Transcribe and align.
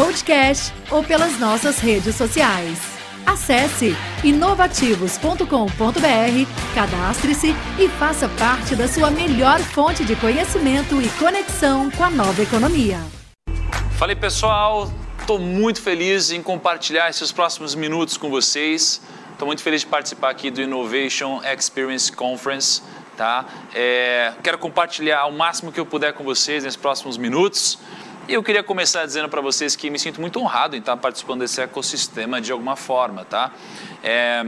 podcast 0.00 0.72
ou 0.90 1.04
pelas 1.04 1.38
nossas 1.38 1.78
redes 1.78 2.14
sociais. 2.14 2.78
Acesse 3.26 3.94
inovativos.com.br, 4.24 5.44
cadastre-se 6.74 7.54
e 7.78 7.86
faça 7.86 8.26
parte 8.30 8.74
da 8.74 8.88
sua 8.88 9.10
melhor 9.10 9.60
fonte 9.60 10.02
de 10.02 10.16
conhecimento 10.16 11.02
e 11.02 11.08
conexão 11.18 11.90
com 11.90 12.02
a 12.02 12.08
nova 12.08 12.40
economia. 12.40 12.98
Falei 13.98 14.16
pessoal, 14.16 14.90
estou 15.20 15.38
muito 15.38 15.82
feliz 15.82 16.30
em 16.30 16.42
compartilhar 16.42 17.10
esses 17.10 17.30
próximos 17.30 17.74
minutos 17.74 18.16
com 18.16 18.30
vocês. 18.30 19.02
Estou 19.32 19.46
muito 19.46 19.62
feliz 19.62 19.82
de 19.82 19.86
participar 19.86 20.30
aqui 20.30 20.50
do 20.50 20.62
Innovation 20.62 21.42
Experience 21.44 22.10
Conference 22.10 22.80
tá? 23.20 23.44
É, 23.74 24.32
quero 24.42 24.56
compartilhar 24.56 25.26
o 25.26 25.32
máximo 25.32 25.70
que 25.70 25.78
eu 25.78 25.84
puder 25.84 26.14
com 26.14 26.24
vocês 26.24 26.64
nesses 26.64 26.78
próximos 26.78 27.18
minutos. 27.18 27.78
E 28.30 28.34
eu 28.34 28.44
queria 28.44 28.62
começar 28.62 29.04
dizendo 29.04 29.28
para 29.28 29.40
vocês 29.40 29.74
que 29.74 29.90
me 29.90 29.98
sinto 29.98 30.20
muito 30.20 30.38
honrado 30.38 30.76
em 30.76 30.78
estar 30.78 30.96
participando 30.96 31.40
desse 31.40 31.60
ecossistema 31.60 32.40
de 32.40 32.52
alguma 32.52 32.76
forma, 32.76 33.24
tá? 33.24 33.50
É, 34.04 34.40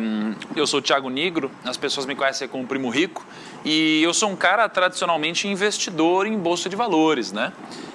eu 0.54 0.68
sou 0.68 0.78
o 0.78 0.82
Thiago 0.82 1.10
Negro, 1.10 1.50
as 1.64 1.76
pessoas 1.76 2.06
me 2.06 2.14
conhecem 2.14 2.46
como 2.46 2.64
Primo 2.64 2.88
Rico, 2.90 3.26
e 3.64 4.00
eu 4.00 4.14
sou 4.14 4.30
um 4.30 4.36
cara 4.36 4.68
tradicionalmente 4.68 5.48
investidor 5.48 6.28
em 6.28 6.38
bolsa 6.38 6.68
de 6.68 6.76
valores, 6.76 7.32
né? 7.32 7.52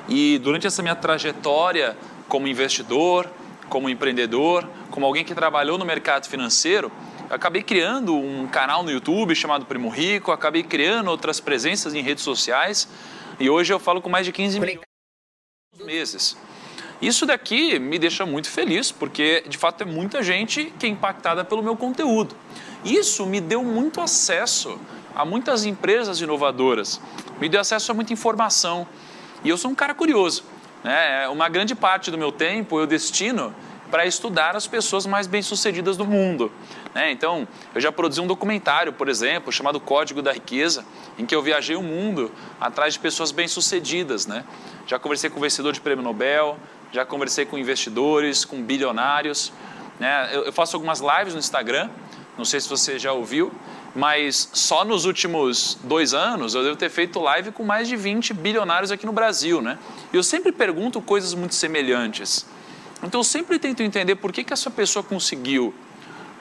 E 0.09 0.37
durante 0.39 0.67
essa 0.67 0.81
minha 0.81 0.93
trajetória 0.93 1.95
como 2.27 2.49
investidor, 2.49 3.25
como 3.69 3.89
empreendedor, 3.89 4.67
como 4.91 5.05
alguém 5.05 5.23
que 5.23 5.33
trabalhou 5.33 5.77
no 5.77 5.85
mercado 5.85 6.27
financeiro, 6.27 6.91
eu 7.29 7.33
acabei 7.37 7.63
criando 7.63 8.13
um 8.13 8.45
canal 8.45 8.83
no 8.83 8.91
YouTube 8.91 9.33
chamado 9.33 9.65
Primo 9.65 9.87
Rico, 9.87 10.33
acabei 10.33 10.63
criando 10.63 11.09
outras 11.09 11.39
presenças 11.39 11.93
em 11.93 12.01
redes 12.01 12.25
sociais 12.25 12.89
e 13.39 13.49
hoje 13.49 13.71
eu 13.71 13.79
falo 13.79 14.01
com 14.01 14.09
mais 14.09 14.25
de 14.25 14.33
15 14.33 14.59
milhões 14.59 14.86
meses. 15.83 16.37
Isso 17.01 17.25
daqui 17.25 17.77
me 17.77 17.99
deixa 17.99 18.25
muito 18.25 18.49
feliz, 18.49 18.91
porque 18.91 19.43
de 19.47 19.57
fato 19.57 19.83
é 19.83 19.85
muita 19.85 20.23
gente 20.23 20.73
que 20.79 20.85
é 20.85 20.89
impactada 20.89 21.45
pelo 21.45 21.61
meu 21.61 21.75
conteúdo. 21.75 22.35
Isso 22.83 23.25
me 23.25 23.39
deu 23.39 23.63
muito 23.63 24.01
acesso 24.01 24.79
a 25.13 25.23
muitas 25.23 25.65
empresas 25.65 26.19
inovadoras, 26.21 26.99
me 27.39 27.47
deu 27.47 27.61
acesso 27.61 27.91
a 27.91 27.95
muita 27.95 28.13
informação. 28.13 28.87
E 29.43 29.49
eu 29.49 29.57
sou 29.57 29.69
um 29.69 29.75
cara 29.75 29.93
curioso. 29.93 30.43
Né? 30.83 31.27
Uma 31.27 31.49
grande 31.49 31.75
parte 31.75 32.09
do 32.09 32.17
meu 32.17 32.31
tempo 32.31 32.79
eu 32.79 32.87
destino 32.87 33.53
para 33.89 34.05
estudar 34.05 34.55
as 34.55 34.67
pessoas 34.67 35.05
mais 35.05 35.27
bem-sucedidas 35.27 35.97
do 35.97 36.05
mundo. 36.05 36.51
Né? 36.93 37.11
Então, 37.11 37.47
eu 37.73 37.81
já 37.81 37.91
produzi 37.91 38.19
um 38.19 38.27
documentário, 38.27 38.91
por 38.91 39.09
exemplo, 39.09 39.51
chamado 39.51 39.79
Código 39.79 40.21
da 40.21 40.31
Riqueza, 40.33 40.85
em 41.17 41.25
que 41.25 41.33
eu 41.33 41.41
viajei 41.41 41.75
o 41.75 41.83
mundo 41.83 42.31
atrás 42.59 42.93
de 42.93 42.99
pessoas 42.99 43.31
bem-sucedidas. 43.31 44.27
Né? 44.27 44.43
Já 44.85 44.99
conversei 44.99 45.29
com 45.29 45.39
vencedor 45.39 45.73
de 45.73 45.81
prêmio 45.81 46.03
Nobel, 46.03 46.57
já 46.91 47.05
conversei 47.05 47.45
com 47.45 47.57
investidores, 47.57 48.45
com 48.45 48.61
bilionários. 48.61 49.51
Né? 49.99 50.29
Eu, 50.33 50.43
eu 50.45 50.53
faço 50.53 50.75
algumas 50.75 50.99
lives 50.99 51.33
no 51.33 51.39
Instagram, 51.39 51.89
não 52.37 52.45
sei 52.45 52.59
se 52.59 52.69
você 52.69 52.99
já 52.99 53.13
ouviu, 53.13 53.51
mas 53.95 54.49
só 54.53 54.85
nos 54.85 55.05
últimos 55.05 55.77
dois 55.83 56.13
anos 56.13 56.53
eu 56.53 56.63
devo 56.63 56.75
ter 56.75 56.89
feito 56.89 57.19
live 57.19 57.51
com 57.51 57.63
mais 57.63 57.87
de 57.87 57.95
20 57.95 58.33
bilionários 58.33 58.91
aqui 58.91 59.05
no 59.05 59.11
Brasil. 59.11 59.61
Né? 59.61 59.77
E 60.13 60.15
eu 60.15 60.23
sempre 60.23 60.51
pergunto 60.51 61.01
coisas 61.01 61.33
muito 61.33 61.55
semelhantes. 61.55 62.45
Então 63.03 63.19
eu 63.19 63.23
sempre 63.23 63.59
tento 63.59 63.83
entender 63.83 64.15
por 64.15 64.31
que, 64.31 64.43
que 64.43 64.53
essa 64.53 64.71
pessoa 64.71 65.03
conseguiu, 65.03 65.73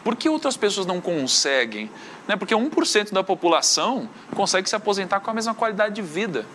por 0.03 0.17
que 0.17 0.28
outras 0.28 0.56
pessoas 0.56 0.87
não 0.87 1.00
conseguem. 1.00 1.91
Né? 2.27 2.37
Porque 2.37 2.55
1% 2.55 3.12
da 3.12 3.22
população 3.22 4.09
consegue 4.34 4.69
se 4.69 4.77
aposentar 4.77 5.21
com 5.21 5.31
a 5.31 5.34
mesma 5.34 5.55
qualidade 5.55 5.94
de 5.94 6.03
vida. 6.03 6.47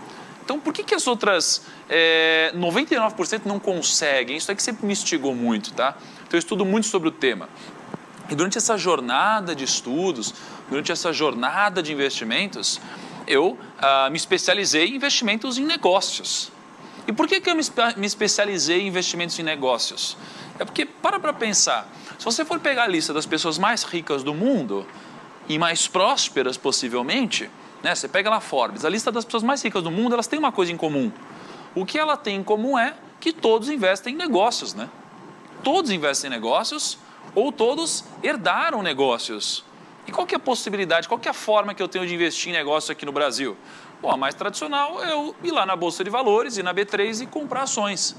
Então 0.43 0.59
por 0.59 0.73
que, 0.73 0.83
que 0.83 0.95
as 0.95 1.07
outras 1.07 1.63
é, 1.89 2.51
99% 2.55 3.41
não 3.45 3.59
conseguem? 3.59 4.37
Isso 4.37 4.51
é 4.51 4.55
que 4.55 4.63
sempre 4.63 4.85
me 4.85 4.93
instigou 4.93 5.35
muito, 5.35 5.71
tá? 5.73 5.95
Então 6.27 6.37
eu 6.37 6.39
estudo 6.39 6.65
muito 6.65 6.87
sobre 6.87 7.09
o 7.09 7.11
tema. 7.11 7.47
E 8.29 8.35
durante 8.35 8.57
essa 8.57 8.77
jornada 8.77 9.53
de 9.55 9.63
estudos, 9.63 10.33
durante 10.69 10.91
essa 10.91 11.11
jornada 11.13 11.83
de 11.83 11.91
investimentos, 11.91 12.81
eu 13.27 13.57
ah, 13.77 14.09
me 14.09 14.17
especializei 14.17 14.87
em 14.87 14.95
investimentos 14.95 15.57
em 15.57 15.65
negócios. 15.65 16.50
E 17.07 17.13
por 17.13 17.27
que, 17.27 17.41
que 17.41 17.49
eu 17.49 17.55
me 17.55 18.05
especializei 18.05 18.81
em 18.81 18.87
investimentos 18.87 19.37
em 19.39 19.43
negócios? 19.43 20.17
É 20.59 20.65
porque, 20.65 20.85
para 20.85 21.19
para 21.19 21.33
pensar, 21.33 21.91
se 22.17 22.25
você 22.25 22.45
for 22.45 22.59
pegar 22.59 22.83
a 22.83 22.87
lista 22.87 23.13
das 23.13 23.25
pessoas 23.25 23.57
mais 23.57 23.83
ricas 23.83 24.23
do 24.23 24.33
mundo 24.33 24.85
e 25.49 25.57
mais 25.57 25.87
prósperas 25.87 26.57
possivelmente, 26.57 27.49
né, 27.81 27.95
você 27.95 28.07
pega 28.07 28.29
lá 28.29 28.39
Forbes, 28.39 28.85
a 28.85 28.89
lista 28.89 29.11
das 29.11 29.25
pessoas 29.25 29.43
mais 29.43 29.61
ricas 29.63 29.81
do 29.81 29.89
mundo, 29.89 30.13
elas 30.13 30.27
têm 30.27 30.37
uma 30.37 30.51
coisa 30.51 30.71
em 30.71 30.77
comum. 30.77 31.11
O 31.73 31.85
que 31.85 31.97
ela 31.97 32.15
tem 32.15 32.37
em 32.37 32.43
comum 32.43 32.77
é 32.77 32.93
que 33.19 33.33
todos 33.33 33.69
investem 33.69 34.13
em 34.13 34.17
negócios, 34.17 34.73
né? 34.73 34.89
Todos 35.63 35.89
investem 35.89 36.29
em 36.29 36.33
negócios 36.33 36.97
ou 37.33 37.51
todos 37.51 38.03
herdaram 38.21 38.83
negócios. 38.83 39.63
E 40.07 40.11
qual 40.11 40.25
que 40.25 40.35
é 40.35 40.37
a 40.37 40.39
possibilidade, 40.39 41.07
qual 41.07 41.19
que 41.19 41.27
é 41.27 41.31
a 41.31 41.33
forma 41.33 41.73
que 41.73 41.81
eu 41.81 41.87
tenho 41.87 42.05
de 42.05 42.13
investir 42.13 42.49
em 42.49 42.53
negócios 42.53 42.89
aqui 42.89 43.05
no 43.05 43.11
Brasil? 43.11 43.55
Bom, 44.01 44.09
a 44.09 44.17
mais 44.17 44.33
tradicional 44.33 45.03
é 45.03 45.11
eu 45.11 45.35
ir 45.43 45.51
lá 45.51 45.63
na 45.63 45.75
Bolsa 45.75 46.03
de 46.03 46.09
Valores 46.09 46.57
e 46.57 46.63
na 46.63 46.73
B3 46.73 47.21
e 47.21 47.27
comprar 47.27 47.63
ações. 47.63 48.15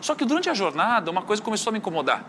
Só 0.00 0.14
que 0.14 0.24
durante 0.24 0.48
a 0.48 0.54
jornada, 0.54 1.10
uma 1.10 1.20
coisa 1.20 1.42
começou 1.42 1.70
a 1.70 1.72
me 1.72 1.78
incomodar. 1.78 2.24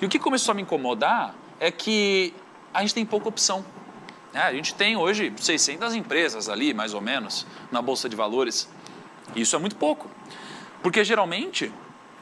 E 0.00 0.04
o 0.04 0.08
que 0.08 0.18
começou 0.18 0.50
a 0.50 0.54
me 0.54 0.62
incomodar 0.62 1.32
é 1.60 1.70
que 1.70 2.34
a 2.72 2.80
gente 2.80 2.92
tem 2.92 3.06
pouca 3.06 3.28
opção. 3.28 3.64
É, 4.32 4.40
a 4.40 4.52
gente 4.52 4.74
tem 4.74 4.96
hoje 4.96 5.32
600 5.36 5.94
empresas 5.94 6.48
ali, 6.48 6.74
mais 6.74 6.92
ou 6.92 7.00
menos, 7.00 7.46
na 7.70 7.80
Bolsa 7.80 8.08
de 8.08 8.16
Valores. 8.16 8.68
E 9.36 9.42
isso 9.42 9.54
é 9.54 9.58
muito 9.60 9.76
pouco. 9.76 10.10
Porque 10.82 11.04
geralmente, 11.04 11.72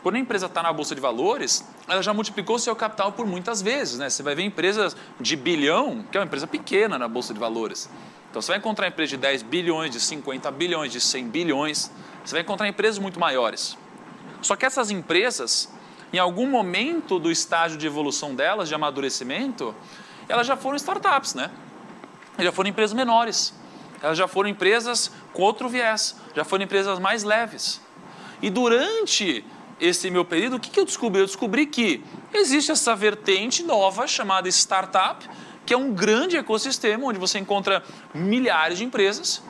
quando 0.02 0.16
a 0.16 0.18
empresa 0.18 0.44
está 0.44 0.62
na 0.62 0.74
Bolsa 0.74 0.94
de 0.94 1.00
Valores, 1.00 1.66
ela 1.88 2.02
já 2.02 2.12
multiplicou 2.12 2.58
seu 2.58 2.76
capital 2.76 3.12
por 3.12 3.26
muitas 3.26 3.62
vezes. 3.62 3.98
Né? 3.98 4.10
Você 4.10 4.22
vai 4.22 4.34
ver 4.34 4.42
empresas 4.42 4.94
de 5.18 5.36
bilhão, 5.36 6.04
que 6.12 6.18
é 6.18 6.20
uma 6.20 6.26
empresa 6.26 6.46
pequena 6.46 6.98
na 6.98 7.08
Bolsa 7.08 7.32
de 7.32 7.40
Valores. 7.40 7.88
Então 8.32 8.40
você 8.40 8.52
vai 8.52 8.58
encontrar 8.58 8.88
empresas 8.88 9.10
de 9.10 9.18
10 9.18 9.42
bilhões, 9.42 9.90
de 9.90 10.00
50 10.00 10.50
bilhões, 10.52 10.90
de 10.90 10.98
100 11.02 11.28
bilhões. 11.28 11.90
Você 12.24 12.32
vai 12.32 12.40
encontrar 12.40 12.66
empresas 12.66 12.98
muito 12.98 13.20
maiores. 13.20 13.76
Só 14.40 14.56
que 14.56 14.64
essas 14.64 14.90
empresas, 14.90 15.70
em 16.10 16.18
algum 16.18 16.48
momento 16.48 17.18
do 17.18 17.30
estágio 17.30 17.76
de 17.76 17.86
evolução 17.86 18.34
delas, 18.34 18.70
de 18.70 18.74
amadurecimento, 18.74 19.74
elas 20.30 20.46
já 20.46 20.56
foram 20.56 20.76
startups, 20.76 21.34
né? 21.34 21.50
Já 22.38 22.50
foram 22.50 22.70
empresas 22.70 22.96
menores. 22.96 23.52
Elas 24.02 24.16
já 24.16 24.26
foram 24.26 24.48
empresas 24.48 25.12
com 25.34 25.42
outro 25.42 25.68
viés, 25.68 26.16
já 26.34 26.42
foram 26.42 26.64
empresas 26.64 26.98
mais 26.98 27.24
leves. 27.24 27.82
E 28.40 28.48
durante 28.48 29.44
esse 29.78 30.10
meu 30.10 30.24
período, 30.24 30.56
o 30.56 30.58
que 30.58 30.80
eu 30.80 30.86
descobri? 30.86 31.20
Eu 31.20 31.26
descobri 31.26 31.66
que 31.66 32.02
existe 32.32 32.72
essa 32.72 32.96
vertente 32.96 33.62
nova 33.62 34.06
chamada 34.06 34.48
startup, 34.48 35.28
que 35.64 35.74
é 35.74 35.76
um 35.76 35.92
grande 35.92 36.36
ecossistema 36.36 37.06
onde 37.06 37.18
você 37.18 37.38
encontra 37.38 37.82
milhares 38.14 38.78
de 38.78 38.84
empresas, 38.84 39.42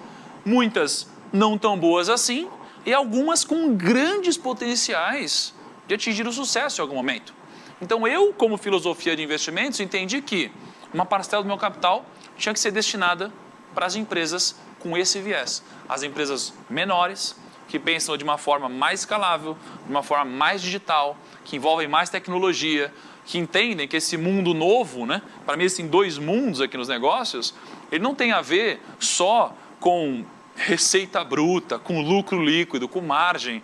muitas 0.44 1.08
não 1.32 1.56
tão 1.56 1.78
boas 1.78 2.08
assim, 2.08 2.48
e 2.84 2.92
algumas 2.92 3.44
com 3.44 3.74
grandes 3.74 4.36
potenciais 4.36 5.54
de 5.86 5.94
atingir 5.94 6.26
o 6.26 6.32
sucesso 6.32 6.80
em 6.80 6.82
algum 6.82 6.94
momento. 6.94 7.34
Então 7.80 8.06
eu, 8.06 8.32
como 8.32 8.56
filosofia 8.56 9.16
de 9.16 9.22
investimentos, 9.22 9.80
entendi 9.80 10.20
que 10.20 10.52
uma 10.92 11.06
parcela 11.06 11.42
do 11.42 11.48
meu 11.48 11.58
capital 11.58 12.04
tinha 12.36 12.52
que 12.52 12.60
ser 12.60 12.70
destinada 12.70 13.32
para 13.74 13.86
as 13.86 13.96
empresas 13.96 14.56
com 14.78 14.96
esse 14.96 15.20
viés. 15.20 15.62
As 15.88 16.02
empresas 16.02 16.52
menores, 16.68 17.36
que 17.68 17.78
pensam 17.78 18.16
de 18.16 18.24
uma 18.24 18.36
forma 18.36 18.68
mais 18.68 19.00
escalável, 19.00 19.56
de 19.84 19.90
uma 19.90 20.02
forma 20.02 20.24
mais 20.24 20.60
digital, 20.60 21.16
que 21.44 21.56
envolvem 21.56 21.88
mais 21.88 22.10
tecnologia, 22.10 22.92
que 23.24 23.38
entendem 23.38 23.86
que 23.86 23.96
esse 23.96 24.16
mundo 24.16 24.52
novo, 24.52 25.06
né, 25.06 25.22
para 25.46 25.56
mim, 25.56 25.64
assim, 25.64 25.86
dois 25.86 26.18
mundos 26.18 26.60
aqui 26.60 26.76
nos 26.76 26.88
negócios, 26.88 27.54
ele 27.90 28.02
não 28.02 28.14
tem 28.14 28.32
a 28.32 28.40
ver 28.40 28.80
só 28.98 29.56
com 29.78 30.24
receita 30.56 31.22
bruta, 31.24 31.78
com 31.78 32.00
lucro 32.00 32.42
líquido, 32.42 32.88
com 32.88 33.00
margem. 33.00 33.62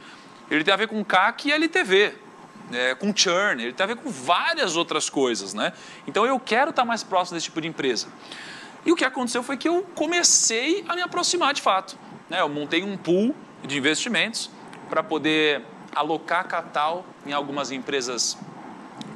Ele 0.51 0.65
tem 0.65 0.73
a 0.73 0.77
ver 0.77 0.89
com 0.89 1.05
CAC 1.05 1.49
e 1.49 1.53
LTV, 1.53 2.15
é, 2.73 2.95
com 2.95 3.15
churn, 3.15 3.63
ele 3.63 3.73
tem 3.73 3.85
a 3.85 3.87
ver 3.87 3.97
com 3.97 4.11
várias 4.11 4.77
outras 4.77 5.09
coisas. 5.11 5.55
Né? 5.55 5.73
Então 6.07 6.27
eu 6.27 6.39
quero 6.39 6.71
estar 6.71 6.85
mais 6.85 7.03
próximo 7.03 7.37
desse 7.37 7.47
tipo 7.47 7.61
de 7.61 7.69
empresa. 7.69 8.09
E 8.87 8.93
o 8.93 8.97
que 8.97 9.05
aconteceu 9.05 9.43
foi 9.43 9.57
que 9.57 9.69
eu 9.69 9.83
comecei 9.95 10.85
a 10.89 10.95
me 10.95 11.03
aproximar 11.03 11.53
de 11.53 11.61
fato. 11.61 11.99
Né? 12.31 12.41
Eu 12.41 12.49
montei 12.49 12.83
um 12.83 12.97
pool 12.97 13.35
de 13.63 13.77
investimentos 13.77 14.51
para 14.89 15.03
poder 15.03 15.63
alocar 15.95 16.47
capital 16.47 17.05
em 17.27 17.33
algumas 17.33 17.71
empresas 17.71 18.39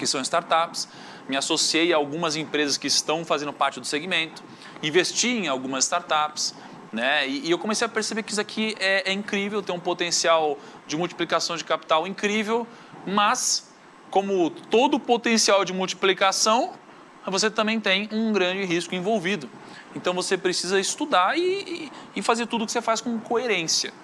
que 0.02 0.06
são 0.08 0.20
startups, 0.20 0.88
me 1.28 1.37
associei 1.37 1.93
a 1.93 1.96
algumas 1.96 2.34
empresas 2.34 2.76
que 2.76 2.88
estão 2.88 3.25
fazendo 3.25 3.52
parte 3.52 3.78
do 3.78 3.87
segmento, 3.87 4.43
investi 4.82 5.28
em 5.28 5.46
algumas 5.46 5.84
startups, 5.84 6.52
né? 6.93 7.28
E, 7.28 7.46
e 7.46 7.50
eu 7.52 7.58
comecei 7.58 7.87
a 7.87 7.88
perceber 7.88 8.25
que 8.25 8.32
isso 8.32 8.40
aqui 8.40 8.75
é, 8.81 9.08
é 9.08 9.12
incrível, 9.12 9.62
tem 9.62 9.72
um 9.72 9.78
potencial 9.78 10.58
de 10.88 10.96
multiplicação 10.96 11.56
de 11.56 11.62
capital 11.62 12.04
incrível, 12.04 12.66
mas 13.06 13.72
como 14.10 14.50
todo 14.50 14.99
potencial 14.99 15.64
de 15.64 15.72
multiplicação, 15.72 16.72
você 17.25 17.48
também 17.48 17.78
tem 17.78 18.08
um 18.10 18.32
grande 18.32 18.64
risco 18.64 18.96
envolvido. 18.96 19.48
Então 19.94 20.12
você 20.12 20.37
precisa 20.37 20.81
estudar 20.81 21.38
e, 21.38 21.93
e, 22.16 22.22
fazer 22.22 22.46
tudo 22.46 22.64
o 22.64 22.66
que 22.66 22.72
você 22.72 22.82
faz 22.82 23.00
com 23.00 23.20
coerência. 23.20 23.94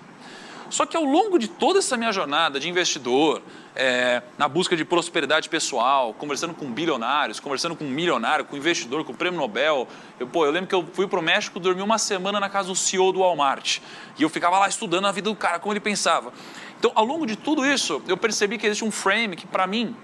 Só 0.71 0.85
que 0.85 0.97
ao 0.97 1.05
longo 1.05 1.39
de 1.39 1.49
toda 1.49 1.79
essa 1.79 1.97
minha 1.97 2.13
jornada 2.13 2.61
de 2.61 2.69
investidor, 2.69 3.43
é, 3.75 4.23
na 4.37 4.49
busca 4.49 4.77
de 4.77 4.85
prosperidade 4.85 5.49
pessoal, 5.49 6.13
conversando 6.13 6.53
com 6.53 6.71
bilionários, 6.71 7.41
conversando 7.41 7.75
com 7.75 7.85
milionário, 7.85 8.45
com 8.45 8.57
investidor, 8.57 9.05
com 9.05 9.13
o 9.13 9.15
prêmio 9.15 9.39
Nobel. 9.39 9.89
Eu, 10.21 10.27
pô, 10.27 10.45
eu 10.45 10.51
lembro 10.51 10.69
que 10.69 10.75
eu 10.75 10.87
fui 10.93 11.07
para 11.07 11.19
o 11.19 11.23
México, 11.23 11.59
dormi 11.59 11.81
uma 11.81 11.97
semana 11.97 12.39
na 12.39 12.51
casa 12.51 12.69
do 12.69 12.77
CEO 12.77 13.13
do 13.13 13.21
Walmart. 13.21 13.79
E 14.19 14.23
eu 14.23 14.29
ficava 14.29 14.59
lá 14.59 14.69
estudando 14.69 15.07
a 15.07 15.13
vida 15.13 15.31
do 15.31 15.37
cara, 15.37 15.59
como 15.59 15.73
ele 15.73 15.81
pensava. 15.81 16.33
Então, 16.79 16.93
ao 16.95 17.05
longo 17.05 17.25
de 17.25 17.37
tudo 17.37 17.65
isso, 17.65 18.03
eu 18.07 18.17
percebi 18.17 18.59
que 18.59 18.67
existe 18.67 18.85
um 18.85 18.91
frame 18.91 19.37
que, 19.37 19.47
para 19.47 19.67
mim, 19.67 19.97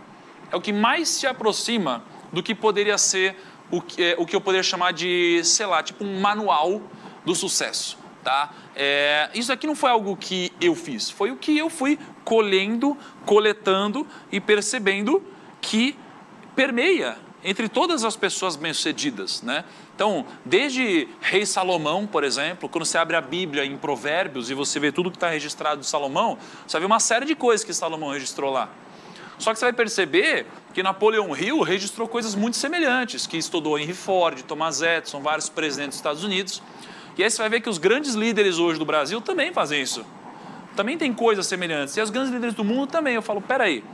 é 0.51 0.57
o 0.57 0.61
que 0.61 0.73
mais 0.73 1.09
se 1.09 1.27
aproxima 1.27 2.03
do 2.33 2.43
que 2.43 2.55
poderia 2.55 2.97
ser 2.97 3.37
o 3.71 3.81
que, 3.81 4.03
é, 4.03 4.15
o 4.19 4.25
que 4.25 4.35
eu 4.35 4.41
poderia 4.41 4.63
chamar 4.63 4.93
de, 4.93 5.43
sei 5.45 5.67
lá, 5.67 5.83
tipo 5.83 6.05
um 6.05 6.21
manual 6.21 6.81
do 7.25 7.35
sucesso. 7.35 7.99
Tá? 8.25 8.55
É, 8.75 9.29
isso 9.35 9.53
aqui 9.53 9.67
não 9.67 9.77
foi 9.77 9.91
algo 9.91 10.17
que 10.17 10.51
eu 10.59 10.75
fiz, 10.75 11.11
foi 11.11 11.31
o 11.31 11.37
que 11.37 11.59
eu 11.59 11.69
fui 11.69 11.99
colhendo, 12.25 12.97
coletando 13.27 14.07
e 14.33 14.41
percebendo 14.41 15.23
que 15.61 15.95
permeia 16.57 17.19
entre 17.45 17.69
todas 17.69 18.03
as 18.03 18.17
pessoas 18.17 18.57
bem-sucedidas, 18.57 19.43
né? 19.43 19.65
Então, 19.95 20.25
desde 20.45 21.07
Rei 21.21 21.45
Salomão, 21.45 22.07
por 22.07 22.25
exemplo, 22.25 22.69
quando 22.69 22.87
você 22.87 22.97
abre 22.97 23.15
a 23.15 23.21
Bíblia 23.21 23.65
em 23.65 23.77
Provérbios 23.77 24.51
e 24.51 24.55
você 24.55 24.81
vê 24.81 24.91
tudo 24.91 25.11
que 25.11 25.19
está 25.19 25.29
registrado 25.29 25.83
de 25.83 25.87
Salomão, 25.87 26.39
você 26.67 26.81
ver 26.81 26.87
uma 26.87 26.99
série 26.99 27.27
de 27.27 27.35
coisas 27.35 27.63
que 27.63 27.75
Salomão 27.75 28.11
registrou 28.11 28.51
lá. 28.51 28.71
Só 29.39 29.53
que 29.53 29.59
você 29.59 29.67
vai 29.67 29.73
perceber 29.73 30.47
que 30.73 30.83
Napoleão 30.83 31.37
Hill 31.37 31.61
registrou 31.61 32.09
coisas 32.09 32.35
muito 32.35 32.57
semelhantes, 32.57 33.27
que 33.27 33.37
estudou 33.37 33.79
Henry 33.79 33.93
Ford, 33.93 34.43
Thomas 34.43 34.81
Edison, 34.81 35.21
vários 35.21 35.49
presidentes 35.49 35.91
dos 35.91 35.99
Estados 35.99 36.25
Unidos. 36.25 36.63
E 37.17 37.23
aí 37.23 37.31
você 37.31 37.39
vai 37.39 37.49
ver 37.49 37.61
que 37.61 37.69
os 37.69 37.79
grandes 37.79 38.15
líderes 38.15 38.59
hoje 38.59 38.79
do 38.79 38.85
Brasil 38.85 39.21
também 39.21 39.53
fazem 39.53 39.81
isso. 39.81 40.05
Também 40.75 40.99
tem 40.99 41.13
coisas 41.13 41.47
semelhantes. 41.47 41.97
E 41.97 42.01
os 42.01 42.11
grandes 42.11 42.33
líderes 42.33 42.55
do 42.55 42.65
mundo 42.65 42.89
também. 42.89 43.15
Eu 43.15 43.23
falo, 43.23 43.41
peraí, 43.41 43.85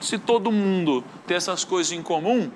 se 0.00 0.18
todo 0.18 0.50
mundo 0.50 1.04
tem 1.26 1.36
essas 1.36 1.64
coisas 1.64 1.92
em 1.92 2.02
comum, 2.02 2.50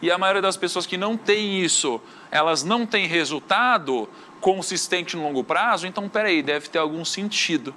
e 0.00 0.10
a 0.10 0.18
maioria 0.18 0.42
das 0.42 0.56
pessoas 0.56 0.86
que 0.86 0.96
não 0.96 1.16
tem 1.16 1.60
isso, 1.60 2.00
elas 2.30 2.62
não 2.62 2.86
têm 2.86 3.06
resultado 3.06 4.08
consistente 4.40 5.16
no 5.16 5.22
longo 5.22 5.42
prazo, 5.42 5.86
então 5.86 6.08
peraí, 6.08 6.42
deve 6.42 6.68
ter 6.68 6.78
algum 6.78 7.04
sentido. 7.04 7.74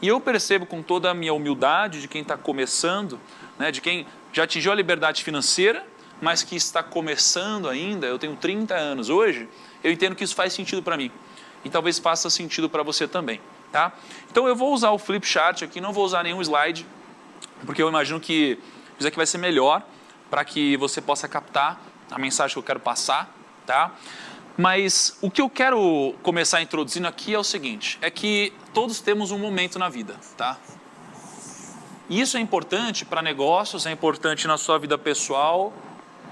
E 0.00 0.08
eu 0.08 0.20
percebo 0.20 0.64
com 0.64 0.82
toda 0.82 1.10
a 1.10 1.14
minha 1.14 1.34
humildade 1.34 2.00
de 2.00 2.08
quem 2.08 2.22
está 2.22 2.36
começando, 2.36 3.20
né, 3.58 3.70
de 3.70 3.80
quem 3.80 4.06
já 4.32 4.44
atingiu 4.44 4.72
a 4.72 4.74
liberdade 4.74 5.22
financeira, 5.22 5.84
mas 6.20 6.42
que 6.42 6.56
está 6.56 6.82
começando 6.82 7.68
ainda, 7.68 8.06
eu 8.06 8.18
tenho 8.18 8.34
30 8.34 8.74
anos 8.74 9.08
hoje, 9.10 9.48
eu 9.84 9.92
entendo 9.92 10.16
que 10.16 10.24
isso 10.24 10.34
faz 10.34 10.52
sentido 10.52 10.82
para 10.82 10.96
mim. 10.96 11.10
E 11.68 11.70
talvez 11.70 11.98
faça 11.98 12.30
sentido 12.30 12.68
para 12.68 12.82
você 12.82 13.06
também. 13.06 13.40
Tá? 13.70 13.92
Então 14.30 14.48
eu 14.48 14.56
vou 14.56 14.72
usar 14.72 14.90
o 14.92 14.98
flip 14.98 15.26
chart 15.26 15.62
aqui, 15.62 15.78
não 15.82 15.92
vou 15.92 16.02
usar 16.02 16.22
nenhum 16.22 16.40
slide, 16.40 16.86
porque 17.66 17.82
eu 17.82 17.88
imagino 17.88 18.18
que 18.18 18.58
isso 18.98 19.06
aqui 19.06 19.16
vai 19.18 19.26
ser 19.26 19.36
melhor 19.36 19.82
para 20.30 20.42
que 20.46 20.78
você 20.78 21.02
possa 21.02 21.28
captar 21.28 21.78
a 22.10 22.18
mensagem 22.18 22.54
que 22.54 22.58
eu 22.58 22.62
quero 22.62 22.80
passar. 22.80 23.30
Tá? 23.66 23.92
Mas 24.56 25.18
o 25.20 25.30
que 25.30 25.42
eu 25.42 25.50
quero 25.50 26.14
começar 26.22 26.62
introduzindo 26.62 27.06
aqui 27.06 27.34
é 27.34 27.38
o 27.38 27.44
seguinte: 27.44 27.98
é 28.00 28.10
que 28.10 28.54
todos 28.72 29.00
temos 29.00 29.30
um 29.30 29.38
momento 29.38 29.78
na 29.78 29.90
vida, 29.90 30.16
tá? 30.34 30.56
E 32.08 32.18
isso 32.18 32.38
é 32.38 32.40
importante 32.40 33.04
para 33.04 33.20
negócios, 33.20 33.84
é 33.84 33.90
importante 33.90 34.46
na 34.46 34.56
sua 34.56 34.78
vida 34.78 34.96
pessoal, 34.96 35.74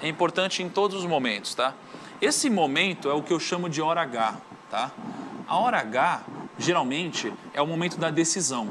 é 0.02 0.08
importante 0.08 0.62
em 0.62 0.70
todos 0.70 1.00
os 1.00 1.04
momentos, 1.04 1.54
tá? 1.54 1.74
Esse 2.18 2.48
momento 2.48 3.10
é 3.10 3.12
o 3.12 3.22
que 3.22 3.30
eu 3.30 3.38
chamo 3.38 3.68
de 3.68 3.82
hora 3.82 4.00
H, 4.00 4.36
tá? 4.70 4.90
A 5.46 5.58
hora 5.58 5.78
H, 5.78 6.22
geralmente, 6.58 7.32
é 7.54 7.62
o 7.62 7.66
momento 7.66 7.98
da 7.98 8.10
decisão. 8.10 8.68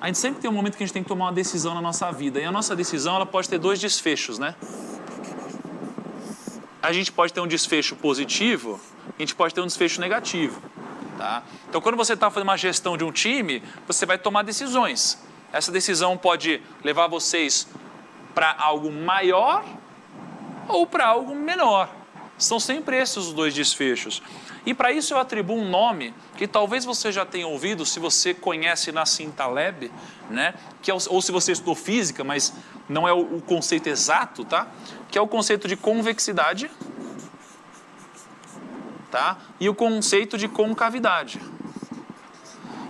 A 0.00 0.08
gente 0.08 0.18
sempre 0.18 0.40
tem 0.40 0.50
um 0.50 0.52
momento 0.52 0.76
que 0.76 0.82
a 0.82 0.86
gente 0.86 0.92
tem 0.92 1.04
que 1.04 1.08
tomar 1.08 1.26
uma 1.26 1.32
decisão 1.32 1.72
na 1.72 1.80
nossa 1.80 2.10
vida. 2.10 2.40
E 2.40 2.44
a 2.44 2.50
nossa 2.50 2.74
decisão, 2.74 3.14
ela 3.14 3.26
pode 3.26 3.48
ter 3.48 3.58
dois 3.58 3.78
desfechos, 3.78 4.36
né? 4.36 4.56
A 6.82 6.92
gente 6.92 7.12
pode 7.12 7.32
ter 7.32 7.40
um 7.40 7.46
desfecho 7.46 7.94
positivo, 7.94 8.80
a 9.16 9.22
gente 9.22 9.36
pode 9.36 9.54
ter 9.54 9.60
um 9.60 9.66
desfecho 9.66 10.00
negativo, 10.00 10.60
tá? 11.16 11.44
Então, 11.68 11.80
quando 11.80 11.96
você 11.96 12.14
está 12.14 12.28
fazendo 12.28 12.48
uma 12.48 12.56
gestão 12.56 12.96
de 12.96 13.04
um 13.04 13.12
time, 13.12 13.62
você 13.86 14.04
vai 14.04 14.18
tomar 14.18 14.42
decisões. 14.42 15.22
Essa 15.52 15.70
decisão 15.70 16.16
pode 16.16 16.60
levar 16.82 17.06
vocês 17.06 17.68
para 18.34 18.56
algo 18.58 18.90
maior 18.90 19.64
ou 20.66 20.86
para 20.86 21.06
algo 21.06 21.36
menor. 21.36 21.88
São 22.38 22.58
sempre 22.58 22.96
esses 22.96 23.16
os 23.16 23.32
dois 23.32 23.54
desfechos. 23.54 24.22
E 24.64 24.74
para 24.74 24.92
isso 24.92 25.14
eu 25.14 25.18
atribuo 25.18 25.56
um 25.56 25.68
nome 25.68 26.14
que 26.36 26.46
talvez 26.46 26.84
você 26.84 27.10
já 27.10 27.24
tenha 27.24 27.46
ouvido, 27.46 27.86
se 27.86 27.98
você 27.98 28.34
conhece 28.34 28.92
Nassim 28.92 29.30
Taleb, 29.30 29.90
né? 30.28 30.54
que 30.82 30.90
é, 30.90 30.94
ou 30.94 31.22
se 31.22 31.32
você 31.32 31.52
estudou 31.52 31.74
física, 31.74 32.22
mas 32.22 32.52
não 32.88 33.08
é 33.08 33.12
o, 33.12 33.36
o 33.36 33.42
conceito 33.42 33.88
exato, 33.88 34.44
tá? 34.44 34.68
que 35.10 35.16
é 35.16 35.20
o 35.20 35.26
conceito 35.26 35.66
de 35.66 35.76
convexidade 35.76 36.70
tá? 39.10 39.38
e 39.58 39.68
o 39.68 39.74
conceito 39.74 40.36
de 40.36 40.46
concavidade. 40.46 41.40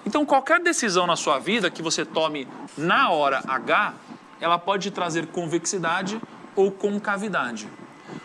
Então, 0.05 0.27
qualquer 0.27 0.61
decisão 0.61 1.07
na 1.07 1.15
sua 1.15 1.39
vida 1.39 1.71
que 1.71 1.83
você 1.83 2.05
tome 2.05 2.49
na 2.77 3.11
hora 3.11 3.43
H, 3.47 3.95
ela 4.41 4.59
pode 4.59 4.91
trazer 4.91 5.29
convexidade 5.29 6.21
ou 6.57 6.71
concavidade. 6.71 7.69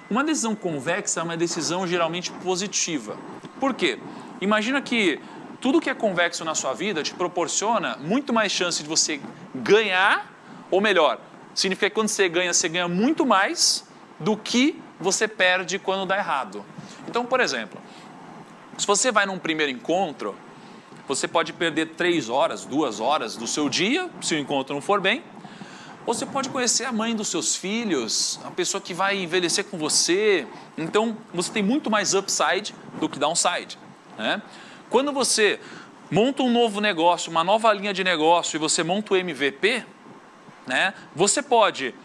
Uma 0.09 0.23
decisão 0.23 0.55
convexa 0.55 1.19
é 1.19 1.23
uma 1.23 1.37
decisão 1.37 1.87
geralmente 1.87 2.31
positiva. 2.31 3.17
Por 3.59 3.73
quê? 3.73 3.99
Imagina 4.41 4.81
que 4.81 5.19
tudo 5.61 5.81
que 5.81 5.89
é 5.89 5.93
convexo 5.93 6.43
na 6.43 6.55
sua 6.55 6.73
vida 6.73 7.01
te 7.01 7.13
proporciona 7.13 7.97
muito 7.97 8.31
mais 8.31 8.51
chance 8.51 8.83
de 8.83 8.89
você 8.89 9.19
ganhar, 9.53 10.31
ou 10.69 10.81
melhor, 10.81 11.19
significa 11.53 11.89
que 11.89 11.95
quando 11.95 12.09
você 12.09 12.27
ganha, 12.29 12.53
você 12.53 12.69
ganha 12.69 12.87
muito 12.87 13.25
mais 13.25 13.87
do 14.19 14.35
que 14.35 14.79
você 14.99 15.27
perde 15.27 15.79
quando 15.79 16.07
dá 16.07 16.17
errado. 16.17 16.65
Então, 17.07 17.25
por 17.25 17.39
exemplo, 17.39 17.79
se 18.77 18.85
você 18.85 19.11
vai 19.11 19.25
num 19.25 19.39
primeiro 19.39 19.71
encontro 19.71 20.35
você 21.07 21.27
pode 21.27 21.53
perder 21.53 21.89
três 21.89 22.29
horas, 22.29 22.65
duas 22.65 22.99
horas 22.99 23.35
do 23.35 23.45
seu 23.45 23.69
dia, 23.69 24.09
se 24.21 24.33
o 24.33 24.39
encontro 24.39 24.73
não 24.73 24.81
for 24.81 24.99
bem. 24.99 25.23
Você 26.05 26.23
pode 26.23 26.49
conhecer 26.49 26.85
a 26.85 26.91
mãe 26.91 27.15
dos 27.15 27.29
seus 27.29 27.55
filhos, 27.55 28.39
a 28.45 28.51
pessoa 28.51 28.79
que 28.79 28.93
vai 28.93 29.17
envelhecer 29.17 29.65
com 29.65 29.75
você. 29.75 30.45
Então, 30.77 31.17
você 31.33 31.51
tem 31.51 31.63
muito 31.63 31.89
mais 31.89 32.13
upside 32.13 32.75
do 32.99 33.09
que 33.09 33.17
downside. 33.17 33.79
Né? 34.15 34.39
Quando 34.87 35.11
você 35.11 35.59
monta 36.11 36.43
um 36.43 36.51
novo 36.51 36.79
negócio, 36.79 37.31
uma 37.31 37.43
nova 37.43 37.73
linha 37.73 37.91
de 37.91 38.03
negócio 38.03 38.55
e 38.55 38.59
você 38.59 38.83
monta 38.83 39.15
o 39.15 39.17
MVP, 39.17 39.83
né? 40.67 40.93
você 41.15 41.41
pode 41.41 41.95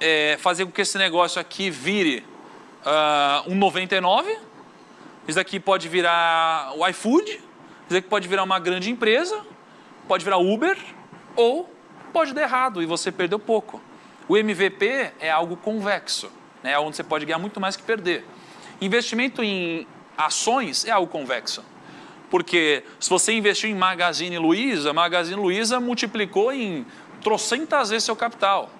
é, 0.00 0.38
fazer 0.40 0.64
com 0.64 0.72
que 0.72 0.80
esse 0.80 0.96
negócio 0.96 1.38
aqui 1.38 1.68
vire 1.68 2.24
uh, 2.86 3.50
um 3.50 3.54
99, 3.54 4.38
isso 5.28 5.36
daqui 5.36 5.60
pode 5.60 5.86
virar 5.86 6.72
o 6.76 6.88
iFood, 6.88 7.38
dizer 7.86 8.00
que 8.00 8.08
pode 8.08 8.26
virar 8.26 8.42
uma 8.42 8.58
grande 8.58 8.90
empresa, 8.90 9.38
pode 10.08 10.24
virar 10.24 10.38
Uber 10.38 10.78
ou 11.36 11.70
pode 12.10 12.34
dar 12.34 12.42
errado 12.42 12.82
e 12.82 12.86
você 12.86 13.10
perdeu 13.10 13.38
pouco. 13.38 13.80
O 14.28 14.36
MVP 14.36 15.12
é 15.18 15.30
algo 15.30 15.56
convexo, 15.56 16.30
né, 16.62 16.78
onde 16.78 16.96
você 16.96 17.02
pode 17.02 17.24
ganhar 17.24 17.38
muito 17.38 17.60
mais 17.60 17.76
que 17.76 17.82
perder. 17.82 18.24
Investimento 18.80 19.42
em 19.42 19.86
ações 20.16 20.84
é 20.84 20.90
algo 20.90 21.10
convexo. 21.10 21.64
Porque 22.30 22.84
se 23.00 23.10
você 23.10 23.32
investiu 23.32 23.68
em 23.68 23.74
Magazine 23.74 24.38
Luiza, 24.38 24.92
Magazine 24.92 25.40
Luiza 25.40 25.80
multiplicou 25.80 26.52
em 26.52 26.86
trocentas 27.22 27.90
vezes 27.90 28.04
seu 28.04 28.14
capital. 28.14 28.70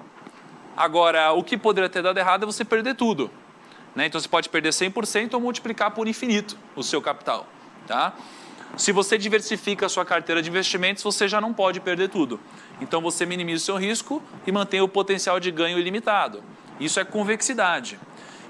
Agora, 0.77 1.33
o 1.33 1.43
que 1.43 1.59
poderia 1.59 1.91
ter 1.91 2.01
dado 2.01 2.17
errado 2.17 2.45
é 2.45 2.47
você 2.47 2.65
perder 2.65 2.95
tudo. 2.95 3.31
Né? 3.95 4.07
Então, 4.07 4.21
você 4.21 4.29
pode 4.29 4.49
perder 4.49 4.71
100% 4.71 5.35
ou 5.35 5.41
multiplicar 5.41 5.91
por 5.91 6.07
infinito 6.07 6.57
o 6.77 6.83
seu 6.83 7.03
capital. 7.03 7.47
Tá? 7.87 8.15
Se 8.77 8.93
você 8.93 9.19
diversifica 9.19 9.87
a 9.87 9.89
sua 9.89 10.05
carteira 10.05 10.43
de 10.43 10.49
investimentos, 10.49 11.03
você 11.03 11.29
já 11.29 11.41
não 11.41 11.53
pode 11.53 11.81
perder 11.81 12.09
tudo. 12.09 12.41
Então 12.81 13.01
você 13.01 13.27
minimiza 13.27 13.63
o 13.63 13.67
seu 13.67 13.77
risco 13.77 14.23
e 14.47 14.53
mantém 14.53 14.81
o 14.81 14.89
potencial 14.89 15.39
de 15.39 15.51
ganho 15.51 15.79
ilimitado. 15.79 16.43
Isso 16.79 16.99
é 16.99 17.05
convexidade. 17.05 17.99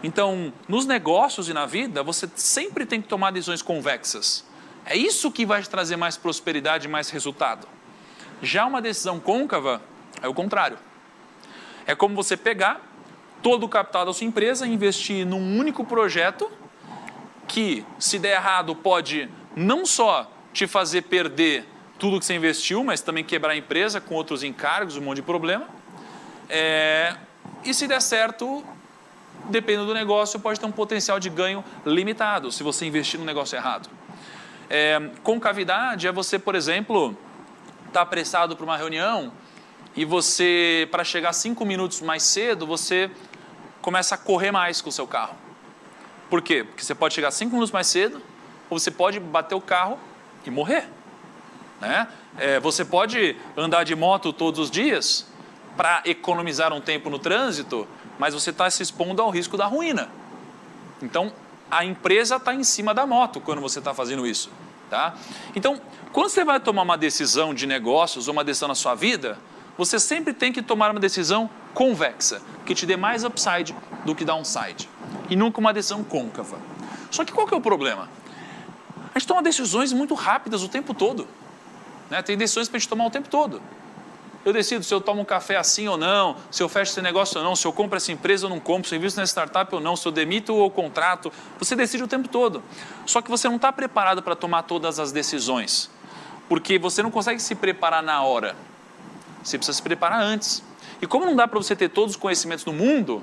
Então, 0.02 0.52
nos 0.66 0.86
negócios 0.86 1.48
e 1.48 1.52
na 1.52 1.66
vida, 1.66 2.02
você 2.02 2.28
sempre 2.34 2.86
tem 2.86 3.02
que 3.02 3.08
tomar 3.08 3.32
decisões 3.32 3.60
convexas. 3.60 4.44
É 4.86 4.96
isso 4.96 5.30
que 5.30 5.44
vai 5.44 5.62
te 5.62 5.68
trazer 5.68 5.96
mais 5.96 6.16
prosperidade 6.16 6.86
e 6.86 6.90
mais 6.90 7.10
resultado. 7.10 7.68
Já 8.40 8.64
uma 8.64 8.80
decisão 8.80 9.20
côncava, 9.20 9.82
É 10.22 10.28
o 10.28 10.34
contrário. 10.34 10.78
É 11.86 11.94
como 11.94 12.14
você 12.14 12.36
pegar 12.36 12.80
todo 13.42 13.64
o 13.64 13.68
capital 13.68 14.04
da 14.04 14.12
sua 14.12 14.26
empresa 14.26 14.66
e 14.66 14.72
investir 14.72 15.26
num 15.26 15.58
único 15.58 15.84
projeto 15.84 16.50
que, 17.48 17.84
se 17.98 18.18
der 18.18 18.36
errado, 18.36 18.74
pode 18.74 19.28
não 19.54 19.85
só 19.85 20.30
te 20.52 20.66
fazer 20.66 21.02
perder 21.02 21.66
tudo 21.99 22.19
que 22.19 22.25
você 22.25 22.35
investiu, 22.35 22.83
mas 22.83 23.00
também 23.00 23.23
quebrar 23.23 23.52
a 23.52 23.57
empresa 23.57 24.00
com 24.00 24.14
outros 24.14 24.42
encargos, 24.42 24.97
um 24.97 25.02
monte 25.02 25.16
de 25.16 25.23
problema. 25.23 25.69
É, 26.49 27.14
e 27.62 27.75
se 27.75 27.87
der 27.87 28.00
certo, 28.00 28.64
dependendo 29.50 29.87
do 29.87 29.95
negócio, 29.95 30.40
pode 30.40 30.59
ter 30.59 30.66
um 30.66 30.73
potencial 30.73 31.21
de 31.21 31.28
ganho 31.28 31.64
limitado 31.85 32.50
se 32.50 32.62
você 32.62 32.87
investir 32.87 33.21
no 33.21 33.26
negócio 33.26 33.57
errado. 33.57 33.88
É, 34.69 35.11
concavidade 35.23 36.07
é 36.07 36.12
você, 36.12 36.38
por 36.38 36.54
exemplo, 36.54 37.16
estar 37.87 37.92
tá 37.92 38.00
apressado 38.00 38.57
para 38.57 38.64
uma 38.64 38.76
reunião 38.76 39.33
e 39.95 40.04
você, 40.04 40.88
para 40.90 41.04
chegar 41.04 41.33
cinco 41.33 41.64
minutos 41.64 42.00
mais 42.00 42.23
cedo, 42.23 42.66
você 42.66 43.11
começa 43.83 44.14
a 44.14 44.19
correr 44.19 44.52
mais 44.52 44.80
com 44.80 44.88
o 44.88 44.92
seu 44.92 45.07
carro. 45.07 45.35
Por 46.30 46.40
quê? 46.40 46.64
Porque 46.64 46.85
você 46.85 46.95
pode 46.95 47.12
chegar 47.12 47.30
cinco 47.30 47.52
minutos 47.52 47.73
mais 47.73 47.88
cedo 47.88 48.23
ou 48.70 48.78
você 48.78 48.90
pode 48.90 49.20
bater 49.20 49.54
o 49.54 49.60
carro 49.60 49.98
e 50.46 50.50
morrer. 50.50 50.88
Né? 51.80 52.06
É, 52.38 52.60
você 52.60 52.84
pode 52.84 53.36
andar 53.56 53.84
de 53.84 53.94
moto 53.94 54.32
todos 54.32 54.60
os 54.60 54.70
dias 54.70 55.26
para 55.76 56.02
economizar 56.04 56.72
um 56.72 56.80
tempo 56.80 57.10
no 57.10 57.18
trânsito, 57.18 57.86
mas 58.18 58.32
você 58.32 58.50
está 58.50 58.70
se 58.70 58.82
expondo 58.82 59.20
ao 59.20 59.30
risco 59.30 59.56
da 59.56 59.66
ruína. 59.66 60.08
Então, 61.02 61.32
a 61.70 61.84
empresa 61.84 62.36
está 62.36 62.54
em 62.54 62.64
cima 62.64 62.92
da 62.92 63.06
moto 63.06 63.40
quando 63.40 63.60
você 63.60 63.78
está 63.78 63.92
fazendo 63.94 64.26
isso. 64.26 64.50
Tá? 64.88 65.14
Então, 65.54 65.80
quando 66.12 66.28
você 66.28 66.44
vai 66.44 66.58
tomar 66.60 66.82
uma 66.82 66.98
decisão 66.98 67.54
de 67.54 67.66
negócios 67.66 68.28
ou 68.28 68.32
uma 68.32 68.44
decisão 68.44 68.68
na 68.68 68.74
sua 68.74 68.94
vida, 68.94 69.38
você 69.78 69.98
sempre 69.98 70.34
tem 70.34 70.52
que 70.52 70.60
tomar 70.60 70.90
uma 70.90 71.00
decisão 71.00 71.48
convexa, 71.72 72.42
que 72.66 72.74
te 72.74 72.84
dê 72.84 72.96
mais 72.96 73.24
upside 73.24 73.74
do 74.04 74.14
que 74.14 74.24
downside, 74.24 74.88
e 75.30 75.36
nunca 75.36 75.60
uma 75.60 75.72
decisão 75.72 76.02
côncava. 76.02 76.58
Só 77.10 77.24
que 77.24 77.32
qual 77.32 77.46
que 77.46 77.54
é 77.54 77.56
o 77.56 77.60
problema? 77.60 78.08
A 79.14 79.19
gente 79.19 79.29
toma 79.29 79.43
decisões 79.43 79.93
muito 79.93 80.14
rápidas 80.14 80.62
o 80.62 80.69
tempo 80.69 80.95
todo. 80.95 81.26
Né? 82.09 82.23
Tem 82.23 82.37
decisões 82.37 82.69
para 82.69 82.76
a 82.76 82.81
gente 82.81 82.88
tomar 82.88 83.07
o 83.07 83.11
tempo 83.11 83.29
todo. 83.29 83.61
Eu 84.43 84.52
decido 84.52 84.83
se 84.83 84.93
eu 84.93 85.00
tomo 85.00 85.21
um 85.21 85.25
café 85.25 85.57
assim 85.57 85.87
ou 85.87 85.99
não, 85.99 86.37
se 86.50 86.62
eu 86.62 86.69
fecho 86.69 86.93
esse 86.93 87.02
negócio 87.02 87.38
ou 87.38 87.45
não, 87.45 87.55
se 87.55 87.67
eu 87.67 87.73
compro 87.73 87.97
essa 87.97 88.11
empresa 88.11 88.47
ou 88.47 88.50
não 88.50 88.59
compro, 88.59 88.88
se 88.88 88.95
eu 88.95 88.99
invisto 88.99 89.21
nessa 89.21 89.33
startup 89.33 89.75
ou 89.75 89.81
não, 89.81 89.95
se 89.97 90.09
eu 90.09 90.12
demito 90.12 90.55
ou 90.55 90.71
contrato. 90.71 91.31
Você 91.59 91.76
decide 91.76 92.02
o 92.02 92.09
tempo 92.09 92.26
todo. 92.26 92.62
Só 93.05 93.21
que 93.21 93.31
você 93.31 93.49
não 93.49 93.57
está 93.57 93.71
preparado 93.71 94.23
para 94.23 94.35
tomar 94.35 94.62
todas 94.62 94.99
as 94.99 95.12
decisões. 95.12 95.90
Porque 96.49 96.79
você 96.79 97.02
não 97.02 97.11
consegue 97.11 97.40
se 97.40 97.55
preparar 97.55 98.02
na 98.02 98.23
hora. 98.23 98.57
Você 99.43 99.59
precisa 99.59 99.76
se 99.76 99.83
preparar 99.83 100.23
antes. 100.23 100.62
E 101.02 101.07
como 101.07 101.26
não 101.26 101.37
dá 101.37 101.47
para 101.47 101.59
você 101.59 101.76
ter 101.76 101.90
todos 101.90 102.14
os 102.14 102.21
conhecimentos 102.21 102.64
do 102.64 102.73
mundo, 102.73 103.23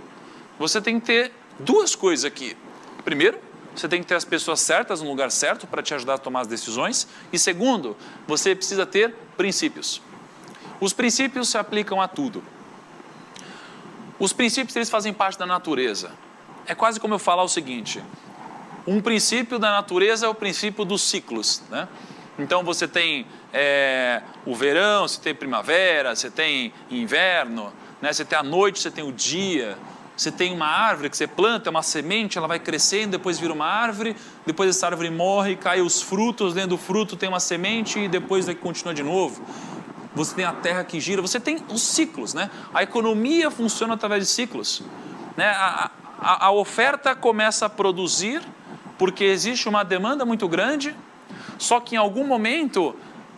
você 0.59 0.79
tem 0.79 0.99
que 0.99 1.05
ter 1.07 1.31
duas 1.59 1.95
coisas 1.95 2.25
aqui. 2.25 2.55
Primeiro, 3.03 3.39
você 3.79 3.87
tem 3.87 4.01
que 4.01 4.07
ter 4.07 4.15
as 4.15 4.25
pessoas 4.25 4.59
certas 4.59 5.01
no 5.01 5.09
lugar 5.09 5.31
certo 5.31 5.67
para 5.67 5.83
te 5.83 5.93
ajudar 5.93 6.15
a 6.15 6.17
tomar 6.17 6.41
as 6.41 6.47
decisões. 6.47 7.07
E 7.31 7.37
segundo, 7.37 7.95
você 8.27 8.55
precisa 8.55 8.85
ter 8.85 9.13
princípios. 9.35 10.01
Os 10.79 10.93
princípios 10.93 11.49
se 11.49 11.57
aplicam 11.57 12.01
a 12.01 12.07
tudo. 12.07 12.43
Os 14.19 14.33
princípios 14.33 14.75
eles 14.75 14.89
fazem 14.89 15.13
parte 15.13 15.37
da 15.37 15.45
natureza. 15.45 16.11
É 16.65 16.73
quase 16.73 16.99
como 16.99 17.13
eu 17.13 17.19
falar 17.19 17.43
o 17.43 17.47
seguinte: 17.47 18.03
um 18.85 19.01
princípio 19.01 19.59
da 19.59 19.71
natureza 19.71 20.25
é 20.25 20.29
o 20.29 20.35
princípio 20.35 20.83
dos 20.83 21.01
ciclos, 21.03 21.61
né? 21.69 21.87
Então 22.39 22.63
você 22.63 22.87
tem 22.87 23.25
é, 23.51 24.21
o 24.45 24.55
verão, 24.55 25.07
você 25.07 25.19
tem 25.19 25.33
primavera, 25.33 26.15
você 26.15 26.29
tem 26.29 26.73
inverno, 26.89 27.73
né? 28.01 28.13
você 28.13 28.23
tem 28.23 28.37
a 28.37 28.43
noite, 28.43 28.79
você 28.79 28.91
tem 28.91 29.03
o 29.03 29.11
dia, 29.11 29.77
você 30.17 30.31
tem 30.31 30.51
uma 30.51 30.65
árvore 30.65 31.11
que 31.11 31.15
você 31.15 31.27
planta, 31.27 31.69
é 31.69 31.71
uma 31.71 31.83
semente, 31.83 32.39
ela 32.39 32.47
vai 32.47 32.59
crescendo, 32.59 33.11
depois 33.11 33.37
vira 33.37 33.53
uma 33.53 33.67
árvore, 33.67 34.15
depois 34.47 34.67
essa 34.67 34.87
árvore 34.87 35.11
morre, 35.11 35.55
cai 35.55 35.79
os 35.79 36.01
frutos, 36.01 36.55
dentro 36.55 36.71
do 36.71 36.77
fruto 36.77 37.15
tem 37.15 37.29
uma 37.29 37.39
semente 37.39 37.99
e 37.99 38.07
depois 38.07 38.51
continua 38.55 38.95
de 38.95 39.03
novo. 39.03 39.43
Você 40.15 40.33
tem 40.33 40.43
a 40.43 40.51
terra 40.51 40.83
que 40.83 40.99
gira, 40.99 41.21
você 41.21 41.39
tem 41.39 41.63
os 41.69 41.83
ciclos, 41.83 42.33
né? 42.33 42.49
A 42.73 42.81
economia 42.81 43.51
funciona 43.51 43.93
através 43.93 44.23
de 44.23 44.29
ciclos. 44.29 44.81
Né? 45.37 45.45
A, 45.45 45.91
a, 46.19 46.45
a 46.47 46.51
oferta 46.51 47.15
começa 47.15 47.67
a 47.67 47.69
produzir 47.69 48.41
porque 48.97 49.23
existe 49.23 49.69
uma 49.69 49.83
demanda 49.83 50.25
muito 50.25 50.47
grande, 50.47 50.95
só 51.59 51.79
que 51.79 51.93
em 51.93 51.99
algum 51.99 52.25
momento 52.25 52.95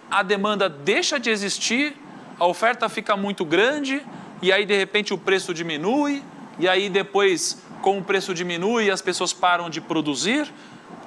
a 0.10 0.24
demanda 0.24 0.70
deixa 0.70 1.20
de 1.20 1.30
existir, 1.30 1.94
a 2.40 2.46
oferta 2.48 2.88
fica 2.88 3.18
muito 3.18 3.44
grande 3.44 4.02
e 4.42 4.54
aí 4.54 4.66
de 4.66 4.78
repente 4.78 5.14
o 5.14 5.18
preço 5.18 5.54
diminui, 5.54 6.24
e 6.60 6.68
aí 6.68 6.90
depois, 6.90 7.64
como 7.82 8.00
o 8.00 8.04
preço 8.04 8.34
diminui, 8.34 8.92
as 8.92 9.02
pessoas 9.02 9.32
param 9.32 9.70
de 9.70 9.80
produzir, 9.80 10.54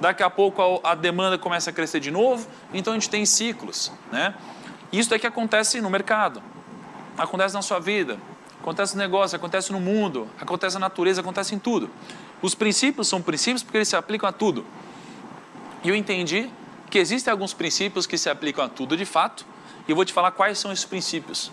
daqui 0.01 0.23
a 0.23 0.29
pouco 0.29 0.81
a, 0.83 0.91
a 0.91 0.95
demanda 0.95 1.37
começa 1.37 1.69
a 1.69 1.73
crescer 1.73 1.99
de 1.99 2.09
novo, 2.09 2.47
então 2.73 2.91
a 2.91 2.95
gente 2.95 3.09
tem 3.09 3.23
ciclos. 3.23 3.91
Né? 4.11 4.33
Isso 4.91 5.13
é 5.13 5.19
que 5.19 5.27
acontece 5.27 5.79
no 5.79 5.91
mercado, 5.91 6.41
acontece 7.15 7.53
na 7.53 7.61
sua 7.61 7.79
vida, 7.79 8.17
acontece 8.59 8.95
no 8.95 9.01
negócio, 9.01 9.35
acontece 9.35 9.71
no 9.71 9.79
mundo, 9.79 10.27
acontece 10.41 10.73
na 10.73 10.81
natureza, 10.81 11.21
acontece 11.21 11.53
em 11.53 11.59
tudo. 11.59 11.89
Os 12.41 12.55
princípios 12.55 13.07
são 13.07 13.21
princípios 13.21 13.61
porque 13.61 13.77
eles 13.77 13.87
se 13.87 13.95
aplicam 13.95 14.27
a 14.27 14.31
tudo. 14.31 14.65
E 15.83 15.89
eu 15.89 15.95
entendi 15.95 16.49
que 16.89 16.97
existem 16.97 17.31
alguns 17.31 17.53
princípios 17.53 18.07
que 18.07 18.17
se 18.17 18.29
aplicam 18.29 18.65
a 18.65 18.69
tudo 18.69 18.97
de 18.97 19.05
fato, 19.05 19.45
e 19.87 19.91
eu 19.91 19.95
vou 19.95 20.03
te 20.03 20.13
falar 20.13 20.31
quais 20.31 20.57
são 20.57 20.71
esses 20.71 20.85
princípios. 20.85 21.51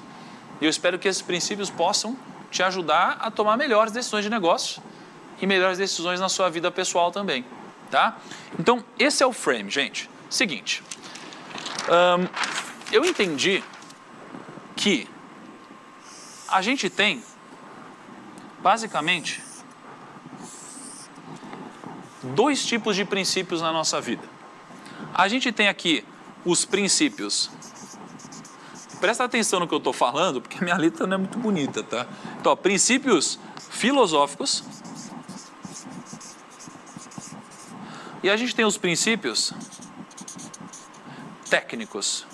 E 0.60 0.64
eu 0.64 0.70
espero 0.70 0.98
que 0.98 1.08
esses 1.08 1.22
princípios 1.22 1.68
possam 1.68 2.16
te 2.50 2.62
ajudar 2.62 3.18
a 3.20 3.30
tomar 3.30 3.56
melhores 3.56 3.92
decisões 3.92 4.24
de 4.24 4.30
negócio 4.30 4.82
e 5.40 5.46
melhores 5.46 5.78
decisões 5.78 6.20
na 6.20 6.28
sua 6.28 6.50
vida 6.50 6.70
pessoal 6.70 7.10
também, 7.10 7.44
tá? 7.90 8.18
Então, 8.58 8.84
esse 8.98 9.22
é 9.22 9.26
o 9.26 9.32
frame, 9.32 9.70
gente. 9.70 10.10
Seguinte, 10.28 10.82
hum, 11.88 12.28
eu 12.92 13.04
entendi 13.04 13.62
que 14.76 15.08
a 16.48 16.60
gente 16.60 16.90
tem, 16.90 17.22
basicamente, 18.58 19.42
dois 22.22 22.64
tipos 22.64 22.96
de 22.96 23.04
princípios 23.04 23.62
na 23.62 23.72
nossa 23.72 24.00
vida. 24.00 24.28
A 25.14 25.28
gente 25.28 25.52
tem 25.52 25.68
aqui 25.68 26.04
os 26.44 26.64
princípios. 26.64 27.50
Presta 29.00 29.24
atenção 29.24 29.60
no 29.60 29.66
que 29.66 29.74
eu 29.74 29.78
estou 29.78 29.92
falando, 29.92 30.42
porque 30.42 30.62
minha 30.62 30.76
letra 30.76 31.06
não 31.06 31.14
é 31.14 31.18
muito 31.18 31.38
bonita, 31.38 31.82
tá? 31.82 32.06
Então, 32.38 32.52
ó, 32.52 32.56
princípios 32.56 33.38
filosóficos. 33.70 34.62
E 38.22 38.28
a 38.28 38.36
gente 38.36 38.54
tem 38.54 38.66
os 38.66 38.76
princípios 38.76 39.54
técnicos. 41.48 42.26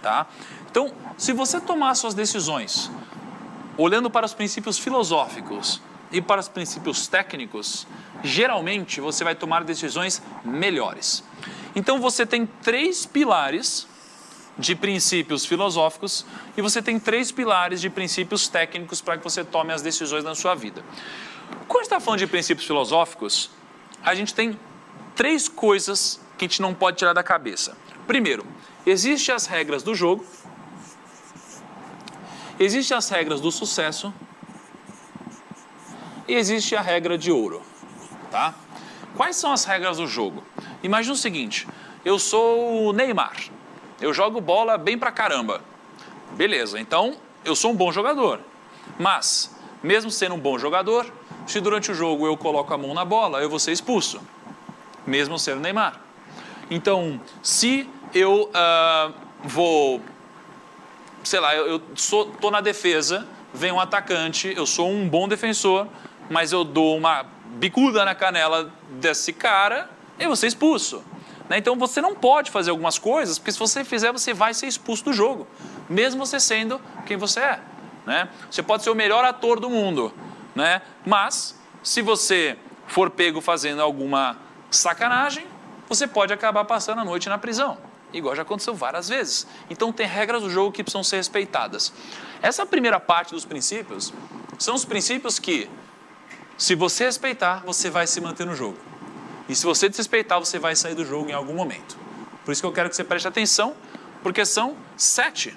Tá? 0.00 0.26
Então, 0.70 0.92
se 1.16 1.32
você 1.32 1.60
tomar 1.60 1.94
suas 1.94 2.14
decisões 2.14 2.90
olhando 3.76 4.08
para 4.08 4.24
os 4.24 4.34
princípios 4.34 4.78
filosóficos 4.78 5.82
e 6.12 6.22
para 6.22 6.40
os 6.40 6.48
princípios 6.48 7.08
técnicos, 7.08 7.86
geralmente 8.22 9.00
você 9.00 9.24
vai 9.24 9.34
tomar 9.34 9.64
decisões 9.64 10.22
melhores. 10.44 11.24
Então 11.74 12.00
você 12.00 12.24
tem 12.24 12.46
três 12.46 13.04
pilares 13.04 13.88
de 14.58 14.74
princípios 14.74 15.44
filosóficos 15.44 16.24
e 16.56 16.62
você 16.62 16.80
tem 16.80 16.98
três 16.98 17.32
pilares 17.32 17.80
de 17.80 17.90
princípios 17.90 18.48
técnicos 18.48 19.00
para 19.00 19.18
que 19.18 19.24
você 19.24 19.44
tome 19.44 19.72
as 19.72 19.82
decisões 19.82 20.22
na 20.22 20.34
sua 20.34 20.54
vida. 20.54 20.84
Quando 21.66 21.82
está 21.82 21.98
falando 21.98 22.20
de 22.20 22.26
princípios 22.26 22.66
filosóficos, 22.66 23.50
a 24.02 24.14
gente 24.14 24.34
tem 24.34 24.58
três 25.14 25.48
coisas 25.48 26.20
que 26.38 26.44
a 26.44 26.48
gente 26.48 26.62
não 26.62 26.74
pode 26.74 26.98
tirar 26.98 27.12
da 27.12 27.22
cabeça. 27.22 27.76
Primeiro, 28.06 28.46
existem 28.86 29.34
as 29.34 29.46
regras 29.46 29.82
do 29.82 29.94
jogo, 29.94 30.24
existem 32.58 32.96
as 32.96 33.08
regras 33.08 33.40
do 33.40 33.50
sucesso 33.50 34.12
e 36.28 36.34
existe 36.34 36.76
a 36.76 36.80
regra 36.80 37.18
de 37.18 37.32
ouro 37.32 37.62
tá? 38.34 38.52
Quais 39.16 39.36
são 39.36 39.52
as 39.52 39.64
regras 39.64 39.98
do 39.98 40.08
jogo? 40.08 40.42
Imagina 40.82 41.14
o 41.14 41.16
seguinte: 41.16 41.68
eu 42.04 42.18
sou 42.18 42.88
o 42.88 42.92
Neymar, 42.92 43.36
eu 44.00 44.12
jogo 44.12 44.40
bola 44.40 44.76
bem 44.76 44.98
pra 44.98 45.10
caramba. 45.12 45.60
Beleza, 46.32 46.78
então 46.80 47.16
eu 47.44 47.54
sou 47.54 47.70
um 47.70 47.76
bom 47.76 47.92
jogador. 47.92 48.40
Mas, 48.98 49.54
mesmo 49.82 50.10
sendo 50.10 50.34
um 50.34 50.38
bom 50.38 50.58
jogador, 50.58 51.06
se 51.46 51.60
durante 51.60 51.90
o 51.90 51.94
jogo 51.94 52.26
eu 52.26 52.36
coloco 52.36 52.72
a 52.72 52.78
mão 52.78 52.94
na 52.94 53.04
bola, 53.04 53.40
eu 53.40 53.50
vou 53.50 53.58
ser 53.58 53.72
expulso, 53.72 54.20
mesmo 55.06 55.38
sendo 55.38 55.60
Neymar. 55.60 56.00
Então, 56.70 57.20
se 57.42 57.88
eu 58.14 58.50
uh, 58.50 59.14
vou, 59.42 60.00
sei 61.22 61.40
lá, 61.40 61.54
eu, 61.54 61.80
estou 61.94 62.50
na 62.50 62.60
defesa, 62.60 63.26
vem 63.52 63.70
um 63.70 63.80
atacante, 63.80 64.52
eu 64.56 64.66
sou 64.66 64.88
um 64.88 65.08
bom 65.08 65.28
defensor, 65.28 65.86
mas 66.30 66.52
eu 66.52 66.64
dou 66.64 66.96
uma 66.96 67.26
bicuda 67.56 68.04
na 68.04 68.14
canela 68.14 68.72
desse 68.90 69.32
cara 69.32 69.90
e 70.18 70.26
você 70.26 70.46
é 70.46 70.48
expulso. 70.48 71.04
Né? 71.48 71.58
Então 71.58 71.76
você 71.76 72.00
não 72.00 72.14
pode 72.14 72.50
fazer 72.50 72.70
algumas 72.70 72.98
coisas, 72.98 73.38
porque 73.38 73.52
se 73.52 73.58
você 73.58 73.84
fizer, 73.84 74.12
você 74.12 74.32
vai 74.32 74.54
ser 74.54 74.66
expulso 74.66 75.04
do 75.04 75.12
jogo. 75.12 75.46
mesmo 75.88 76.24
você 76.24 76.40
sendo 76.40 76.80
quem 77.06 77.16
você 77.16 77.40
é. 77.40 77.60
Né? 78.06 78.28
Você 78.50 78.62
pode 78.62 78.82
ser 78.82 78.90
o 78.90 78.94
melhor 78.94 79.24
ator 79.24 79.60
do 79.60 79.68
mundo, 79.70 80.12
né? 80.54 80.82
mas 81.04 81.58
se 81.82 82.02
você 82.02 82.56
for 82.86 83.10
pego 83.10 83.40
fazendo 83.40 83.80
alguma 83.80 84.36
sacanagem, 84.70 85.46
você 85.88 86.06
pode 86.06 86.32
acabar 86.32 86.64
passando 86.64 87.00
a 87.00 87.04
noite 87.04 87.28
na 87.28 87.38
prisão. 87.38 87.78
Igual 88.12 88.36
já 88.36 88.42
aconteceu 88.42 88.74
várias 88.74 89.08
vezes. 89.08 89.46
Então 89.68 89.92
tem 89.92 90.06
regras 90.06 90.42
do 90.42 90.48
jogo 90.48 90.70
que 90.70 90.82
precisam 90.82 91.02
ser 91.02 91.16
respeitadas. 91.16 91.92
Essa 92.40 92.64
primeira 92.64 93.00
parte 93.00 93.34
dos 93.34 93.44
princípios 93.44 94.12
são 94.58 94.74
os 94.74 94.84
princípios 94.84 95.38
que, 95.38 95.68
se 96.56 96.74
você 96.74 97.04
respeitar, 97.04 97.62
você 97.66 97.90
vai 97.90 98.06
se 98.06 98.20
manter 98.20 98.46
no 98.46 98.54
jogo. 98.54 98.78
E 99.48 99.54
se 99.54 99.64
você 99.64 99.88
desrespeitar, 99.88 100.38
você 100.38 100.58
vai 100.58 100.74
sair 100.74 100.94
do 100.94 101.04
jogo 101.04 101.30
em 101.30 101.32
algum 101.32 101.54
momento. 101.54 101.98
Por 102.44 102.52
isso 102.52 102.62
que 102.62 102.66
eu 102.66 102.72
quero 102.72 102.88
que 102.88 102.96
você 102.96 103.04
preste 103.04 103.28
atenção, 103.28 103.74
porque 104.22 104.44
são 104.44 104.76
sete 104.96 105.56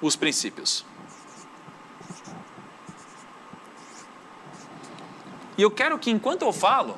os 0.00 0.16
princípios. 0.16 0.84
E 5.56 5.62
eu 5.62 5.70
quero 5.70 5.98
que 5.98 6.10
enquanto 6.10 6.42
eu 6.42 6.52
falo, 6.52 6.96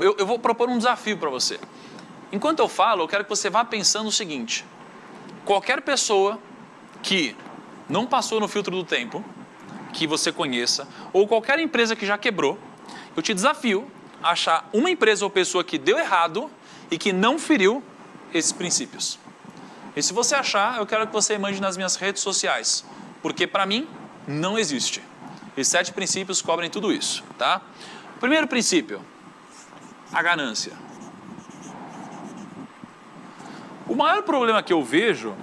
eu, 0.00 0.16
eu 0.18 0.26
vou 0.26 0.38
propor 0.38 0.68
um 0.68 0.78
desafio 0.78 1.18
para 1.18 1.30
você. 1.30 1.58
Enquanto 2.32 2.60
eu 2.60 2.68
falo, 2.68 3.02
eu 3.02 3.08
quero 3.08 3.24
que 3.24 3.30
você 3.30 3.50
vá 3.50 3.64
pensando 3.64 4.08
o 4.08 4.12
seguinte: 4.12 4.64
qualquer 5.44 5.82
pessoa 5.82 6.38
que 7.02 7.36
não 7.88 8.06
passou 8.06 8.40
no 8.40 8.48
filtro 8.48 8.74
do 8.74 8.84
tempo, 8.84 9.24
que 9.92 10.06
você 10.06 10.32
conheça, 10.32 10.88
ou 11.12 11.28
qualquer 11.28 11.58
empresa 11.58 11.94
que 11.94 12.06
já 12.06 12.18
quebrou, 12.18 12.58
eu 13.16 13.22
te 13.22 13.32
desafio 13.34 13.88
achar 14.24 14.68
uma 14.72 14.90
empresa 14.90 15.24
ou 15.24 15.30
pessoa 15.30 15.62
que 15.62 15.78
deu 15.78 15.98
errado 15.98 16.50
e 16.90 16.96
que 16.96 17.12
não 17.12 17.38
feriu 17.38 17.82
esses 18.32 18.52
princípios. 18.52 19.18
E 19.94 20.02
se 20.02 20.12
você 20.12 20.34
achar, 20.34 20.78
eu 20.78 20.86
quero 20.86 21.06
que 21.06 21.12
você 21.12 21.38
mande 21.38 21.60
nas 21.60 21.76
minhas 21.76 21.94
redes 21.94 22.22
sociais, 22.22 22.84
porque 23.22 23.46
para 23.46 23.64
mim 23.64 23.86
não 24.26 24.58
existe. 24.58 25.02
E 25.56 25.64
sete 25.64 25.92
princípios 25.92 26.42
cobrem 26.42 26.68
tudo 26.68 26.92
isso, 26.92 27.22
tá? 27.38 27.60
Primeiro 28.18 28.48
princípio, 28.48 29.00
a 30.12 30.22
ganância. 30.22 30.72
O 33.86 33.94
maior 33.94 34.22
problema 34.22 34.62
que 34.62 34.72
eu 34.72 34.82
vejo 34.82 35.36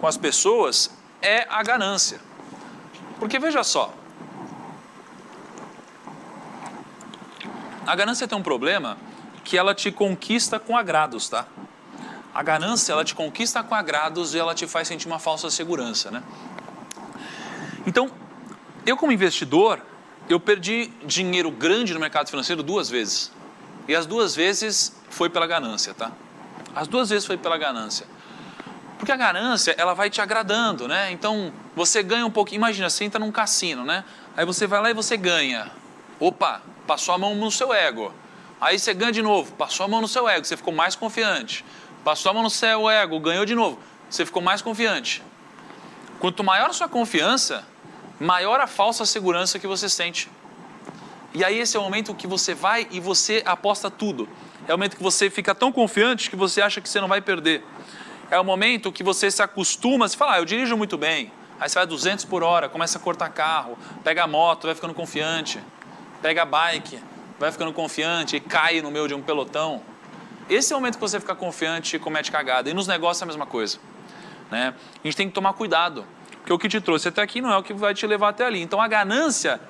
com 0.00 0.06
as 0.06 0.16
pessoas 0.16 0.90
é 1.20 1.46
a 1.50 1.62
ganância. 1.62 2.20
Porque 3.18 3.38
veja 3.38 3.62
só, 3.62 3.92
a 7.86 7.94
ganância 7.94 8.26
tem 8.26 8.36
um 8.36 8.42
problema 8.42 8.96
que 9.44 9.58
ela 9.58 9.74
te 9.74 9.90
conquista 9.92 10.58
com 10.58 10.76
agrados, 10.76 11.28
tá? 11.28 11.46
A 12.34 12.42
ganância, 12.42 12.92
ela 12.92 13.04
te 13.04 13.14
conquista 13.14 13.62
com 13.62 13.74
agrados 13.74 14.34
e 14.34 14.38
ela 14.38 14.54
te 14.54 14.66
faz 14.66 14.88
sentir 14.88 15.06
uma 15.06 15.18
falsa 15.18 15.50
segurança, 15.50 16.10
né? 16.10 16.22
Então, 17.86 18.10
eu 18.86 18.96
como 18.96 19.12
investidor, 19.12 19.80
eu 20.28 20.40
perdi 20.40 20.90
dinheiro 21.04 21.50
grande 21.50 21.92
no 21.94 22.00
mercado 22.00 22.28
financeiro 22.28 22.62
duas 22.62 22.88
vezes. 22.88 23.30
E 23.86 23.94
as 23.94 24.06
duas 24.06 24.34
vezes 24.34 24.96
foi 25.10 25.28
pela 25.28 25.46
ganância, 25.46 25.92
tá? 25.92 26.10
As 26.74 26.88
duas 26.88 27.10
vezes 27.10 27.26
foi 27.26 27.36
pela 27.36 27.58
ganância. 27.58 28.06
Porque 28.98 29.12
a 29.12 29.16
ganância, 29.16 29.74
ela 29.76 29.92
vai 29.92 30.08
te 30.08 30.20
agradando, 30.20 30.88
né? 30.88 31.12
Então, 31.12 31.52
você 31.76 32.02
ganha 32.02 32.24
um 32.24 32.30
pouquinho. 32.30 32.58
Imagina, 32.58 32.88
você 32.88 33.04
entra 33.04 33.20
num 33.20 33.30
cassino, 33.30 33.84
né? 33.84 34.02
Aí 34.36 34.46
você 34.46 34.66
vai 34.66 34.80
lá 34.80 34.90
e 34.90 34.94
você 34.94 35.16
ganha. 35.16 35.70
Opa, 36.18 36.62
passou 36.86 37.14
a 37.14 37.18
mão 37.18 37.34
no 37.34 37.50
seu 37.50 37.72
ego. 37.72 38.12
Aí 38.60 38.78
você 38.78 38.94
ganha 38.94 39.12
de 39.12 39.22
novo, 39.22 39.52
passou 39.52 39.84
a 39.84 39.88
mão 39.88 40.00
no 40.00 40.08
seu 40.08 40.28
ego, 40.28 40.44
você 40.44 40.56
ficou 40.56 40.72
mais 40.72 40.96
confiante. 40.96 41.64
Passou 42.04 42.30
a 42.30 42.34
mão 42.34 42.42
no 42.42 42.50
seu 42.50 42.88
ego, 42.88 43.18
ganhou 43.18 43.44
de 43.44 43.54
novo, 43.54 43.78
você 44.08 44.24
ficou 44.24 44.42
mais 44.42 44.62
confiante. 44.62 45.22
Quanto 46.20 46.44
maior 46.44 46.70
a 46.70 46.72
sua 46.72 46.88
confiança, 46.88 47.66
maior 48.20 48.60
a 48.60 48.66
falsa 48.66 49.04
segurança 49.04 49.58
que 49.58 49.66
você 49.66 49.88
sente. 49.88 50.30
E 51.34 51.44
aí 51.44 51.58
esse 51.58 51.76
é 51.76 51.80
o 51.80 51.82
momento 51.82 52.14
que 52.14 52.26
você 52.26 52.54
vai 52.54 52.86
e 52.90 53.00
você 53.00 53.42
aposta 53.44 53.90
tudo. 53.90 54.28
É 54.68 54.72
o 54.72 54.78
momento 54.78 54.96
que 54.96 55.02
você 55.02 55.28
fica 55.28 55.54
tão 55.54 55.72
confiante 55.72 56.30
que 56.30 56.36
você 56.36 56.62
acha 56.62 56.80
que 56.80 56.88
você 56.88 57.00
não 57.00 57.08
vai 57.08 57.20
perder. 57.20 57.64
É 58.30 58.38
o 58.38 58.44
momento 58.44 58.92
que 58.92 59.02
você 59.02 59.30
se 59.30 59.42
acostuma, 59.42 60.08
você 60.08 60.16
fala, 60.16 60.34
ah, 60.34 60.38
eu 60.38 60.44
dirijo 60.44 60.76
muito 60.76 60.96
bem. 60.96 61.32
Aí 61.60 61.68
você 61.68 61.74
vai 61.74 61.86
200 61.86 62.24
por 62.24 62.42
hora, 62.42 62.68
começa 62.68 62.98
a 62.98 63.00
cortar 63.00 63.28
carro, 63.30 63.76
pega 64.02 64.24
a 64.24 64.26
moto, 64.26 64.66
vai 64.66 64.74
ficando 64.74 64.94
confiante. 64.94 65.60
Pega 66.24 66.40
a 66.40 66.46
bike, 66.46 66.98
vai 67.38 67.52
ficando 67.52 67.70
confiante 67.70 68.36
e 68.36 68.40
cai 68.40 68.80
no 68.80 68.90
meio 68.90 69.06
de 69.06 69.12
um 69.12 69.20
pelotão. 69.20 69.82
Esse 70.48 70.72
é 70.72 70.76
o 70.76 70.78
momento 70.80 70.94
que 70.94 71.00
você 71.02 71.20
fica 71.20 71.34
confiante 71.34 71.96
e 71.96 71.98
comete 71.98 72.32
cagada. 72.32 72.70
E 72.70 72.72
nos 72.72 72.86
negócios 72.86 73.20
é 73.20 73.24
a 73.24 73.26
mesma 73.26 73.44
coisa. 73.44 73.76
Né? 74.50 74.72
A 75.02 75.06
gente 75.06 75.18
tem 75.18 75.28
que 75.28 75.34
tomar 75.34 75.52
cuidado. 75.52 76.06
Porque 76.38 76.50
o 76.50 76.58
que 76.58 76.66
te 76.66 76.80
trouxe 76.80 77.08
até 77.08 77.20
aqui 77.20 77.42
não 77.42 77.52
é 77.52 77.58
o 77.58 77.62
que 77.62 77.74
vai 77.74 77.92
te 77.92 78.06
levar 78.06 78.30
até 78.30 78.46
ali. 78.46 78.62
Então 78.62 78.80
a 78.80 78.88
ganância 78.88 79.60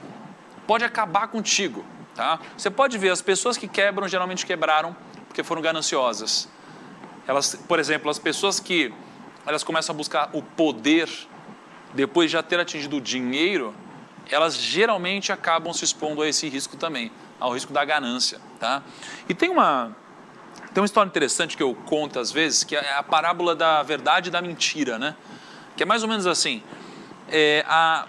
pode 0.64 0.84
acabar 0.84 1.26
contigo. 1.26 1.84
Tá? 2.14 2.38
Você 2.56 2.70
pode 2.70 2.98
ver, 2.98 3.10
as 3.10 3.20
pessoas 3.20 3.56
que 3.56 3.66
quebram 3.66 4.06
geralmente 4.06 4.46
quebraram 4.46 4.96
porque 5.26 5.42
foram 5.42 5.60
gananciosas. 5.60 6.48
Elas, 7.26 7.56
por 7.66 7.80
exemplo, 7.80 8.08
as 8.08 8.20
pessoas 8.20 8.60
que 8.60 8.94
elas 9.44 9.64
começam 9.64 9.92
a 9.92 9.96
buscar 9.96 10.30
o 10.32 10.40
poder 10.40 11.10
depois 11.92 12.30
de 12.30 12.34
já 12.34 12.44
ter 12.44 12.60
atingido 12.60 12.98
o 12.98 13.00
dinheiro, 13.00 13.74
elas 14.30 14.56
geralmente 14.56 15.32
acabam 15.32 15.72
se 15.72 15.84
expondo 15.84 16.22
a 16.22 16.28
esse 16.28 16.48
risco 16.48 16.76
também, 16.76 17.10
ao 17.38 17.52
risco 17.52 17.72
da 17.72 17.84
ganância. 17.84 18.40
Tá? 18.58 18.82
E 19.28 19.34
tem 19.34 19.50
uma, 19.50 19.94
tem 20.72 20.80
uma 20.80 20.86
história 20.86 21.08
interessante 21.08 21.56
que 21.56 21.62
eu 21.62 21.74
conto 21.86 22.18
às 22.18 22.32
vezes, 22.32 22.64
que 22.64 22.76
é 22.76 22.94
a 22.94 23.02
parábola 23.02 23.54
da 23.54 23.82
verdade 23.82 24.28
e 24.28 24.32
da 24.32 24.42
mentira, 24.42 24.98
né? 24.98 25.14
Que 25.76 25.82
é 25.82 25.86
mais 25.86 26.02
ou 26.02 26.08
menos 26.08 26.26
assim: 26.26 26.62
é, 27.28 27.64
a, 27.68 28.06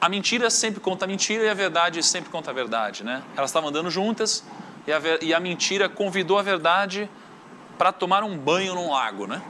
a 0.00 0.08
mentira 0.08 0.50
sempre 0.50 0.80
conta 0.80 1.04
a 1.04 1.08
mentira 1.08 1.44
e 1.44 1.48
a 1.48 1.54
verdade 1.54 2.02
sempre 2.02 2.30
conta 2.30 2.50
a 2.50 2.54
verdade, 2.54 3.04
né? 3.04 3.22
Elas 3.36 3.50
estavam 3.50 3.70
andando 3.70 3.90
juntas 3.90 4.44
e 4.86 4.92
a, 4.92 5.00
e 5.22 5.32
a 5.32 5.40
mentira 5.40 5.88
convidou 5.88 6.38
a 6.38 6.42
verdade 6.42 7.08
para 7.78 7.92
tomar 7.92 8.22
um 8.22 8.36
banho 8.36 8.74
num 8.74 8.90
lago, 8.90 9.26
né? 9.26 9.42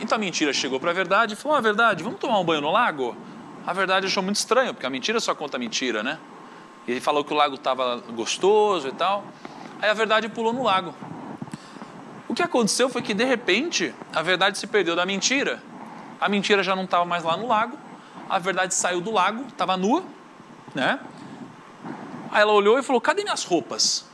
Então 0.00 0.16
a 0.16 0.18
mentira 0.18 0.52
chegou 0.52 0.80
para 0.80 0.90
a 0.90 0.94
verdade 0.94 1.34
e 1.34 1.36
falou: 1.36 1.56
a 1.56 1.60
verdade, 1.60 2.02
vamos 2.02 2.18
tomar 2.18 2.38
um 2.38 2.44
banho 2.44 2.60
no 2.60 2.70
lago? 2.70 3.16
A 3.66 3.72
verdade 3.72 4.06
achou 4.06 4.22
muito 4.22 4.36
estranho, 4.36 4.74
porque 4.74 4.84
a 4.84 4.90
mentira 4.90 5.18
só 5.20 5.34
conta 5.34 5.58
mentira, 5.58 6.02
né? 6.02 6.18
Ele 6.86 7.00
falou 7.00 7.24
que 7.24 7.32
o 7.32 7.36
lago 7.36 7.54
estava 7.54 7.96
gostoso 8.10 8.88
e 8.88 8.92
tal. 8.92 9.24
Aí 9.80 9.88
a 9.88 9.94
verdade 9.94 10.28
pulou 10.28 10.52
no 10.52 10.62
lago. 10.62 10.94
O 12.28 12.34
que 12.34 12.42
aconteceu 12.42 12.90
foi 12.90 13.00
que, 13.00 13.14
de 13.14 13.24
repente, 13.24 13.94
a 14.14 14.20
verdade 14.20 14.58
se 14.58 14.66
perdeu 14.66 14.94
da 14.94 15.06
mentira. 15.06 15.62
A 16.20 16.28
mentira 16.28 16.62
já 16.62 16.76
não 16.76 16.84
estava 16.84 17.06
mais 17.06 17.24
lá 17.24 17.36
no 17.38 17.46
lago. 17.46 17.78
A 18.28 18.38
verdade 18.38 18.74
saiu 18.74 19.00
do 19.00 19.10
lago, 19.10 19.46
estava 19.48 19.76
nua, 19.76 20.04
né? 20.74 21.00
Aí 22.30 22.42
ela 22.42 22.52
olhou 22.52 22.78
e 22.78 22.82
falou: 22.82 23.00
Cadê 23.00 23.22
minhas 23.22 23.44
roupas? 23.44 24.06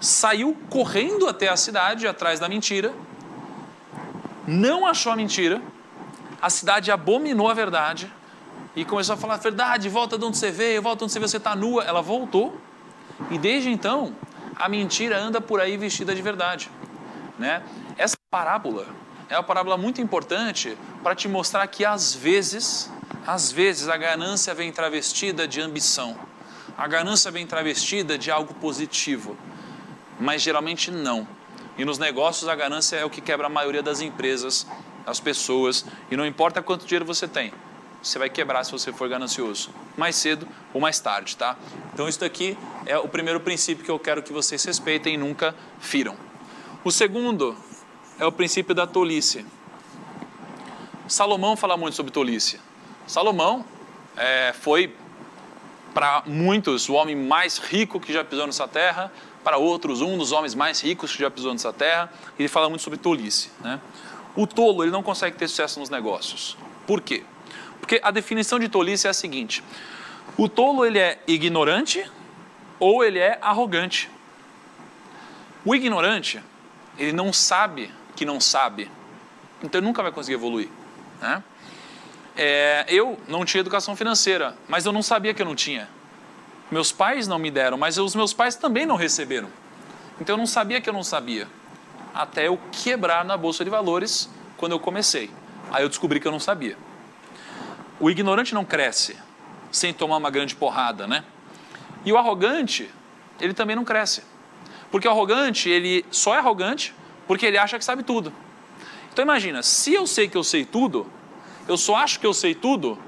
Saiu 0.00 0.56
correndo 0.68 1.28
até 1.28 1.48
a 1.48 1.56
cidade, 1.56 2.08
atrás 2.08 2.40
da 2.40 2.48
mentira. 2.48 2.92
Não 4.48 4.84
achou 4.84 5.12
a 5.12 5.16
mentira. 5.16 5.62
A 6.42 6.50
cidade 6.50 6.90
abominou 6.90 7.48
a 7.48 7.54
verdade 7.54 8.10
e 8.74 8.84
começou 8.84 9.14
a 9.14 9.18
falar: 9.18 9.36
Verdade, 9.36 9.88
volta 9.88 10.18
de 10.18 10.24
onde 10.24 10.36
você 10.36 10.50
veio, 10.50 10.82
volta 10.82 10.98
de 10.98 11.04
onde 11.04 11.12
você 11.12 11.18
veio, 11.18 11.28
você 11.28 11.36
está 11.36 11.56
nua. 11.56 11.84
Ela 11.84 12.00
voltou 12.00 12.58
e 13.30 13.38
desde 13.38 13.70
então 13.70 14.14
a 14.56 14.68
mentira 14.68 15.18
anda 15.18 15.40
por 15.40 15.60
aí 15.60 15.76
vestida 15.76 16.14
de 16.14 16.22
verdade. 16.22 16.70
Né? 17.38 17.62
Essa 17.96 18.16
parábola 18.30 18.86
é 19.28 19.36
uma 19.36 19.42
parábola 19.42 19.76
muito 19.76 20.00
importante 20.00 20.76
para 21.02 21.14
te 21.14 21.28
mostrar 21.28 21.66
que 21.66 21.84
às 21.84 22.14
vezes, 22.14 22.90
às 23.26 23.50
vezes 23.50 23.88
a 23.88 23.96
ganância 23.96 24.52
vem 24.54 24.72
travestida 24.72 25.46
de 25.46 25.60
ambição. 25.60 26.18
A 26.76 26.86
ganância 26.86 27.30
vem 27.30 27.46
travestida 27.46 28.18
de 28.18 28.30
algo 28.30 28.54
positivo, 28.54 29.36
mas 30.18 30.42
geralmente 30.42 30.90
não. 30.90 31.26
E 31.78 31.84
nos 31.84 31.98
negócios 31.98 32.48
a 32.48 32.54
ganância 32.54 32.96
é 32.96 33.04
o 33.04 33.10
que 33.10 33.20
quebra 33.20 33.46
a 33.46 33.50
maioria 33.50 33.82
das 33.82 34.00
empresas, 34.00 34.66
as 35.06 35.20
pessoas, 35.20 35.84
e 36.10 36.16
não 36.16 36.26
importa 36.26 36.60
quanto 36.62 36.84
dinheiro 36.84 37.04
você 37.04 37.28
tem, 37.28 37.52
você 38.02 38.18
vai 38.18 38.30
quebrar 38.30 38.64
se 38.64 38.72
você 38.72 38.92
for 38.92 39.08
ganancioso, 39.08 39.70
mais 39.96 40.16
cedo 40.16 40.46
ou 40.72 40.80
mais 40.80 40.98
tarde, 41.00 41.36
tá? 41.36 41.56
Então 41.92 42.08
isso 42.08 42.20
daqui 42.20 42.56
é 42.86 42.98
o 42.98 43.08
primeiro 43.08 43.40
princípio 43.40 43.84
que 43.84 43.90
eu 43.90 43.98
quero 43.98 44.22
que 44.22 44.32
vocês 44.32 44.64
respeitem 44.64 45.14
e 45.14 45.16
nunca 45.16 45.54
firam. 45.78 46.16
O 46.82 46.90
segundo 46.90 47.56
é 48.18 48.24
o 48.24 48.32
princípio 48.32 48.74
da 48.74 48.86
tolice. 48.86 49.44
Salomão 51.06 51.56
fala 51.56 51.76
muito 51.76 51.94
sobre 51.94 52.12
tolice. 52.12 52.60
Salomão 53.06 53.64
é, 54.16 54.54
foi 54.58 54.94
para 55.92 56.22
muitos 56.26 56.88
o 56.88 56.94
homem 56.94 57.16
mais 57.16 57.58
rico 57.58 57.98
que 57.98 58.12
já 58.12 58.24
pisou 58.24 58.46
nessa 58.46 58.68
terra, 58.68 59.12
para 59.42 59.56
outros 59.56 60.00
um 60.00 60.16
dos 60.16 60.32
homens 60.32 60.54
mais 60.54 60.80
ricos 60.80 61.12
que 61.12 61.18
já 61.18 61.30
pisou 61.30 61.52
nessa 61.52 61.72
terra. 61.72 62.12
Ele 62.38 62.48
fala 62.48 62.68
muito 62.68 62.82
sobre 62.82 62.98
tolice. 62.98 63.50
Né? 63.60 63.80
O 64.36 64.46
tolo 64.46 64.84
ele 64.84 64.92
não 64.92 65.02
consegue 65.02 65.36
ter 65.36 65.48
sucesso 65.48 65.80
nos 65.80 65.90
negócios. 65.90 66.56
Por 66.86 67.00
quê? 67.00 67.24
Porque 67.80 68.00
a 68.02 68.10
definição 68.10 68.58
de 68.58 68.68
tolice 68.68 69.06
é 69.06 69.10
a 69.10 69.14
seguinte: 69.14 69.64
o 70.36 70.48
tolo 70.48 70.84
ele 70.84 70.98
é 70.98 71.18
ignorante 71.26 72.04
ou 72.78 73.04
ele 73.04 73.18
é 73.18 73.38
arrogante. 73.42 74.10
O 75.64 75.74
ignorante 75.74 76.42
ele 76.98 77.12
não 77.12 77.32
sabe 77.32 77.92
que 78.14 78.24
não 78.24 78.40
sabe. 78.40 78.90
Então 79.62 79.78
ele 79.78 79.86
nunca 79.86 80.02
vai 80.02 80.12
conseguir 80.12 80.34
evoluir. 80.34 80.68
Né? 81.20 81.42
É, 82.36 82.84
eu 82.88 83.18
não 83.28 83.44
tinha 83.44 83.60
educação 83.60 83.94
financeira, 83.96 84.56
mas 84.68 84.86
eu 84.86 84.92
não 84.92 85.02
sabia 85.02 85.34
que 85.34 85.42
eu 85.42 85.46
não 85.46 85.54
tinha. 85.54 85.88
Meus 86.70 86.92
pais 86.92 87.26
não 87.26 87.38
me 87.38 87.50
deram, 87.50 87.76
mas 87.76 87.98
os 87.98 88.14
meus 88.14 88.32
pais 88.32 88.54
também 88.54 88.86
não 88.86 88.96
receberam. 88.96 89.48
Então 90.20 90.34
eu 90.34 90.38
não 90.38 90.46
sabia 90.46 90.80
que 90.80 90.88
eu 90.88 90.92
não 90.92 91.02
sabia. 91.02 91.48
Até 92.14 92.46
eu 92.46 92.58
quebrar 92.70 93.24
na 93.24 93.36
bolsa 93.36 93.64
de 93.64 93.70
valores 93.70 94.30
quando 94.56 94.72
eu 94.72 94.80
comecei. 94.80 95.30
Aí 95.72 95.82
eu 95.82 95.88
descobri 95.88 96.20
que 96.20 96.28
eu 96.28 96.32
não 96.32 96.40
sabia. 96.40 96.76
O 98.00 98.10
ignorante 98.10 98.54
não 98.54 98.64
cresce 98.64 99.16
sem 99.70 99.92
tomar 99.92 100.16
uma 100.16 100.30
grande 100.30 100.56
porrada, 100.56 101.06
né? 101.06 101.22
E 102.04 102.12
o 102.12 102.16
arrogante, 102.16 102.90
ele 103.38 103.52
também 103.52 103.76
não 103.76 103.84
cresce. 103.84 104.22
Porque 104.90 105.06
o 105.06 105.10
arrogante, 105.10 105.68
ele 105.68 106.04
só 106.10 106.34
é 106.34 106.38
arrogante 106.38 106.94
porque 107.28 107.46
ele 107.46 107.58
acha 107.58 107.78
que 107.78 107.84
sabe 107.84 108.02
tudo. 108.02 108.32
Então 109.12 109.22
imagina, 109.22 109.62
se 109.62 109.92
eu 109.92 110.06
sei 110.06 110.28
que 110.28 110.36
eu 110.36 110.42
sei 110.42 110.64
tudo, 110.64 111.06
eu 111.68 111.76
só 111.76 111.96
acho 111.96 112.18
que 112.18 112.26
eu 112.26 112.34
sei 112.34 112.54
tudo 112.54 112.98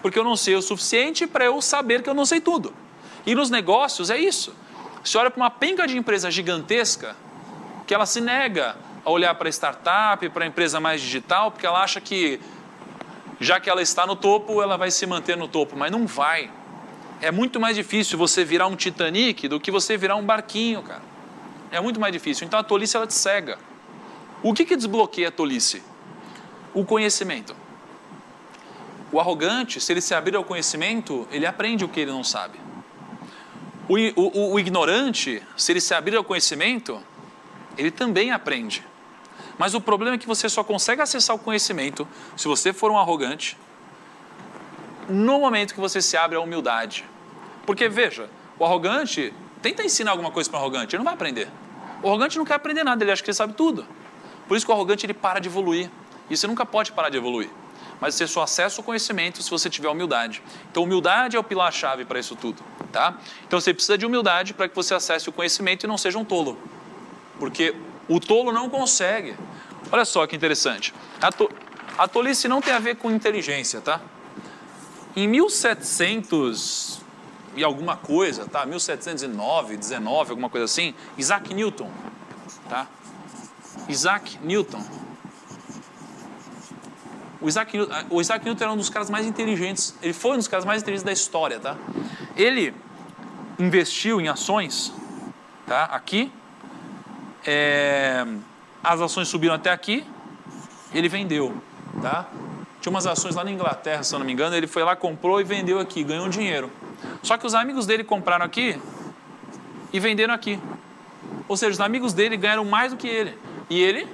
porque 0.00 0.18
eu 0.18 0.24
não 0.24 0.36
sei 0.36 0.56
o 0.56 0.62
suficiente 0.62 1.26
para 1.26 1.44
eu 1.44 1.62
saber 1.62 2.02
que 2.02 2.10
eu 2.10 2.14
não 2.14 2.26
sei 2.26 2.40
tudo. 2.40 2.74
E 3.24 3.34
nos 3.34 3.48
negócios 3.48 4.10
é 4.10 4.18
isso. 4.18 4.54
Você 5.04 5.16
olha 5.18 5.30
para 5.30 5.40
uma 5.40 5.50
penca 5.50 5.86
de 5.86 5.96
empresa 5.96 6.30
gigantesca 6.30 7.16
que 7.86 7.94
ela 7.94 8.06
se 8.06 8.20
nega 8.20 8.76
a 9.04 9.10
olhar 9.10 9.34
para 9.34 9.48
a 9.48 9.52
startup, 9.52 10.28
para 10.30 10.44
a 10.44 10.46
empresa 10.46 10.80
mais 10.80 11.00
digital, 11.00 11.50
porque 11.50 11.66
ela 11.66 11.82
acha 11.82 12.00
que 12.00 12.40
já 13.42 13.58
que 13.58 13.68
ela 13.68 13.82
está 13.82 14.06
no 14.06 14.14
topo, 14.14 14.62
ela 14.62 14.76
vai 14.76 14.90
se 14.90 15.04
manter 15.04 15.36
no 15.36 15.48
topo, 15.48 15.76
mas 15.76 15.90
não 15.90 16.06
vai. 16.06 16.48
É 17.20 17.32
muito 17.32 17.58
mais 17.58 17.74
difícil 17.74 18.16
você 18.16 18.44
virar 18.44 18.68
um 18.68 18.76
Titanic 18.76 19.48
do 19.48 19.58
que 19.58 19.70
você 19.70 19.96
virar 19.96 20.14
um 20.14 20.24
barquinho, 20.24 20.82
cara. 20.82 21.02
É 21.70 21.80
muito 21.80 21.98
mais 21.98 22.12
difícil. 22.12 22.46
Então 22.46 22.58
a 22.58 22.62
tolice 22.62 22.96
ela 22.96 23.06
te 23.06 23.14
cega. 23.14 23.58
O 24.42 24.54
que, 24.54 24.64
que 24.64 24.76
desbloqueia 24.76 25.28
a 25.28 25.30
tolice? 25.32 25.82
O 26.72 26.84
conhecimento. 26.84 27.54
O 29.10 29.18
arrogante, 29.18 29.80
se 29.80 29.92
ele 29.92 30.00
se 30.00 30.14
abrir 30.14 30.36
ao 30.36 30.44
conhecimento, 30.44 31.26
ele 31.30 31.44
aprende 31.44 31.84
o 31.84 31.88
que 31.88 32.00
ele 32.00 32.12
não 32.12 32.22
sabe. 32.22 32.58
O, 33.88 33.96
o, 34.20 34.52
o 34.52 34.60
ignorante, 34.60 35.42
se 35.56 35.72
ele 35.72 35.80
se 35.80 35.92
abrir 35.94 36.16
ao 36.16 36.24
conhecimento, 36.24 37.02
ele 37.76 37.90
também 37.90 38.30
aprende. 38.30 38.84
Mas 39.62 39.74
o 39.74 39.80
problema 39.80 40.16
é 40.16 40.18
que 40.18 40.26
você 40.26 40.48
só 40.48 40.64
consegue 40.64 41.02
acessar 41.02 41.36
o 41.36 41.38
conhecimento 41.38 42.08
se 42.36 42.48
você 42.48 42.72
for 42.72 42.90
um 42.90 42.98
arrogante 42.98 43.56
no 45.08 45.38
momento 45.38 45.72
que 45.72 45.78
você 45.78 46.02
se 46.02 46.16
abre 46.16 46.36
à 46.36 46.40
humildade. 46.40 47.04
Porque 47.64 47.88
veja, 47.88 48.28
o 48.58 48.64
arrogante 48.64 49.32
tenta 49.62 49.84
ensinar 49.84 50.10
alguma 50.10 50.32
coisa 50.32 50.50
para 50.50 50.58
o 50.58 50.60
arrogante, 50.60 50.96
ele 50.96 50.98
não 50.98 51.04
vai 51.04 51.14
aprender. 51.14 51.48
O 52.02 52.08
arrogante 52.08 52.38
não 52.38 52.44
quer 52.44 52.54
aprender 52.54 52.82
nada, 52.82 53.04
ele 53.04 53.12
acha 53.12 53.22
que 53.22 53.30
ele 53.30 53.36
sabe 53.36 53.52
tudo. 53.52 53.86
Por 54.48 54.56
isso 54.56 54.66
que 54.66 54.72
o 54.72 54.74
arrogante 54.74 55.06
ele 55.06 55.14
para 55.14 55.38
de 55.38 55.48
evoluir. 55.48 55.88
E 56.28 56.36
você 56.36 56.48
nunca 56.48 56.66
pode 56.66 56.90
parar 56.90 57.10
de 57.10 57.16
evoluir. 57.16 57.48
Mas 58.00 58.16
você 58.16 58.26
só 58.26 58.42
acessa 58.42 58.80
o 58.80 58.84
conhecimento 58.84 59.44
se 59.44 59.48
você 59.48 59.70
tiver 59.70 59.88
humildade. 59.90 60.42
Então, 60.72 60.82
humildade 60.82 61.36
é 61.36 61.38
o 61.38 61.44
pilar-chave 61.44 62.04
para 62.04 62.18
isso 62.18 62.34
tudo. 62.34 62.60
Tá? 62.90 63.16
Então, 63.46 63.60
você 63.60 63.72
precisa 63.72 63.96
de 63.96 64.04
humildade 64.04 64.54
para 64.54 64.68
que 64.68 64.74
você 64.74 64.92
acesse 64.92 65.28
o 65.28 65.32
conhecimento 65.32 65.84
e 65.84 65.86
não 65.86 65.96
seja 65.96 66.18
um 66.18 66.24
tolo. 66.24 66.58
Porque 67.38 67.76
o 68.08 68.20
tolo 68.20 68.52
não 68.52 68.68
consegue. 68.68 69.36
Olha 69.90 70.04
só 70.04 70.26
que 70.26 70.34
interessante. 70.34 70.94
A, 71.20 71.30
to 71.30 71.48
a 71.98 72.08
tolice 72.08 72.48
não 72.48 72.60
tem 72.60 72.72
a 72.72 72.78
ver 72.78 72.96
com 72.96 73.10
inteligência, 73.10 73.80
tá? 73.80 74.00
Em 75.14 75.28
1700 75.28 77.00
e 77.54 77.62
alguma 77.62 77.96
coisa, 77.96 78.46
tá? 78.46 78.64
1709, 78.64 79.76
19, 79.76 80.30
alguma 80.30 80.48
coisa 80.48 80.64
assim, 80.64 80.94
Isaac 81.18 81.52
Newton, 81.52 81.90
tá? 82.68 82.86
Isaac 83.88 84.38
Newton. 84.42 84.82
O 87.40 87.48
Isaac, 87.48 87.76
o 88.08 88.20
Isaac 88.20 88.44
Newton 88.44 88.64
era 88.64 88.72
um 88.72 88.76
dos 88.76 88.88
caras 88.88 89.10
mais 89.10 89.26
inteligentes. 89.26 89.94
Ele 90.00 90.12
foi 90.12 90.32
um 90.32 90.36
dos 90.36 90.48
caras 90.48 90.64
mais 90.64 90.80
inteligentes 90.80 91.04
da 91.04 91.12
história, 91.12 91.58
tá? 91.58 91.76
Ele 92.36 92.72
investiu 93.58 94.20
em 94.20 94.28
ações, 94.28 94.92
tá? 95.66 95.84
Aqui 95.86 96.32
é, 97.46 98.24
as 98.82 99.00
ações 99.00 99.28
subiram 99.28 99.54
até 99.54 99.70
aqui, 99.70 100.06
ele 100.94 101.08
vendeu, 101.08 101.54
tá? 102.00 102.28
Tinha 102.80 102.90
umas 102.90 103.06
ações 103.06 103.34
lá 103.34 103.44
na 103.44 103.50
Inglaterra, 103.50 104.02
se 104.02 104.14
eu 104.14 104.18
não 104.18 104.26
me 104.26 104.32
engano, 104.32 104.56
ele 104.56 104.66
foi 104.66 104.82
lá, 104.82 104.96
comprou 104.96 105.40
e 105.40 105.44
vendeu 105.44 105.78
aqui, 105.78 106.02
ganhou 106.02 106.28
dinheiro. 106.28 106.70
Só 107.22 107.36
que 107.36 107.46
os 107.46 107.54
amigos 107.54 107.86
dele 107.86 108.02
compraram 108.02 108.44
aqui 108.44 108.76
e 109.92 110.00
venderam 110.00 110.34
aqui. 110.34 110.58
Ou 111.48 111.56
seja, 111.56 111.72
os 111.72 111.80
amigos 111.80 112.12
dele 112.12 112.36
ganharam 112.36 112.64
mais 112.64 112.92
do 112.92 112.98
que 112.98 113.06
ele. 113.06 113.38
E 113.70 113.80
ele 113.80 114.08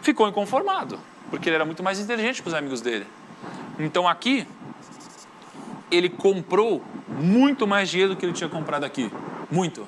ficou 0.00 0.26
inconformado, 0.28 0.98
porque 1.30 1.48
ele 1.48 1.56
era 1.56 1.64
muito 1.64 1.82
mais 1.82 2.00
inteligente 2.00 2.42
que 2.42 2.48
os 2.48 2.54
amigos 2.54 2.80
dele. 2.80 3.06
Então 3.78 4.08
aqui, 4.08 4.46
ele 5.90 6.08
comprou 6.08 6.82
muito 7.08 7.66
mais 7.66 7.90
dinheiro 7.90 8.14
do 8.14 8.18
que 8.18 8.24
ele 8.24 8.32
tinha 8.32 8.48
comprado 8.48 8.84
aqui. 8.84 9.10
Muito. 9.50 9.86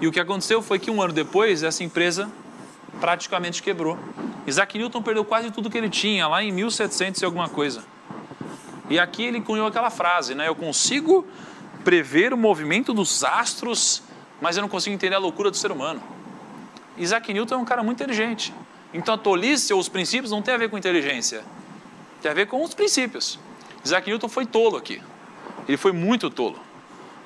E 0.00 0.06
o 0.06 0.12
que 0.12 0.18
aconteceu 0.18 0.62
foi 0.62 0.78
que 0.78 0.90
um 0.90 1.02
ano 1.02 1.12
depois, 1.12 1.62
essa 1.62 1.84
empresa 1.84 2.30
praticamente 3.00 3.62
quebrou. 3.62 3.98
Isaac 4.46 4.76
Newton 4.78 5.02
perdeu 5.02 5.24
quase 5.24 5.50
tudo 5.50 5.70
que 5.70 5.76
ele 5.76 5.90
tinha, 5.90 6.26
lá 6.26 6.42
em 6.42 6.50
1700 6.50 7.20
e 7.20 7.24
alguma 7.24 7.48
coisa. 7.48 7.84
E 8.88 8.98
aqui 8.98 9.24
ele 9.24 9.40
cunhou 9.40 9.66
aquela 9.66 9.90
frase, 9.90 10.34
né? 10.34 10.48
Eu 10.48 10.54
consigo 10.54 11.26
prever 11.84 12.32
o 12.32 12.36
movimento 12.36 12.92
dos 12.92 13.22
astros, 13.22 14.02
mas 14.40 14.56
eu 14.56 14.62
não 14.62 14.68
consigo 14.68 14.94
entender 14.94 15.14
a 15.14 15.18
loucura 15.18 15.50
do 15.50 15.56
ser 15.56 15.70
humano. 15.70 16.02
Isaac 16.96 17.32
Newton 17.32 17.54
é 17.54 17.58
um 17.58 17.64
cara 17.64 17.82
muito 17.82 18.02
inteligente. 18.02 18.52
Então 18.92 19.14
a 19.14 19.18
tolice 19.18 19.72
ou 19.72 19.78
os 19.78 19.88
princípios 19.88 20.30
não 20.30 20.42
tem 20.42 20.54
a 20.54 20.56
ver 20.56 20.68
com 20.68 20.76
inteligência, 20.76 21.44
tem 22.20 22.30
a 22.30 22.34
ver 22.34 22.46
com 22.46 22.62
os 22.64 22.74
princípios. 22.74 23.38
Isaac 23.84 24.08
Newton 24.08 24.28
foi 24.28 24.44
tolo 24.44 24.76
aqui. 24.76 25.00
Ele 25.68 25.76
foi 25.76 25.92
muito 25.92 26.28
tolo. 26.28 26.58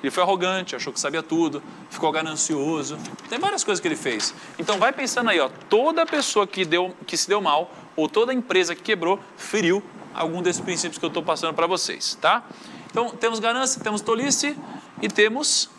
Ele 0.04 0.10
foi 0.10 0.22
arrogante, 0.22 0.76
achou 0.76 0.92
que 0.92 1.00
sabia 1.00 1.22
tudo, 1.22 1.62
ficou 1.88 2.12
ganancioso. 2.12 2.98
Tem 3.30 3.38
várias 3.38 3.64
coisas 3.64 3.80
que 3.80 3.88
ele 3.88 3.96
fez. 3.96 4.34
Então 4.58 4.78
vai 4.78 4.92
pensando 4.92 5.30
aí, 5.30 5.40
ó, 5.40 5.48
toda 5.48 6.04
pessoa 6.04 6.46
que, 6.46 6.62
deu, 6.62 6.94
que 7.06 7.16
se 7.16 7.26
deu 7.26 7.40
mal, 7.40 7.72
ou 7.96 8.06
toda 8.06 8.30
empresa 8.34 8.74
que 8.74 8.82
quebrou, 8.82 9.18
feriu 9.34 9.82
algum 10.12 10.42
desses 10.42 10.60
princípios 10.60 10.98
que 10.98 11.04
eu 11.06 11.08
estou 11.08 11.22
passando 11.22 11.54
para 11.54 11.66
vocês, 11.66 12.18
tá? 12.20 12.44
Então 12.90 13.08
temos 13.08 13.38
ganância, 13.38 13.82
temos 13.82 14.02
tolice 14.02 14.54
e 15.00 15.08
temos 15.08 15.70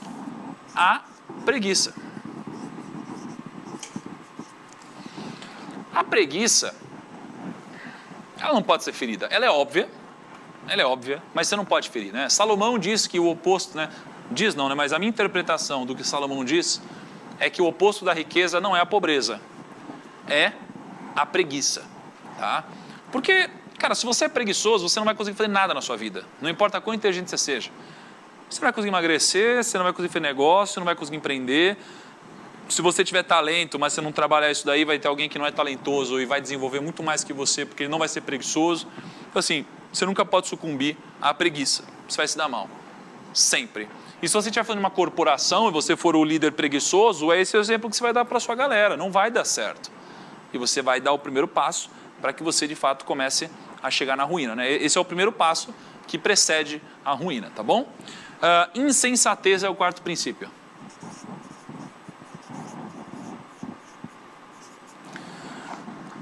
a 0.73 1.03
preguiça. 1.45 1.93
A 5.93 6.03
preguiça, 6.03 6.73
ela 8.39 8.53
não 8.53 8.63
pode 8.63 8.83
ser 8.83 8.91
ferida. 8.91 9.27
Ela 9.27 9.45
é 9.45 9.51
óbvia, 9.51 9.88
ela 10.67 10.81
é 10.81 10.85
óbvia, 10.85 11.21
mas 11.31 11.47
você 11.47 11.55
não 11.55 11.63
pode 11.63 11.91
ferir, 11.91 12.11
né? 12.11 12.27
Salomão 12.27 12.79
diz 12.79 13.05
que 13.05 13.19
o 13.19 13.29
oposto, 13.29 13.77
né? 13.77 13.91
Diz 14.31 14.55
não, 14.55 14.69
né? 14.69 14.75
Mas 14.75 14.91
a 14.93 14.99
minha 14.99 15.09
interpretação 15.09 15.85
do 15.85 15.95
que 15.95 16.03
Salomão 16.03 16.43
diz 16.43 16.81
é 17.39 17.49
que 17.49 17.61
o 17.61 17.65
oposto 17.65 18.03
da 18.03 18.13
riqueza 18.13 18.59
não 18.59 18.75
é 18.75 18.79
a 18.79 18.85
pobreza, 18.85 19.39
é 20.27 20.53
a 21.15 21.25
preguiça, 21.25 21.83
tá? 22.38 22.63
Porque, 23.11 23.49
cara, 23.77 23.93
se 23.95 24.05
você 24.05 24.25
é 24.25 24.29
preguiçoso, 24.29 24.89
você 24.89 24.99
não 24.99 25.05
vai 25.05 25.15
conseguir 25.15 25.38
fazer 25.38 25.49
nada 25.49 25.73
na 25.73 25.81
sua 25.81 25.95
vida. 25.95 26.25
Não 26.41 26.49
importa 26.49 26.81
quão 26.81 26.93
inteligente 26.93 27.29
você 27.29 27.38
seja. 27.38 27.69
Você 28.49 28.59
não 28.59 28.65
vai 28.65 28.73
conseguir 28.73 28.89
emagrecer, 28.89 29.63
você 29.63 29.77
não 29.77 29.83
vai 29.83 29.93
conseguir 29.93 30.13
fazer 30.13 30.25
negócio, 30.25 30.79
não 30.79 30.85
vai 30.85 30.95
conseguir 30.95 31.17
empreender. 31.17 31.77
Se 32.67 32.81
você 32.81 33.03
tiver 33.03 33.23
talento, 33.23 33.77
mas 33.77 33.93
você 33.93 34.01
não 34.01 34.11
trabalhar 34.11 34.49
isso 34.49 34.65
daí, 34.65 34.83
vai 34.83 34.97
ter 34.97 35.07
alguém 35.07 35.29
que 35.29 35.38
não 35.38 35.45
é 35.45 35.51
talentoso 35.51 36.19
e 36.19 36.25
vai 36.25 36.41
desenvolver 36.41 36.79
muito 36.79 37.03
mais 37.03 37.23
que 37.23 37.31
você, 37.31 37.65
porque 37.65 37.83
ele 37.83 37.91
não 37.91 37.99
vai 37.99 38.07
ser 38.07 38.21
preguiçoso. 38.21 38.88
Então, 39.29 39.39
assim, 39.39 39.65
você 39.93 40.05
nunca 40.05 40.25
pode 40.25 40.47
sucumbir 40.47 40.97
à 41.21 41.33
preguiça. 41.33 41.83
Você 42.07 42.17
vai 42.17 42.27
se 42.27 42.38
dar 42.38 42.49
mal. 42.49 42.69
Sempre. 43.33 43.88
E 44.25 44.27
se 44.27 44.33
você 44.33 44.49
estiver 44.49 44.63
fazendo 44.63 44.79
uma 44.79 44.89
corporação 44.89 45.69
e 45.69 45.71
você 45.71 45.95
for 45.95 46.15
o 46.15 46.23
líder 46.23 46.53
preguiçoso, 46.53 47.31
é 47.31 47.39
esse 47.39 47.55
o 47.55 47.59
exemplo 47.59 47.88
que 47.88 47.95
você 47.95 48.01
vai 48.01 48.11
dar 48.11 48.25
para 48.25 48.38
a 48.38 48.39
sua 48.39 48.55
galera. 48.55 48.97
Não 48.97 49.11
vai 49.11 49.29
dar 49.29 49.45
certo. 49.45 49.91
E 50.51 50.57
você 50.57 50.81
vai 50.81 50.99
dar 50.99 51.11
o 51.11 51.19
primeiro 51.19 51.47
passo 51.47 51.91
para 52.19 52.33
que 52.33 52.41
você, 52.41 52.67
de 52.67 52.73
fato, 52.73 53.05
comece 53.05 53.51
a 53.83 53.91
chegar 53.91 54.17
na 54.17 54.23
ruína. 54.23 54.55
Né? 54.55 54.71
Esse 54.71 54.97
é 54.97 55.01
o 55.01 55.05
primeiro 55.05 55.31
passo 55.31 55.71
que 56.07 56.17
precede 56.17 56.81
a 57.05 57.11
ruína, 57.11 57.51
tá 57.55 57.61
bom? 57.61 57.81
Uh, 57.81 58.79
insensatez 58.79 59.61
é 59.61 59.69
o 59.69 59.75
quarto 59.75 60.01
princípio. 60.01 60.49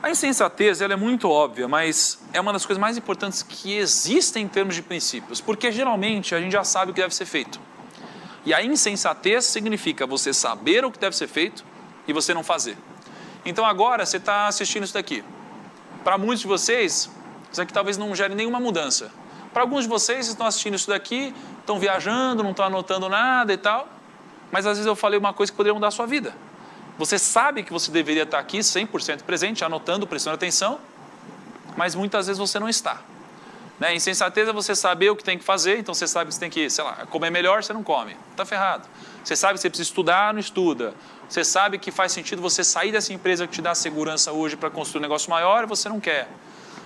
A 0.02 0.10
insensatez 0.10 0.82
ela 0.82 0.92
é 0.92 0.98
muito 0.98 1.30
óbvia, 1.30 1.70
mas 1.70 2.22
é 2.34 2.42
uma 2.42 2.52
das 2.52 2.66
coisas 2.66 2.82
mais 2.82 2.98
importantes 2.98 3.42
que 3.42 3.78
existem 3.78 4.44
em 4.44 4.50
termos 4.50 4.76
de 4.76 4.82
princípios, 4.82 5.40
porque 5.40 5.72
geralmente 5.72 6.36
a 6.36 6.42
gente 6.42 6.52
já 6.52 6.66
sabe 6.66 6.92
o 6.92 6.94
que 6.94 7.00
deve 7.00 7.16
ser 7.16 7.26
feito. 7.26 7.72
E 8.46 8.54
a 8.54 8.64
insensatez 8.64 9.46
significa 9.46 10.06
você 10.06 10.34
saber 10.34 10.84
o 10.84 10.92
que 10.92 11.00
deve 11.00 11.16
ser 11.16 11.28
feito 11.28 11.64
e 12.08 12.14
você 12.14 12.34
não 12.34 12.44
fazer. 12.44 12.78
Então 13.46 13.66
agora 13.66 14.06
você 14.06 14.18
está 14.18 14.48
assistindo 14.48 14.84
isso 14.84 14.94
daqui. 14.94 15.24
Para 16.04 16.18
muitos 16.18 16.42
de 16.42 16.48
vocês, 16.48 17.10
isso 17.52 17.62
aqui 17.62 17.72
talvez 17.72 17.98
não 17.98 18.14
gere 18.16 18.36
nenhuma 18.36 18.60
mudança. 18.60 19.12
Para 19.54 19.62
alguns 19.62 19.84
de 19.84 19.90
vocês 19.90 20.28
estão 20.28 20.46
assistindo 20.46 20.74
isso 20.74 20.90
daqui, 20.90 21.34
estão 21.60 21.80
viajando, 21.80 22.44
não 22.44 22.52
estão 22.52 22.66
anotando 22.66 23.08
nada 23.08 23.54
e 23.54 23.58
tal. 23.58 23.88
Mas 24.52 24.66
às 24.66 24.78
vezes 24.78 24.86
eu 24.86 24.96
falei 24.96 25.18
uma 25.18 25.34
coisa 25.34 25.52
que 25.52 25.56
poderia 25.56 25.74
mudar 25.74 25.88
a 25.88 25.92
sua 25.92 26.06
vida. 26.06 26.36
Você 26.98 27.18
sabe 27.18 27.64
que 27.64 27.72
você 27.72 27.92
deveria 27.92 28.24
estar 28.24 28.40
aqui 28.40 28.60
100% 28.60 29.24
presente, 29.24 29.64
anotando, 29.64 30.06
prestando 30.06 30.36
atenção, 30.36 30.80
mas 31.76 31.96
muitas 31.96 32.28
vezes 32.28 32.40
você 32.40 32.60
não 32.60 32.70
está. 32.70 33.02
Né? 33.80 33.96
Insensatez 33.96 34.48
é 34.48 34.54
você 34.54 34.76
saber 34.76 35.10
o 35.10 35.16
que 35.16 35.24
tem 35.24 35.38
que 35.38 35.44
fazer, 35.44 35.80
então 35.80 35.94
você 35.94 36.08
sabe 36.08 36.30
que 36.30 36.36
você 36.36 36.40
tem 36.40 36.50
que, 36.50 36.70
sei 36.70 36.84
lá, 36.84 37.06
comer 37.08 37.32
melhor, 37.32 37.64
você 37.64 37.74
não 37.74 37.84
come. 37.84 38.16
Está 38.32 38.46
ferrado. 38.46 38.88
Você 39.24 39.36
sabe 39.36 39.56
que 39.56 39.62
você 39.62 39.70
precisa 39.70 39.90
estudar, 39.90 40.34
não 40.34 40.40
estuda. 40.40 40.94
Você 41.28 41.44
sabe 41.44 41.78
que 41.80 41.92
faz 41.92 42.12
sentido 42.12 42.42
você 42.42 42.64
sair 42.64 42.92
dessa 42.92 43.14
empresa 43.14 43.48
que 43.48 43.54
te 43.54 43.62
dá 43.62 43.74
segurança 43.74 44.32
hoje 44.32 44.56
para 44.56 44.70
construir 44.70 45.00
um 45.00 45.02
negócio 45.02 45.30
maior 45.30 45.64
e 45.64 45.68
você 45.68 45.90
não 45.90 46.00
quer. 46.00 46.28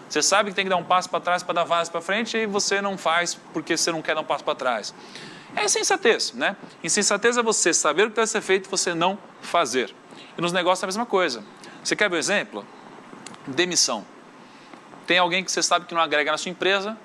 Você 0.10 0.22
sabe 0.22 0.52
que 0.52 0.56
tem 0.56 0.66
que 0.66 0.70
dar 0.70 0.78
um 0.78 0.84
passo 0.84 1.10
para 1.10 1.20
trás 1.20 1.44
para 1.44 1.56
dar 1.56 1.64
vaso 1.66 1.92
para 1.92 2.00
frente 2.00 2.38
e 2.38 2.46
você 2.46 2.82
não 2.82 2.98
faz 2.98 3.36
porque 3.52 3.76
você 3.76 3.92
não 3.92 4.02
quer 4.02 4.16
dar 4.16 4.22
um 4.22 4.26
passo 4.26 4.44
para 4.44 4.56
trás. 4.56 4.94
É 5.56 5.66
insensatez, 5.66 6.34
né? 6.34 6.56
Insensatez 6.84 7.36
é 7.38 7.44
você 7.44 7.74
saber 7.74 8.04
o 8.04 8.10
que 8.10 8.16
deve 8.16 8.28
ser 8.28 8.42
feito 8.42 8.68
e 8.68 8.70
você 8.70 8.94
não 8.94 9.18
fazer. 9.42 9.94
E 10.38 10.42
nos 10.42 10.54
negócios 10.54 10.84
é 10.84 10.86
a 10.86 10.88
mesma 10.88 11.06
coisa. 11.06 11.44
Você 11.84 11.96
quer 11.96 12.10
ver 12.10 12.16
um 12.16 12.20
exemplo? 12.20 12.66
Demissão. 13.48 14.06
Tem 15.08 15.18
alguém 15.18 15.42
que 15.42 15.50
você 15.50 15.64
sabe 15.64 15.86
que 15.86 15.96
não 15.96 16.02
agrega 16.02 16.34
na 16.34 16.38
sua 16.38 16.52
empresa, 16.52 16.98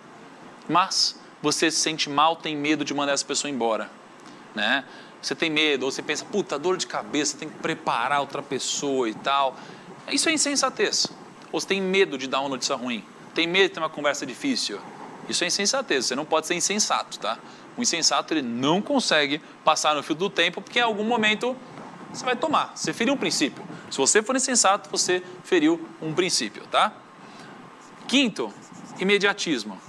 mas 0.68 1.18
você 1.40 1.70
se 1.70 1.78
sente 1.78 2.10
mal, 2.10 2.34
tem 2.34 2.56
medo 2.56 2.84
de 2.84 2.92
mandar 2.92 3.12
essa 3.12 3.24
pessoa 3.24 3.48
embora, 3.48 3.88
né? 4.56 4.84
Você 5.22 5.36
tem 5.36 5.48
medo, 5.48 5.84
ou 5.84 5.92
você 5.92 6.02
pensa, 6.02 6.24
puta, 6.24 6.58
dor 6.58 6.76
de 6.76 6.86
cabeça, 6.88 7.38
tem 7.38 7.48
que 7.48 7.56
preparar 7.60 8.20
outra 8.20 8.42
pessoa 8.42 9.08
e 9.08 9.14
tal. 9.14 9.56
Isso 10.10 10.28
é 10.28 10.32
insensatez. 10.32 11.06
Ou 11.52 11.60
você 11.60 11.68
tem 11.68 11.80
medo 11.80 12.18
de 12.18 12.26
dar 12.26 12.40
uma 12.40 12.48
notícia 12.48 12.74
ruim, 12.74 13.04
tem 13.34 13.46
medo 13.46 13.68
de 13.68 13.74
ter 13.74 13.80
uma 13.80 13.88
conversa 13.88 14.26
difícil. 14.26 14.80
Isso 15.28 15.44
é 15.44 15.46
insensatez, 15.46 16.06
você 16.06 16.16
não 16.16 16.24
pode 16.24 16.48
ser 16.48 16.54
insensato, 16.54 17.20
tá? 17.20 17.38
O 17.76 17.82
insensato 17.82 18.34
ele 18.34 18.42
não 18.42 18.82
consegue 18.82 19.40
passar 19.64 19.94
no 19.94 20.02
fio 20.02 20.16
do 20.16 20.28
tempo 20.28 20.60
porque 20.60 20.80
em 20.80 20.82
algum 20.82 21.04
momento 21.04 21.56
você 22.12 22.24
vai 22.24 22.34
tomar. 22.34 22.72
Você 22.74 22.92
feriu 22.92 23.14
um 23.14 23.16
princípio. 23.16 23.64
Se 23.88 23.96
você 23.96 24.20
for 24.22 24.34
insensato, 24.34 24.90
você 24.90 25.22
feriu 25.44 25.88
um 26.00 26.12
princípio, 26.12 26.64
tá? 26.66 26.92
Quinto, 28.12 28.52
imediatismo. 28.98 29.80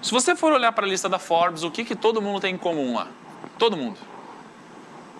Se 0.00 0.12
você 0.12 0.36
for 0.36 0.52
olhar 0.52 0.70
para 0.70 0.86
a 0.86 0.88
lista 0.88 1.08
da 1.08 1.18
Forbes, 1.18 1.64
o 1.64 1.70
que, 1.72 1.84
que 1.84 1.96
todo 1.96 2.22
mundo 2.22 2.38
tem 2.38 2.54
em 2.54 2.56
comum 2.56 2.94
lá? 2.94 3.08
Todo 3.58 3.76
mundo. 3.76 3.98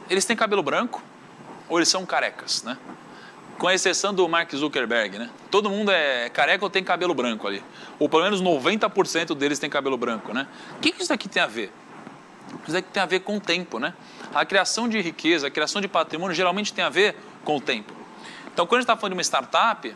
Eles 0.08 0.24
têm 0.24 0.36
cabelo 0.36 0.62
branco 0.62 1.02
ou 1.68 1.80
eles 1.80 1.88
são 1.88 2.06
carecas, 2.06 2.62
né? 2.62 2.78
Com 3.58 3.68
exceção 3.68 4.14
do 4.14 4.28
Mark 4.28 4.54
Zuckerberg, 4.54 5.18
né? 5.18 5.28
Todo 5.50 5.68
mundo 5.68 5.90
é 5.90 6.30
careca 6.30 6.64
ou 6.64 6.70
tem 6.70 6.84
cabelo 6.84 7.14
branco 7.14 7.48
ali. 7.48 7.60
Ou 7.98 8.08
pelo 8.08 8.22
menos 8.22 8.40
90% 8.40 9.34
deles 9.34 9.58
tem 9.58 9.68
cabelo 9.68 9.96
branco, 9.96 10.32
né? 10.32 10.46
O 10.76 10.78
que, 10.78 10.92
que 10.92 11.02
isso 11.02 11.12
aqui 11.12 11.28
tem 11.28 11.42
a 11.42 11.48
ver? 11.48 11.72
Isso 12.68 12.76
aqui 12.76 12.88
tem 12.88 13.02
a 13.02 13.06
ver 13.06 13.18
com 13.18 13.38
o 13.38 13.40
tempo, 13.40 13.80
né? 13.80 13.92
A 14.32 14.44
criação 14.44 14.88
de 14.88 15.00
riqueza, 15.00 15.48
a 15.48 15.50
criação 15.50 15.82
de 15.82 15.88
patrimônio 15.88 16.36
geralmente 16.36 16.72
tem 16.72 16.84
a 16.84 16.88
ver 16.88 17.16
com 17.44 17.56
o 17.56 17.60
tempo. 17.60 18.01
Então, 18.52 18.66
quando 18.66 18.78
a 18.78 18.80
gente 18.80 18.84
está 18.84 18.96
falando 18.96 19.12
de 19.12 19.16
uma 19.16 19.22
startup, 19.22 19.94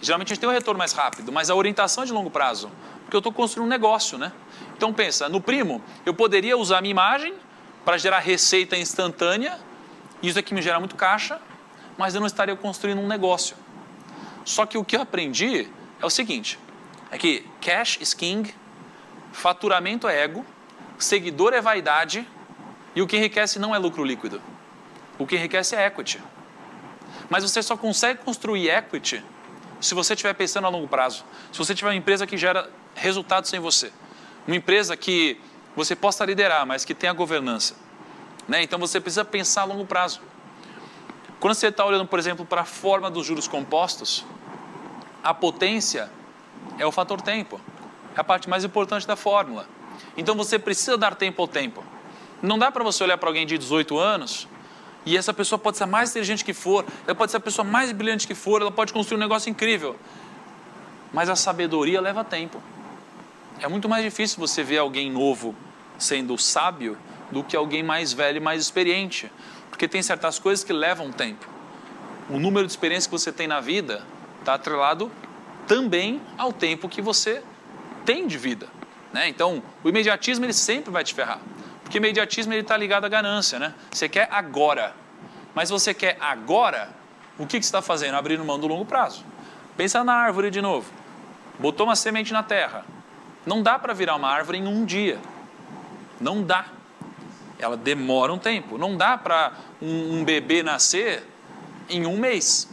geralmente 0.00 0.28
a 0.28 0.34
gente 0.34 0.40
tem 0.40 0.48
um 0.48 0.52
retorno 0.52 0.78
mais 0.78 0.92
rápido, 0.92 1.30
mas 1.30 1.50
a 1.50 1.54
orientação 1.54 2.02
é 2.02 2.06
de 2.06 2.12
longo 2.12 2.30
prazo, 2.30 2.70
porque 3.02 3.14
eu 3.14 3.18
estou 3.18 3.32
construindo 3.32 3.66
um 3.66 3.70
negócio, 3.70 4.16
né? 4.16 4.32
Então, 4.76 4.92
pensa, 4.92 5.28
no 5.28 5.40
primo, 5.40 5.82
eu 6.06 6.14
poderia 6.14 6.56
usar 6.56 6.78
a 6.78 6.80
minha 6.80 6.92
imagem 6.92 7.34
para 7.84 7.98
gerar 7.98 8.20
receita 8.20 8.76
instantânea, 8.76 9.58
isso 10.22 10.38
aqui 10.38 10.54
me 10.54 10.62
gera 10.62 10.78
muito 10.78 10.96
caixa, 10.96 11.40
mas 11.96 12.14
eu 12.14 12.20
não 12.20 12.26
estaria 12.26 12.56
construindo 12.56 13.00
um 13.00 13.06
negócio. 13.06 13.56
Só 14.44 14.64
que 14.64 14.78
o 14.78 14.84
que 14.84 14.96
eu 14.96 15.02
aprendi 15.02 15.68
é 16.00 16.06
o 16.06 16.10
seguinte: 16.10 16.58
é 17.10 17.18
que 17.18 17.46
cash 17.60 17.98
is 18.00 18.14
king, 18.14 18.54
faturamento 19.32 20.08
é 20.08 20.22
ego, 20.22 20.44
seguidor 20.98 21.52
é 21.52 21.60
vaidade 21.60 22.26
e 22.94 23.02
o 23.02 23.06
que 23.06 23.16
enriquece 23.16 23.58
não 23.58 23.74
é 23.74 23.78
lucro 23.78 24.04
líquido. 24.04 24.40
O 25.18 25.26
que 25.26 25.36
enriquece 25.36 25.76
é 25.76 25.86
equity. 25.86 26.20
Mas 27.28 27.42
você 27.42 27.62
só 27.62 27.76
consegue 27.76 28.20
construir 28.24 28.70
equity 28.70 29.22
se 29.80 29.94
você 29.94 30.14
estiver 30.14 30.34
pensando 30.34 30.66
a 30.66 30.70
longo 30.70 30.88
prazo. 30.88 31.24
Se 31.52 31.58
você 31.58 31.74
tiver 31.74 31.88
uma 31.88 31.96
empresa 31.96 32.26
que 32.26 32.36
gera 32.36 32.68
resultados 32.94 33.50
sem 33.50 33.60
você. 33.60 33.92
Uma 34.46 34.56
empresa 34.56 34.96
que 34.96 35.40
você 35.76 35.94
possa 35.94 36.24
liderar, 36.24 36.66
mas 36.66 36.84
que 36.84 36.94
tenha 36.94 37.12
governança. 37.12 37.76
Né? 38.48 38.62
Então 38.62 38.78
você 38.78 39.00
precisa 39.00 39.24
pensar 39.24 39.62
a 39.62 39.64
longo 39.64 39.84
prazo. 39.84 40.20
Quando 41.38 41.54
você 41.54 41.68
está 41.68 41.84
olhando, 41.84 42.06
por 42.06 42.18
exemplo, 42.18 42.44
para 42.44 42.62
a 42.62 42.64
forma 42.64 43.10
dos 43.10 43.26
juros 43.26 43.46
compostos, 43.46 44.24
a 45.22 45.32
potência 45.32 46.10
é 46.78 46.86
o 46.86 46.90
fator 46.90 47.20
tempo. 47.20 47.60
É 48.16 48.20
a 48.20 48.24
parte 48.24 48.48
mais 48.48 48.64
importante 48.64 49.06
da 49.06 49.14
fórmula. 49.14 49.68
Então 50.16 50.34
você 50.34 50.58
precisa 50.58 50.96
dar 50.96 51.14
tempo 51.14 51.40
ao 51.40 51.46
tempo. 51.46 51.84
Não 52.42 52.58
dá 52.58 52.72
para 52.72 52.82
você 52.82 53.04
olhar 53.04 53.18
para 53.18 53.28
alguém 53.28 53.46
de 53.46 53.58
18 53.58 53.98
anos 53.98 54.48
e 55.08 55.16
essa 55.16 55.32
pessoa 55.32 55.58
pode 55.58 55.78
ser 55.78 55.84
a 55.84 55.86
mais 55.86 56.10
inteligente 56.10 56.44
que 56.44 56.52
for, 56.52 56.84
ela 57.06 57.14
pode 57.14 57.30
ser 57.30 57.38
a 57.38 57.40
pessoa 57.40 57.64
mais 57.64 57.90
brilhante 57.92 58.26
que 58.26 58.34
for, 58.34 58.60
ela 58.60 58.70
pode 58.70 58.92
construir 58.92 59.16
um 59.16 59.20
negócio 59.20 59.48
incrível. 59.48 59.96
Mas 61.14 61.30
a 61.30 61.34
sabedoria 61.34 61.98
leva 61.98 62.22
tempo. 62.22 62.60
É 63.58 63.66
muito 63.66 63.88
mais 63.88 64.04
difícil 64.04 64.38
você 64.38 64.62
ver 64.62 64.76
alguém 64.76 65.10
novo 65.10 65.54
sendo 65.96 66.36
sábio 66.36 66.98
do 67.32 67.42
que 67.42 67.56
alguém 67.56 67.82
mais 67.82 68.12
velho 68.12 68.36
e 68.36 68.40
mais 68.40 68.60
experiente. 68.60 69.32
Porque 69.70 69.88
tem 69.88 70.02
certas 70.02 70.38
coisas 70.38 70.62
que 70.62 70.74
levam 70.74 71.10
tempo. 71.10 71.48
O 72.28 72.38
número 72.38 72.66
de 72.66 72.72
experiências 72.72 73.06
que 73.06 73.12
você 73.12 73.32
tem 73.32 73.46
na 73.46 73.60
vida 73.60 74.04
está 74.40 74.54
atrelado 74.54 75.10
também 75.66 76.20
ao 76.36 76.52
tempo 76.52 76.86
que 76.86 77.00
você 77.00 77.42
tem 78.04 78.26
de 78.26 78.36
vida. 78.36 78.68
Né? 79.10 79.26
Então, 79.26 79.62
o 79.82 79.88
imediatismo 79.88 80.44
ele 80.44 80.52
sempre 80.52 80.90
vai 80.90 81.02
te 81.02 81.14
ferrar. 81.14 81.40
Porque 81.88 81.96
imediatismo 81.96 82.52
está 82.52 82.76
ligado 82.76 83.06
à 83.06 83.08
ganância. 83.08 83.58
Né? 83.58 83.72
Você 83.90 84.10
quer 84.10 84.28
agora. 84.30 84.94
Mas 85.54 85.70
você 85.70 85.94
quer 85.94 86.18
agora, 86.20 86.90
o 87.38 87.46
que, 87.46 87.58
que 87.58 87.64
você 87.64 87.68
está 87.68 87.80
fazendo? 87.80 88.14
Abrindo 88.14 88.44
mão 88.44 88.60
do 88.60 88.66
longo 88.66 88.84
prazo. 88.84 89.24
Pensa 89.74 90.04
na 90.04 90.12
árvore 90.12 90.50
de 90.50 90.60
novo. 90.60 90.92
Botou 91.58 91.86
uma 91.86 91.96
semente 91.96 92.30
na 92.30 92.42
terra. 92.42 92.84
Não 93.46 93.62
dá 93.62 93.78
para 93.78 93.94
virar 93.94 94.16
uma 94.16 94.28
árvore 94.28 94.58
em 94.58 94.66
um 94.66 94.84
dia. 94.84 95.18
Não 96.20 96.42
dá 96.42 96.66
ela 97.58 97.74
demora 97.74 98.34
um 98.34 98.38
tempo. 98.38 98.76
Não 98.76 98.94
dá 98.94 99.16
para 99.16 99.52
um, 99.80 100.18
um, 100.18 100.24
bebê 100.24 100.62
nascer 100.62 101.26
em 101.88 102.04
um 102.04 102.18
mês. 102.18 102.68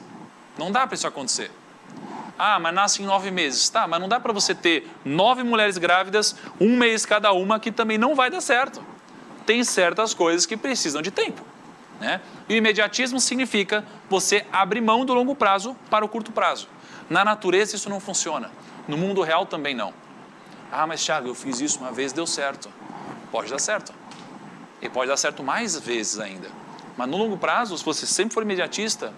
Não 0.57 0.73
dá 0.73 0.85
para 0.85 0.95
isso 0.95 1.07
acontecer. 1.07 1.49
Ah, 2.37 2.59
mas 2.59 2.75
nasce 2.75 3.01
em 3.01 3.05
nove 3.05 3.31
meses. 3.31 3.69
Tá, 3.69 3.87
mas 3.87 3.99
não 4.01 4.09
dá 4.09 4.19
para 4.19 4.33
você 4.33 4.53
ter 4.53 4.91
nove 5.05 5.41
mulheres 5.41 5.77
grávidas, 5.77 6.35
um 6.59 6.75
mês 6.75 7.05
cada 7.05 7.31
uma, 7.31 7.61
que 7.61 7.71
também 7.71 7.97
não 7.97 8.13
vai 8.13 8.29
dar 8.29 8.41
certo. 8.41 8.83
Tem 9.45 9.63
certas 9.63 10.13
coisas 10.13 10.45
que 10.45 10.57
precisam 10.57 11.01
de 11.01 11.11
tempo. 11.11 11.43
Né? 11.99 12.19
E 12.49 12.53
o 12.53 12.57
imediatismo 12.57 13.19
significa 13.19 13.85
você 14.09 14.45
abrir 14.51 14.81
mão 14.81 15.05
do 15.05 15.13
longo 15.13 15.35
prazo 15.35 15.75
para 15.89 16.03
o 16.03 16.09
curto 16.09 16.31
prazo. 16.31 16.67
Na 17.09 17.23
natureza 17.23 17.75
isso 17.75 17.89
não 17.89 17.99
funciona. 17.99 18.51
No 18.87 18.97
mundo 18.97 19.21
real 19.21 19.45
também 19.45 19.73
não. 19.73 19.93
Ah, 20.71 20.85
mas 20.85 21.03
Thiago, 21.03 21.29
eu 21.29 21.35
fiz 21.35 21.61
isso 21.61 21.79
uma 21.79 21.91
vez, 21.91 22.11
deu 22.11 22.27
certo. 22.27 22.69
Pode 23.31 23.49
dar 23.49 23.59
certo. 23.59 23.93
E 24.81 24.89
pode 24.89 25.09
dar 25.09 25.17
certo 25.17 25.43
mais 25.43 25.79
vezes 25.79 26.19
ainda. 26.19 26.49
Mas 26.97 27.07
no 27.07 27.17
longo 27.17 27.37
prazo, 27.37 27.77
se 27.77 27.85
você 27.85 28.05
sempre 28.05 28.33
for 28.33 28.43
imediatista, 28.43 29.13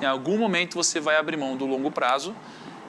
em 0.00 0.04
algum 0.04 0.38
momento 0.38 0.74
você 0.74 1.00
vai 1.00 1.16
abrir 1.16 1.36
mão 1.36 1.56
do 1.56 1.66
longo 1.66 1.90
prazo. 1.90 2.34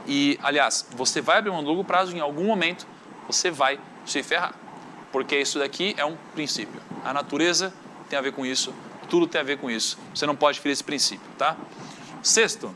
E, 0.07 0.39
aliás, 0.41 0.87
você 0.91 1.21
vai 1.21 1.37
abrir 1.37 1.51
mão 1.51 1.63
do 1.63 1.69
longo 1.69 1.83
prazo, 1.83 2.15
em 2.15 2.19
algum 2.19 2.45
momento 2.45 2.87
você 3.27 3.51
vai 3.51 3.79
se 4.05 4.23
ferrar. 4.23 4.53
Porque 5.11 5.37
isso 5.37 5.59
daqui 5.59 5.95
é 5.97 6.05
um 6.05 6.15
princípio. 6.33 6.81
A 7.03 7.13
natureza 7.13 7.73
tem 8.09 8.17
a 8.17 8.21
ver 8.21 8.33
com 8.33 8.45
isso, 8.45 8.73
tudo 9.09 9.27
tem 9.27 9.41
a 9.41 9.43
ver 9.43 9.57
com 9.57 9.69
isso. 9.69 9.97
Você 10.13 10.25
não 10.25 10.35
pode 10.35 10.59
ferir 10.59 10.73
esse 10.73 10.83
princípio, 10.83 11.25
tá? 11.37 11.55
Sexto, 12.21 12.73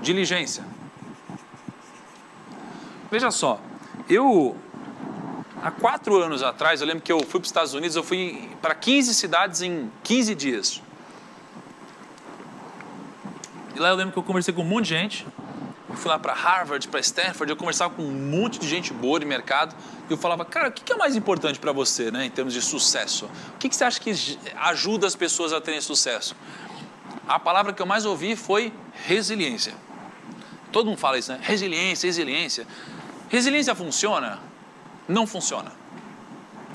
diligência. 0.00 0.64
Veja 3.10 3.30
só, 3.30 3.60
eu 4.08 4.56
Há 5.62 5.70
quatro 5.70 6.16
anos 6.16 6.42
atrás, 6.42 6.80
eu 6.80 6.86
lembro 6.86 7.02
que 7.02 7.12
eu 7.12 7.20
fui 7.20 7.38
para 7.38 7.40
os 7.40 7.48
Estados 7.48 7.74
Unidos, 7.74 7.94
eu 7.94 8.02
fui 8.02 8.48
para 8.62 8.74
15 8.74 9.14
cidades 9.14 9.60
em 9.60 9.90
15 10.02 10.34
dias. 10.34 10.82
E 13.76 13.78
lá 13.78 13.90
eu 13.90 13.94
lembro 13.94 14.12
que 14.12 14.18
eu 14.18 14.22
conversei 14.22 14.54
com 14.54 14.62
um 14.62 14.64
monte 14.64 14.84
de 14.84 14.90
gente. 14.90 15.26
Eu 15.90 15.96
fui 15.96 16.10
lá 16.10 16.18
para 16.18 16.32
Harvard, 16.32 16.86
para 16.88 17.00
Stanford, 17.00 17.50
eu 17.50 17.56
conversava 17.56 17.94
com 17.94 18.02
um 18.02 18.30
monte 18.30 18.58
de 18.58 18.68
gente 18.68 18.92
boa 18.92 19.20
de 19.20 19.26
mercado. 19.26 19.74
E 20.08 20.12
eu 20.12 20.16
falava, 20.16 20.44
cara, 20.44 20.68
o 20.68 20.72
que 20.72 20.92
é 20.92 20.96
mais 20.96 21.16
importante 21.16 21.58
para 21.58 21.72
você, 21.72 22.10
né, 22.10 22.24
em 22.24 22.30
termos 22.30 22.54
de 22.54 22.62
sucesso? 22.62 23.28
O 23.54 23.58
que 23.58 23.74
você 23.74 23.84
acha 23.84 24.00
que 24.00 24.12
ajuda 24.56 25.06
as 25.06 25.16
pessoas 25.16 25.52
a 25.52 25.60
terem 25.60 25.80
sucesso? 25.80 26.36
A 27.28 27.38
palavra 27.38 27.72
que 27.72 27.82
eu 27.82 27.86
mais 27.86 28.06
ouvi 28.06 28.36
foi 28.36 28.72
resiliência. 29.06 29.74
Todo 30.72 30.86
mundo 30.86 30.98
fala 30.98 31.18
isso, 31.18 31.32
né? 31.32 31.40
Resiliência, 31.42 32.06
resiliência. 32.06 32.66
Resiliência 33.28 33.74
funciona? 33.74 34.50
não 35.10 35.26
funciona. 35.26 35.72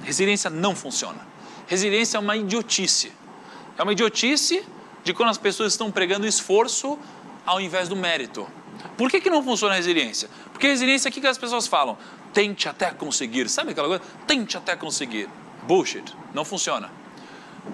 Resiliência 0.04 0.50
não 0.50 0.76
funciona. 0.76 1.26
Resiliência 1.66 2.18
é 2.18 2.20
uma 2.20 2.36
idiotice. 2.36 3.12
É 3.78 3.82
uma 3.82 3.94
idiotice 3.94 4.64
de 5.04 5.14
quando 5.14 5.30
as 5.30 5.38
pessoas 5.38 5.74
estão 5.74 5.90
pregando 5.90 6.28
esforço 6.28 7.00
ao 7.46 7.60
invés 7.60 7.88
do 7.88 7.96
mérito. 7.96 8.48
Por 8.98 9.10
que, 9.10 9.20
que 9.20 9.30
não 9.30 9.44
funciona 9.44 9.74
a 9.74 9.78
resiliência? 9.78 10.30
Porque 10.52 10.68
a 10.68 10.70
resiliência, 10.70 11.10
o 11.10 11.12
que, 11.12 11.22
que 11.22 11.28
as 11.28 11.38
pessoas 11.38 11.68
falam? 11.68 11.98
Tente 12.34 12.68
até 12.68 12.92
conseguir. 12.92 13.50
Sabe 13.50 13.72
aquela 13.72 13.88
coisa? 13.88 14.04
Tente 14.28 14.58
até 14.58 14.76
conseguir. 14.76 15.30
Bullshit. 15.64 16.16
Não 16.34 16.46
funciona. 16.46 16.92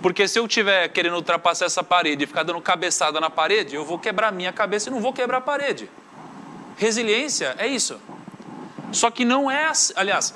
Porque 0.01 0.27
se 0.27 0.39
eu 0.39 0.45
estiver 0.45 0.87
querendo 0.89 1.15
ultrapassar 1.15 1.65
essa 1.65 1.83
parede 1.83 2.23
e 2.23 2.27
ficar 2.27 2.43
dando 2.43 2.61
cabeçada 2.61 3.19
na 3.19 3.29
parede, 3.29 3.75
eu 3.75 3.83
vou 3.83 3.99
quebrar 3.99 4.31
minha 4.31 4.53
cabeça 4.53 4.89
e 4.89 4.91
não 4.91 5.01
vou 5.01 5.11
quebrar 5.11 5.39
a 5.39 5.41
parede. 5.41 5.89
Resiliência 6.77 7.55
é 7.57 7.67
isso. 7.67 7.99
Só 8.91 9.11
que 9.11 9.25
não 9.25 9.49
é, 9.49 9.71
aliás, 9.95 10.33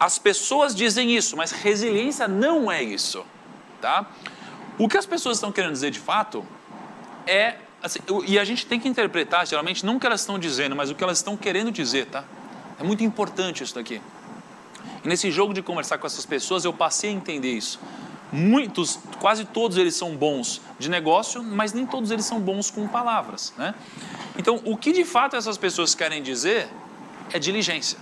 as 0.00 0.18
pessoas 0.18 0.74
dizem 0.74 1.14
isso, 1.14 1.36
mas 1.36 1.52
resiliência 1.52 2.26
não 2.26 2.70
é 2.70 2.82
isso, 2.82 3.24
tá? 3.80 4.06
O 4.78 4.88
que 4.88 4.96
as 4.96 5.06
pessoas 5.06 5.36
estão 5.36 5.52
querendo 5.52 5.72
dizer 5.72 5.90
de 5.90 6.00
fato 6.00 6.44
é 7.26 7.56
assim, 7.82 8.00
e 8.26 8.38
a 8.38 8.44
gente 8.44 8.66
tem 8.66 8.78
que 8.78 8.88
interpretar 8.88 9.46
geralmente 9.46 9.84
não 9.84 9.96
o 9.96 10.00
que 10.00 10.06
elas 10.06 10.20
estão 10.20 10.38
dizendo, 10.38 10.76
mas 10.76 10.90
o 10.90 10.94
que 10.94 11.02
elas 11.02 11.18
estão 11.18 11.36
querendo 11.36 11.70
dizer, 11.70 12.06
tá? 12.06 12.24
É 12.78 12.82
muito 12.82 13.02
importante 13.02 13.62
isso 13.62 13.74
daqui. 13.74 14.00
E 15.04 15.08
nesse 15.08 15.30
jogo 15.30 15.52
de 15.52 15.62
conversar 15.62 15.98
com 15.98 16.06
essas 16.06 16.24
pessoas, 16.24 16.64
eu 16.64 16.72
passei 16.72 17.10
a 17.10 17.12
entender 17.12 17.52
isso. 17.52 17.80
Muitos, 18.30 18.98
quase 19.20 19.44
todos 19.44 19.76
eles 19.76 19.94
são 19.94 20.16
bons 20.16 20.60
de 20.78 20.88
negócio, 20.88 21.42
mas 21.42 21.72
nem 21.72 21.84
todos 21.84 22.10
eles 22.10 22.24
são 22.24 22.40
bons 22.40 22.70
com 22.70 22.88
palavras, 22.88 23.52
né? 23.58 23.74
Então, 24.38 24.60
o 24.64 24.76
que 24.76 24.92
de 24.92 25.04
fato 25.04 25.36
essas 25.36 25.58
pessoas 25.58 25.94
querem 25.94 26.22
dizer 26.22 26.68
é 27.32 27.38
diligência. 27.38 27.98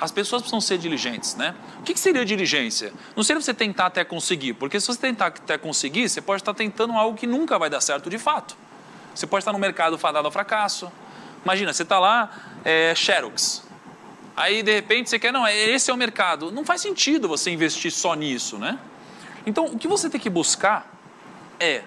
As 0.00 0.12
pessoas 0.12 0.42
precisam 0.42 0.60
ser 0.60 0.78
diligentes, 0.78 1.34
né? 1.34 1.54
O 1.80 1.82
que, 1.82 1.98
seria 1.98 2.24
diligência? 2.24 2.92
Não 3.16 3.24
seria 3.24 3.42
você 3.42 3.52
tentar 3.52 3.86
até 3.86 4.04
conseguir, 4.04 4.54
porque 4.54 4.80
se 4.80 4.86
você 4.86 5.00
tentar 5.00 5.26
até 5.26 5.58
conseguir, 5.58 6.08
você 6.08 6.20
pode 6.20 6.40
estar 6.40 6.54
tentando 6.54 6.92
algo 6.92 7.16
que 7.16 7.26
nunca 7.26 7.58
vai 7.58 7.68
dar 7.68 7.80
certo 7.80 8.08
de 8.08 8.18
fato. 8.18 8.56
Você 9.14 9.26
pode 9.26 9.42
estar 9.42 9.52
no 9.52 9.58
mercado 9.58 9.98
fadado 9.98 10.26
ao 10.26 10.30
fracasso. 10.30 10.90
Imagina, 11.44 11.72
você 11.72 11.82
está 11.82 11.98
lá, 11.98 12.30
é, 12.64 12.94
Xerox. 12.94 13.64
Aí, 14.36 14.62
de 14.62 14.72
repente, 14.72 15.10
você 15.10 15.18
quer, 15.18 15.32
não, 15.32 15.46
esse 15.48 15.90
é 15.90 15.94
o 15.94 15.96
mercado. 15.96 16.52
Não 16.52 16.64
faz 16.64 16.80
sentido 16.80 17.26
você 17.26 17.50
investir 17.50 17.90
só 17.90 18.14
nisso, 18.14 18.56
né? 18.56 18.78
Então, 19.44 19.66
o 19.66 19.78
que 19.78 19.88
você 19.88 20.08
tem 20.08 20.20
que 20.20 20.30
buscar 20.30 20.88
é 21.58 21.82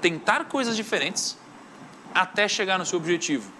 tentar 0.00 0.46
coisas 0.46 0.74
diferentes 0.74 1.36
até 2.14 2.48
chegar 2.48 2.78
no 2.78 2.86
seu 2.86 2.98
objetivo. 2.98 3.52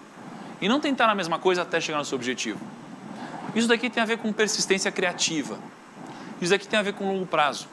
E 0.59 0.67
não 0.67 0.79
tentar 0.79 1.07
a 1.07 1.13
mesma 1.13 1.37
coisa 1.37 1.61
até 1.61 1.79
chegar 1.79 1.99
no 1.99 2.05
seu 2.05 2.15
objetivo. 2.15 2.59
Isso 3.55 3.67
daqui 3.67 3.89
tem 3.89 4.01
a 4.01 4.05
ver 4.05 4.17
com 4.17 4.31
persistência 4.31 4.91
criativa. 4.91 5.59
Isso 6.41 6.51
daqui 6.51 6.67
tem 6.67 6.79
a 6.79 6.83
ver 6.83 6.93
com 6.93 7.07
longo 7.07 7.25
prazo. 7.25 7.67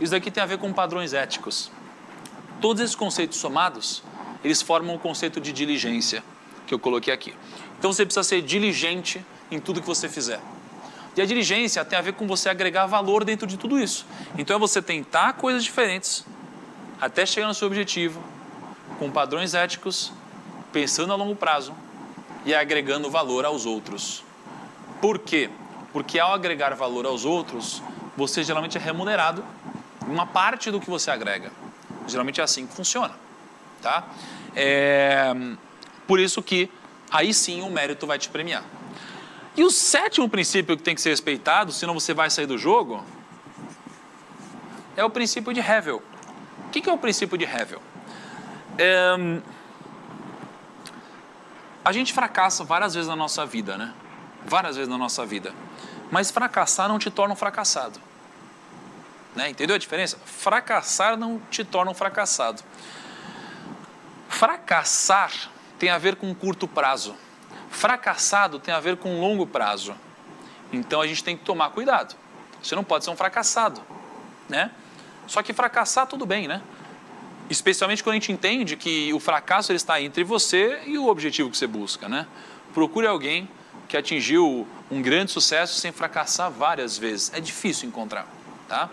Isso 0.00 0.12
daqui 0.12 0.30
tem 0.30 0.42
a 0.42 0.46
ver 0.46 0.58
com 0.58 0.72
padrões 0.72 1.12
éticos. 1.12 1.70
Todos 2.60 2.82
esses 2.82 2.96
conceitos 2.96 3.38
somados, 3.38 4.02
eles 4.42 4.60
formam 4.60 4.96
o 4.96 4.98
conceito 4.98 5.40
de 5.40 5.52
diligência 5.52 6.22
que 6.66 6.74
eu 6.74 6.78
coloquei 6.78 7.12
aqui. 7.12 7.34
Então 7.78 7.92
você 7.92 8.04
precisa 8.04 8.22
ser 8.22 8.42
diligente 8.42 9.24
em 9.50 9.58
tudo 9.58 9.80
que 9.80 9.86
você 9.86 10.08
fizer. 10.08 10.40
E 11.16 11.22
a 11.22 11.26
diligência 11.26 11.84
tem 11.84 11.98
a 11.98 12.02
ver 12.02 12.14
com 12.14 12.26
você 12.26 12.48
agregar 12.48 12.86
valor 12.86 13.24
dentro 13.24 13.46
de 13.46 13.56
tudo 13.56 13.78
isso. 13.78 14.04
Então 14.36 14.56
é 14.56 14.58
você 14.58 14.82
tentar 14.82 15.34
coisas 15.34 15.62
diferentes 15.62 16.24
até 17.00 17.24
chegar 17.24 17.46
no 17.46 17.54
seu 17.54 17.68
objetivo, 17.68 18.22
com 18.98 19.10
padrões 19.10 19.54
éticos, 19.54 20.12
pensando 20.72 21.12
a 21.12 21.16
longo 21.16 21.36
prazo 21.36 21.74
e 22.44 22.54
agregando 22.54 23.10
valor 23.10 23.44
aos 23.44 23.64
outros. 23.64 24.23
Por 25.04 25.18
quê? 25.18 25.50
Porque 25.92 26.18
ao 26.18 26.32
agregar 26.32 26.74
valor 26.74 27.04
aos 27.04 27.26
outros, 27.26 27.82
você 28.16 28.42
geralmente 28.42 28.78
é 28.78 28.80
remunerado 28.80 29.44
em 30.08 30.10
uma 30.10 30.26
parte 30.26 30.70
do 30.70 30.80
que 30.80 30.88
você 30.88 31.10
agrega. 31.10 31.52
Geralmente 32.06 32.40
é 32.40 32.44
assim 32.44 32.66
que 32.66 32.72
funciona, 32.72 33.14
tá? 33.82 34.08
É... 34.56 35.30
Por 36.06 36.18
isso 36.18 36.42
que 36.42 36.70
aí 37.10 37.34
sim 37.34 37.60
o 37.60 37.68
mérito 37.68 38.06
vai 38.06 38.18
te 38.18 38.30
premiar. 38.30 38.64
E 39.54 39.62
o 39.62 39.70
sétimo 39.70 40.26
princípio 40.26 40.74
que 40.74 40.82
tem 40.82 40.94
que 40.94 41.02
ser 41.02 41.10
respeitado, 41.10 41.70
senão 41.70 41.92
você 41.92 42.14
vai 42.14 42.30
sair 42.30 42.46
do 42.46 42.56
jogo, 42.56 43.04
é 44.96 45.04
o 45.04 45.10
princípio 45.10 45.52
de 45.52 45.60
Havel. 45.60 46.02
O 46.66 46.70
que 46.70 46.88
é 46.88 46.92
o 46.94 46.96
princípio 46.96 47.36
de 47.36 47.44
Havel? 47.44 47.82
É... 48.78 49.42
A 51.84 51.92
gente 51.92 52.14
fracassa 52.14 52.64
várias 52.64 52.94
vezes 52.94 53.06
na 53.06 53.14
nossa 53.14 53.44
vida, 53.44 53.76
né? 53.76 53.92
Várias 54.44 54.76
vezes 54.76 54.88
na 54.88 54.98
nossa 54.98 55.24
vida. 55.24 55.54
Mas 56.10 56.30
fracassar 56.30 56.88
não 56.88 56.98
te 56.98 57.10
torna 57.10 57.34
um 57.34 57.36
fracassado. 57.36 57.98
Né? 59.34 59.50
Entendeu 59.50 59.74
a 59.74 59.78
diferença? 59.78 60.18
Fracassar 60.24 61.16
não 61.16 61.40
te 61.50 61.64
torna 61.64 61.90
um 61.90 61.94
fracassado. 61.94 62.62
Fracassar 64.28 65.32
tem 65.78 65.90
a 65.90 65.98
ver 65.98 66.16
com 66.16 66.34
curto 66.34 66.68
prazo. 66.68 67.14
Fracassado 67.70 68.58
tem 68.58 68.72
a 68.72 68.80
ver 68.80 68.96
com 68.96 69.20
longo 69.20 69.46
prazo. 69.46 69.94
Então 70.72 71.00
a 71.00 71.06
gente 71.06 71.24
tem 71.24 71.36
que 71.36 71.44
tomar 71.44 71.70
cuidado. 71.70 72.14
Você 72.62 72.74
não 72.74 72.84
pode 72.84 73.04
ser 73.04 73.10
um 73.10 73.16
fracassado, 73.16 73.82
né? 74.48 74.70
Só 75.26 75.42
que 75.42 75.52
fracassar 75.52 76.06
tudo 76.06 76.24
bem, 76.24 76.46
né? 76.48 76.62
Especialmente 77.50 78.02
quando 78.02 78.14
a 78.14 78.18
gente 78.18 78.32
entende 78.32 78.76
que 78.76 79.12
o 79.12 79.20
fracasso 79.20 79.70
ele 79.70 79.76
está 79.76 80.00
entre 80.00 80.24
você 80.24 80.82
e 80.86 80.96
o 80.96 81.08
objetivo 81.08 81.50
que 81.50 81.56
você 81.56 81.66
busca, 81.66 82.08
né? 82.08 82.26
Procure 82.72 83.06
alguém 83.06 83.48
que 83.94 83.98
atingiu 83.98 84.66
um 84.90 85.00
grande 85.00 85.30
sucesso 85.30 85.78
sem 85.78 85.92
fracassar 85.92 86.50
várias 86.50 86.98
vezes. 86.98 87.30
É 87.32 87.38
difícil 87.38 87.88
encontrar, 87.88 88.26
tá? 88.68 88.90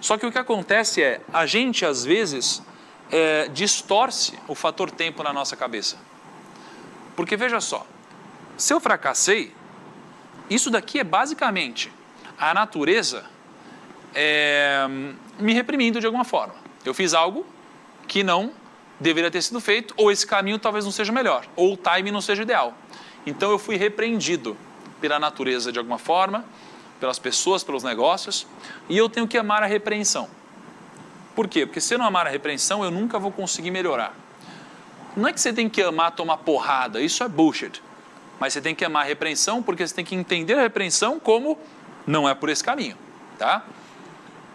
Só 0.00 0.16
que 0.16 0.24
o 0.24 0.32
que 0.32 0.38
acontece 0.38 1.02
é, 1.02 1.20
a 1.30 1.44
gente 1.44 1.84
às 1.84 2.06
vezes 2.06 2.62
é, 3.12 3.48
distorce 3.48 4.38
o 4.48 4.54
fator 4.54 4.90
tempo 4.90 5.22
na 5.22 5.30
nossa 5.30 5.56
cabeça. 5.56 5.98
Porque 7.14 7.36
veja 7.36 7.60
só, 7.60 7.86
se 8.56 8.72
eu 8.72 8.80
fracassei, 8.80 9.52
isso 10.48 10.70
daqui 10.70 10.98
é 10.98 11.04
basicamente 11.04 11.92
a 12.38 12.54
natureza 12.54 13.26
é, 14.14 14.86
me 15.38 15.52
reprimindo 15.52 16.00
de 16.00 16.06
alguma 16.06 16.24
forma. 16.24 16.54
Eu 16.82 16.94
fiz 16.94 17.12
algo 17.12 17.44
que 18.08 18.22
não 18.22 18.52
deveria 18.98 19.30
ter 19.30 19.42
sido 19.42 19.60
feito, 19.60 19.92
ou 19.98 20.10
esse 20.10 20.26
caminho 20.26 20.58
talvez 20.58 20.86
não 20.86 20.92
seja 20.92 21.12
melhor, 21.12 21.46
ou 21.56 21.74
o 21.74 21.76
time 21.76 22.10
não 22.10 22.22
seja 22.22 22.42
ideal. 22.42 22.74
Então 23.26 23.50
eu 23.50 23.58
fui 23.58 23.76
repreendido 23.76 24.56
pela 25.00 25.18
natureza 25.18 25.72
de 25.72 25.78
alguma 25.78 25.98
forma, 25.98 26.44
pelas 26.98 27.18
pessoas, 27.18 27.64
pelos 27.64 27.82
negócios, 27.82 28.46
e 28.88 28.96
eu 28.96 29.08
tenho 29.08 29.26
que 29.26 29.38
amar 29.38 29.62
a 29.62 29.66
repreensão. 29.66 30.28
Por 31.34 31.48
quê? 31.48 31.64
Porque 31.64 31.80
se 31.80 31.94
eu 31.94 31.98
não 31.98 32.06
amar 32.06 32.26
a 32.26 32.30
repreensão, 32.30 32.84
eu 32.84 32.90
nunca 32.90 33.18
vou 33.18 33.32
conseguir 33.32 33.70
melhorar. 33.70 34.14
Não 35.16 35.28
é 35.28 35.32
que 35.32 35.40
você 35.40 35.52
tem 35.52 35.68
que 35.68 35.82
amar 35.82 36.12
tomar 36.12 36.38
porrada, 36.38 37.00
isso 37.00 37.22
é 37.22 37.28
bullshit. 37.28 37.82
Mas 38.38 38.52
você 38.52 38.60
tem 38.60 38.74
que 38.74 38.84
amar 38.84 39.02
a 39.02 39.06
repreensão 39.06 39.62
porque 39.62 39.86
você 39.86 39.94
tem 39.94 40.04
que 40.04 40.14
entender 40.14 40.54
a 40.54 40.62
repreensão 40.62 41.18
como 41.18 41.58
não 42.06 42.28
é 42.28 42.34
por 42.34 42.48
esse 42.48 42.62
caminho, 42.62 42.96
tá? 43.38 43.64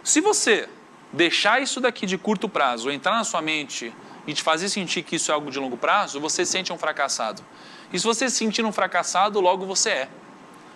Se 0.03 0.21
você 0.21 0.69
deixar 1.11 1.61
isso 1.61 1.79
daqui 1.79 2.05
de 2.05 2.17
curto 2.17 2.47
prazo, 2.49 2.91
entrar 2.91 3.15
na 3.15 3.23
sua 3.23 3.41
mente 3.41 3.93
e 4.27 4.33
te 4.33 4.43
fazer 4.43 4.69
sentir 4.69 5.03
que 5.03 5.15
isso 5.15 5.31
é 5.31 5.33
algo 5.33 5.49
de 5.49 5.59
longo 5.59 5.77
prazo, 5.77 6.19
você 6.19 6.45
sente 6.45 6.73
um 6.73 6.77
fracassado. 6.77 7.43
E 7.91 7.99
se 7.99 8.05
você 8.05 8.29
se 8.29 8.37
sentir 8.37 8.65
um 8.65 8.71
fracassado, 8.71 9.39
logo 9.39 9.65
você 9.65 9.89
é. 9.89 10.09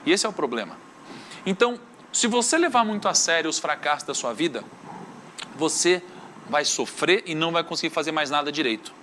E 0.05 0.11
esse 0.11 0.25
é 0.25 0.29
o 0.29 0.33
problema. 0.33 0.77
Então, 1.45 1.79
se 2.11 2.27
você 2.27 2.57
levar 2.57 2.83
muito 2.83 3.07
a 3.07 3.13
sério 3.13 3.49
os 3.49 3.59
fracassos 3.59 4.03
da 4.03 4.13
sua 4.13 4.33
vida, 4.33 4.63
você 5.55 6.01
vai 6.49 6.65
sofrer 6.65 7.23
e 7.25 7.35
não 7.35 7.51
vai 7.51 7.63
conseguir 7.63 7.93
fazer 7.93 8.11
mais 8.11 8.29
nada 8.29 8.51
direito. 8.51 8.93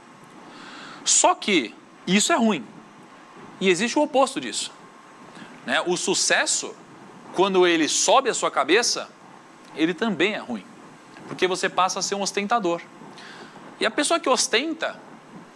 Só 1.05 1.35
que 1.35 1.75
isso 2.07 2.33
é 2.33 2.37
ruim. 2.37 2.65
E 3.61 3.69
existe 3.69 3.99
o 3.99 4.03
oposto 4.03 4.41
disso. 4.41 4.73
Né? 5.65 5.81
O 5.87 5.97
sucesso, 5.97 6.75
quando 7.35 7.67
ele 7.67 7.89
sobe 7.89 8.29
a 8.29 8.35
sua 8.35 8.51
cabeça, 8.51 9.09
ele 9.75 9.95
também 9.95 10.35
é 10.35 10.39
ruim. 10.39 10.65
Porque 11.29 11.47
você 11.47 11.69
passa 11.69 12.01
a 12.01 12.03
ser 12.03 12.15
um 12.15 12.23
ostentador. 12.23 12.81
E 13.79 13.87
a 13.87 13.91
pessoa 13.91 14.19
que 14.19 14.29
ostenta, 14.29 14.99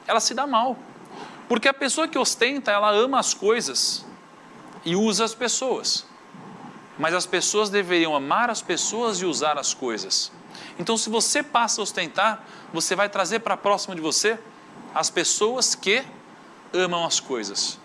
ela 0.07 0.21
se 0.21 0.35
dá 0.35 0.47
mal. 0.47 0.77
Porque 1.51 1.67
a 1.67 1.75
pessoa 1.75 2.07
que 2.07 2.17
ostenta, 2.17 2.71
ela 2.71 2.93
ama 2.93 3.19
as 3.19 3.35
coisas 3.35 4.07
e 4.85 4.95
usa 4.95 5.25
as 5.25 5.35
pessoas. 5.35 6.07
Mas 6.97 7.13
as 7.13 7.27
pessoas 7.27 7.69
deveriam 7.69 8.15
amar 8.15 8.49
as 8.49 8.63
pessoas 8.63 9.21
e 9.21 9.27
usar 9.27 9.59
as 9.59 9.75
coisas. 9.75 10.31
Então, 10.79 10.97
se 10.97 11.11
você 11.11 11.43
passa 11.43 11.81
a 11.81 11.83
ostentar, 11.83 12.47
você 12.73 12.95
vai 12.95 13.09
trazer 13.09 13.41
para 13.41 13.57
próximo 13.57 13.97
de 13.97 14.01
você 14.01 14.39
as 14.95 15.11
pessoas 15.11 15.75
que 15.75 16.05
amam 16.73 17.05
as 17.05 17.19
coisas. 17.19 17.81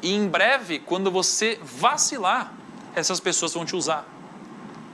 E 0.00 0.14
em 0.14 0.28
breve, 0.28 0.78
quando 0.78 1.10
você 1.10 1.58
vacilar, 1.60 2.52
essas 2.94 3.18
pessoas 3.18 3.52
vão 3.52 3.64
te 3.64 3.74
usar. 3.74 4.06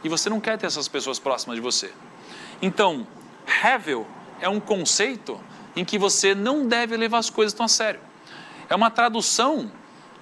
E 0.03 0.09
você 0.09 0.31
não 0.31 0.41
quer 0.41 0.57
ter 0.57 0.65
essas 0.65 0.89
pessoas 0.89 1.19
próximas 1.19 1.57
de 1.57 1.61
você. 1.61 1.93
Então, 2.63 3.07
Hevel 3.63 4.07
é 4.41 4.49
um 4.49 4.61
conceito 4.61 5.39
em 5.77 5.85
que 5.85 5.99
você 5.99 6.35
não 6.35 6.67
deve 6.67 6.97
levar 6.97 7.19
as 7.19 7.31
coisas 7.31 7.53
tão 7.53 7.67
a 7.67 7.69
sério. 7.69 8.01
É 8.69 8.75
uma 8.75 8.91
tradução 8.91 9.71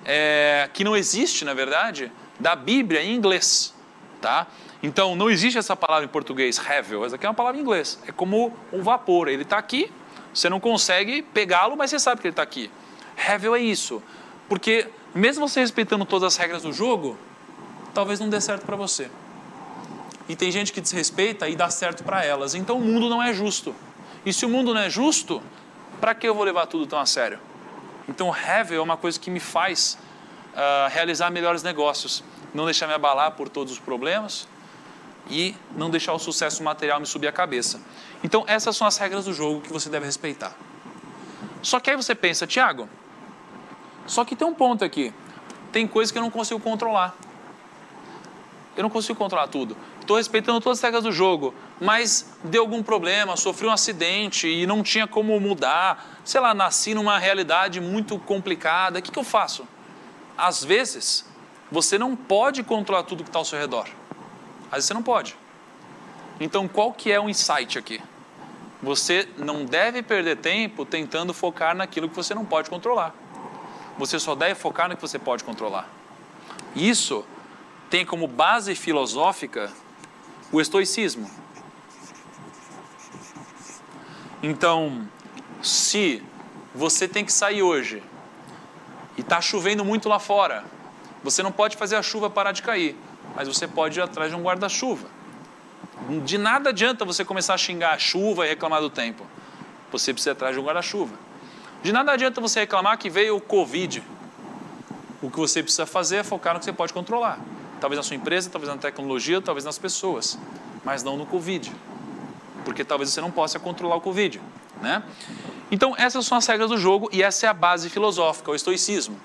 é, 0.04 0.68
que 0.72 0.84
não 0.84 0.96
existe, 0.96 1.44
na 1.44 1.54
verdade, 1.54 2.12
da 2.38 2.54
Bíblia 2.54 3.02
em 3.02 3.14
inglês, 3.14 3.74
tá? 4.20 4.46
Então, 4.82 5.16
não 5.16 5.30
existe 5.30 5.58
essa 5.58 5.74
palavra 5.74 6.04
em 6.04 6.08
português, 6.08 6.58
hevel, 6.58 7.04
essa 7.04 7.16
aqui 7.16 7.26
é 7.26 7.28
uma 7.28 7.34
palavra 7.34 7.58
em 7.58 7.62
inglês. 7.62 7.98
É 8.06 8.12
como 8.12 8.56
um 8.72 8.82
vapor, 8.82 9.28
ele 9.28 9.42
está 9.42 9.58
aqui, 9.58 9.90
você 10.32 10.48
não 10.48 10.60
consegue 10.60 11.22
pegá-lo, 11.22 11.76
mas 11.76 11.90
você 11.90 11.98
sabe 11.98 12.20
que 12.20 12.26
ele 12.26 12.32
está 12.32 12.42
aqui. 12.42 12.70
Hevel 13.16 13.56
é 13.56 13.60
isso, 13.60 14.02
porque 14.48 14.88
mesmo 15.14 15.48
você 15.48 15.60
respeitando 15.60 16.04
todas 16.04 16.34
as 16.34 16.36
regras 16.36 16.62
do 16.62 16.72
jogo, 16.72 17.18
talvez 17.94 18.20
não 18.20 18.28
dê 18.28 18.40
certo 18.40 18.66
para 18.66 18.76
você. 18.76 19.10
E 20.28 20.36
tem 20.36 20.50
gente 20.50 20.72
que 20.72 20.80
desrespeita 20.80 21.48
e 21.48 21.56
dá 21.56 21.70
certo 21.70 22.04
para 22.04 22.24
elas. 22.24 22.54
Então 22.54 22.76
o 22.76 22.80
mundo 22.80 23.08
não 23.08 23.22
é 23.22 23.32
justo. 23.32 23.74
E 24.26 24.32
se 24.32 24.44
o 24.44 24.48
mundo 24.48 24.74
não 24.74 24.80
é 24.80 24.90
justo, 24.90 25.40
para 26.00 26.12
que 26.12 26.28
eu 26.28 26.34
vou 26.34 26.42
levar 26.42 26.66
tudo 26.66 26.84
tão 26.84 26.98
a 26.98 27.06
sério? 27.06 27.38
Então, 28.08 28.34
have 28.34 28.74
é 28.74 28.80
uma 28.80 28.96
coisa 28.96 29.20
que 29.20 29.30
me 29.30 29.38
faz 29.38 29.96
uh, 30.52 30.90
realizar 30.90 31.30
melhores 31.30 31.62
negócios, 31.62 32.24
não 32.52 32.64
deixar 32.64 32.88
me 32.88 32.92
abalar 32.92 33.30
por 33.32 33.48
todos 33.48 33.72
os 33.72 33.78
problemas 33.78 34.48
e 35.30 35.54
não 35.76 35.88
deixar 35.88 36.12
o 36.12 36.18
sucesso 36.18 36.60
material 36.64 36.98
me 36.98 37.06
subir 37.06 37.28
a 37.28 37.32
cabeça. 37.32 37.80
Então, 38.24 38.44
essas 38.48 38.76
são 38.76 38.84
as 38.84 38.96
regras 38.96 39.26
do 39.26 39.32
jogo 39.32 39.60
que 39.60 39.72
você 39.72 39.88
deve 39.88 40.06
respeitar. 40.06 40.52
Só 41.62 41.78
que 41.78 41.88
aí 41.88 41.96
você 41.96 42.14
pensa, 42.14 42.48
Tiago, 42.48 42.88
só 44.08 44.24
que 44.24 44.34
tem 44.34 44.46
um 44.46 44.54
ponto 44.54 44.84
aqui. 44.84 45.14
Tem 45.70 45.86
coisas 45.86 46.10
que 46.10 46.18
eu 46.18 46.22
não 46.22 46.30
consigo 46.30 46.58
controlar. 46.58 47.14
Eu 48.76 48.82
não 48.82 48.90
consigo 48.90 49.16
controlar 49.16 49.46
tudo. 49.46 49.76
Estou 50.06 50.18
respeitando 50.18 50.60
todas 50.60 50.78
as 50.78 50.82
regras 50.84 51.02
do 51.02 51.10
jogo, 51.10 51.52
mas 51.80 52.32
deu 52.44 52.62
algum 52.62 52.80
problema, 52.80 53.36
sofri 53.36 53.66
um 53.66 53.72
acidente 53.72 54.46
e 54.46 54.64
não 54.64 54.80
tinha 54.80 55.04
como 55.04 55.40
mudar. 55.40 56.20
Sei 56.24 56.40
lá, 56.40 56.54
nasci 56.54 56.94
numa 56.94 57.18
realidade 57.18 57.80
muito 57.80 58.16
complicada. 58.16 59.00
O 59.00 59.02
que, 59.02 59.10
que 59.10 59.18
eu 59.18 59.24
faço? 59.24 59.66
Às 60.38 60.62
vezes, 60.62 61.28
você 61.72 61.98
não 61.98 62.14
pode 62.14 62.62
controlar 62.62 63.02
tudo 63.02 63.24
que 63.24 63.30
está 63.30 63.40
ao 63.40 63.44
seu 63.44 63.58
redor. 63.58 63.88
Às 64.66 64.74
vezes 64.74 64.86
você 64.86 64.94
não 64.94 65.02
pode. 65.02 65.36
Então, 66.38 66.68
qual 66.68 66.92
que 66.92 67.10
é 67.10 67.18
o 67.18 67.28
insight 67.28 67.76
aqui? 67.76 68.00
Você 68.80 69.28
não 69.36 69.64
deve 69.64 70.04
perder 70.04 70.36
tempo 70.36 70.86
tentando 70.86 71.34
focar 71.34 71.74
naquilo 71.74 72.08
que 72.08 72.14
você 72.14 72.32
não 72.32 72.44
pode 72.44 72.70
controlar. 72.70 73.12
Você 73.98 74.20
só 74.20 74.36
deve 74.36 74.54
focar 74.54 74.88
no 74.88 74.94
que 74.94 75.02
você 75.02 75.18
pode 75.18 75.42
controlar. 75.42 75.88
Isso 76.76 77.24
tem 77.90 78.06
como 78.06 78.28
base 78.28 78.76
filosófica 78.76 79.72
o 80.52 80.60
estoicismo. 80.60 81.30
Então, 84.42 85.08
se 85.62 86.22
você 86.74 87.08
tem 87.08 87.24
que 87.24 87.32
sair 87.32 87.62
hoje 87.62 88.02
e 89.16 89.20
está 89.20 89.40
chovendo 89.40 89.84
muito 89.84 90.08
lá 90.08 90.18
fora, 90.18 90.64
você 91.24 91.42
não 91.42 91.50
pode 91.50 91.76
fazer 91.76 91.96
a 91.96 92.02
chuva 92.02 92.30
parar 92.30 92.52
de 92.52 92.62
cair, 92.62 92.96
mas 93.34 93.48
você 93.48 93.66
pode 93.66 93.98
ir 93.98 94.02
atrás 94.02 94.30
de 94.30 94.36
um 94.36 94.42
guarda-chuva. 94.42 95.08
De 96.24 96.38
nada 96.38 96.70
adianta 96.70 97.04
você 97.04 97.24
começar 97.24 97.54
a 97.54 97.58
xingar 97.58 97.94
a 97.94 97.98
chuva 97.98 98.46
e 98.46 98.50
reclamar 98.50 98.80
do 98.80 98.90
tempo. 98.90 99.26
Você 99.90 100.12
precisa 100.12 100.30
ir 100.30 100.32
atrás 100.32 100.54
de 100.54 100.60
um 100.60 100.64
guarda-chuva. 100.64 101.14
De 101.82 101.92
nada 101.92 102.12
adianta 102.12 102.40
você 102.40 102.60
reclamar 102.60 102.98
que 102.98 103.08
veio 103.08 103.36
o 103.36 103.40
Covid. 103.40 104.02
O 105.22 105.30
que 105.30 105.38
você 105.38 105.62
precisa 105.62 105.86
fazer 105.86 106.16
é 106.16 106.22
focar 106.22 106.52
no 106.52 106.60
que 106.60 106.64
você 106.64 106.72
pode 106.72 106.92
controlar. 106.92 107.40
Talvez 107.80 107.98
na 107.98 108.02
sua 108.02 108.16
empresa, 108.16 108.48
talvez 108.50 108.72
na 108.72 108.80
tecnologia, 108.80 109.40
talvez 109.40 109.64
nas 109.64 109.78
pessoas, 109.78 110.38
mas 110.84 111.02
não 111.02 111.16
no 111.16 111.26
Covid. 111.26 111.72
Porque 112.64 112.84
talvez 112.84 113.10
você 113.10 113.20
não 113.20 113.30
possa 113.30 113.58
controlar 113.58 113.96
o 113.96 114.00
Covid. 114.00 114.40
Né? 114.80 115.02
Então, 115.70 115.94
essas 115.96 116.26
são 116.26 116.38
as 116.38 116.46
regras 116.46 116.70
do 116.70 116.78
jogo 116.78 117.08
e 117.12 117.22
essa 117.22 117.46
é 117.46 117.48
a 117.48 117.54
base 117.54 117.90
filosófica, 117.90 118.50
o 118.50 118.54
estoicismo. 118.54 119.18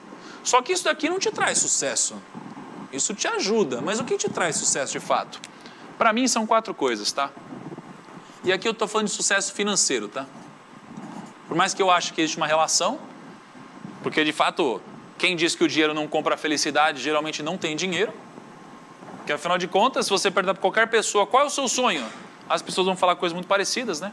Só 0.43 0.62
que 0.62 0.74
isso 0.74 0.84
daqui 0.84 1.10
não 1.10 1.20
te 1.20 1.32
traz 1.32 1.60
sucesso. 1.60 2.16
Isso 2.91 3.14
te 3.14 3.28
ajuda, 3.28 3.82
mas 3.82 3.99
o 3.99 4.04
que 4.04 4.18
te 4.18 4.30
traz 4.30 4.56
sucesso 4.56 4.91
de 4.91 4.99
fato? 4.99 5.39
Para 5.97 6.12
mim 6.12 6.28
são 6.28 6.45
quatro 6.45 6.74
coisas, 6.74 7.12
tá? 7.12 7.30
E 8.43 8.52
aqui 8.52 8.68
eu 8.68 8.72
estou 8.72 8.88
falando 8.88 9.08
de 9.08 9.14
sucesso 9.14 9.54
financeiro, 9.54 10.08
tá? 10.08 10.26
Por 11.47 11.56
mais 11.56 11.74
que 11.74 11.82
eu 11.82 11.91
ache 11.91 12.12
que 12.12 12.22
existe 12.22 12.38
uma 12.38 12.47
relação, 12.47 12.99
porque 14.02 14.24
de 14.24 14.34
fato, 14.34 14.82
quem 15.18 15.36
diz 15.36 15.54
que 15.54 15.64
o 15.64 15.68
dinheiro 15.68 15.93
não 15.93 16.08
compra 16.08 16.36
a 16.36 16.38
felicidade 16.38 17.02
geralmente 17.02 17.43
não 17.43 17.58
tem 17.58 17.76
dinheiro. 17.76 18.12
Porque 19.32 19.40
afinal 19.40 19.58
de 19.58 19.68
contas, 19.68 20.08
se 20.08 20.10
você 20.10 20.30
perguntar 20.30 20.56
para 20.56 20.62
qualquer 20.62 20.88
pessoa 20.90 21.26
qual 21.26 21.44
é 21.44 21.46
o 21.46 21.50
seu 21.50 21.66
sonho, 21.66 22.06
as 22.50 22.62
pessoas 22.62 22.86
vão 22.86 22.98
falar 22.98 23.16
coisas 23.16 23.34
muito 23.34 23.48
parecidas, 23.48 24.02
né? 24.02 24.12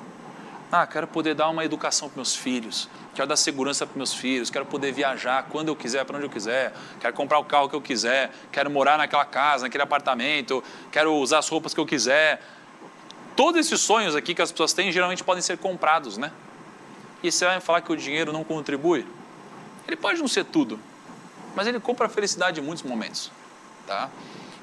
Ah, 0.71 0.87
quero 0.87 1.09
poder 1.09 1.35
dar 1.35 1.49
uma 1.49 1.65
educação 1.65 2.09
para 2.09 2.17
meus 2.17 2.37
filhos, 2.37 2.89
quero 3.17 3.27
dar 3.27 3.35
segurança 3.35 3.85
para 3.85 3.97
meus 3.97 4.15
filhos, 4.15 4.49
quero 4.49 4.65
poder 4.65 4.93
viajar 4.93 5.45
quando 5.51 5.69
eu 5.69 5.75
quiser, 5.77 6.05
para 6.05 6.19
onde 6.19 6.27
eu 6.27 6.31
quiser, 6.31 6.73
quero 7.01 7.13
comprar 7.15 7.41
o 7.41 7.45
carro 7.45 7.69
que 7.69 7.75
eu 7.75 7.81
quiser, 7.81 8.31
quero 8.53 8.71
morar 8.71 8.97
naquela 8.97 9.25
casa, 9.25 9.65
naquele 9.65 9.83
apartamento, 9.83 10.63
quero 10.93 11.13
usar 11.15 11.39
as 11.39 11.49
roupas 11.49 11.75
que 11.75 11.81
eu 11.81 11.87
quiser. 11.87 12.41
Todos 13.35 13.59
esses 13.59 13.81
sonhos 13.81 14.15
aqui 14.15 14.35
que 14.37 14.43
as 14.43 14.53
pessoas 14.53 14.73
têm 14.73 14.93
geralmente 14.93 15.25
podem 15.25 15.43
ser 15.43 15.59
comprados, 15.59 16.17
né? 16.17 16.31
E 17.25 17.33
você 17.33 17.45
vai 17.45 17.61
falar 17.61 17.81
que 17.81 17.91
o 17.91 17.97
dinheiro 17.97 18.33
não 18.33 18.45
contribui? 18.45 19.05
Ele 19.85 19.97
pode 19.97 20.21
não 20.21 20.29
ser 20.29 20.45
tudo, 20.45 20.79
mas 21.57 21.67
ele 21.67 21.81
compra 21.81 22.07
a 22.07 22.09
felicidade 22.09 22.61
em 22.61 22.63
muitos 22.63 22.85
momentos, 22.85 23.33
tá? 23.85 24.09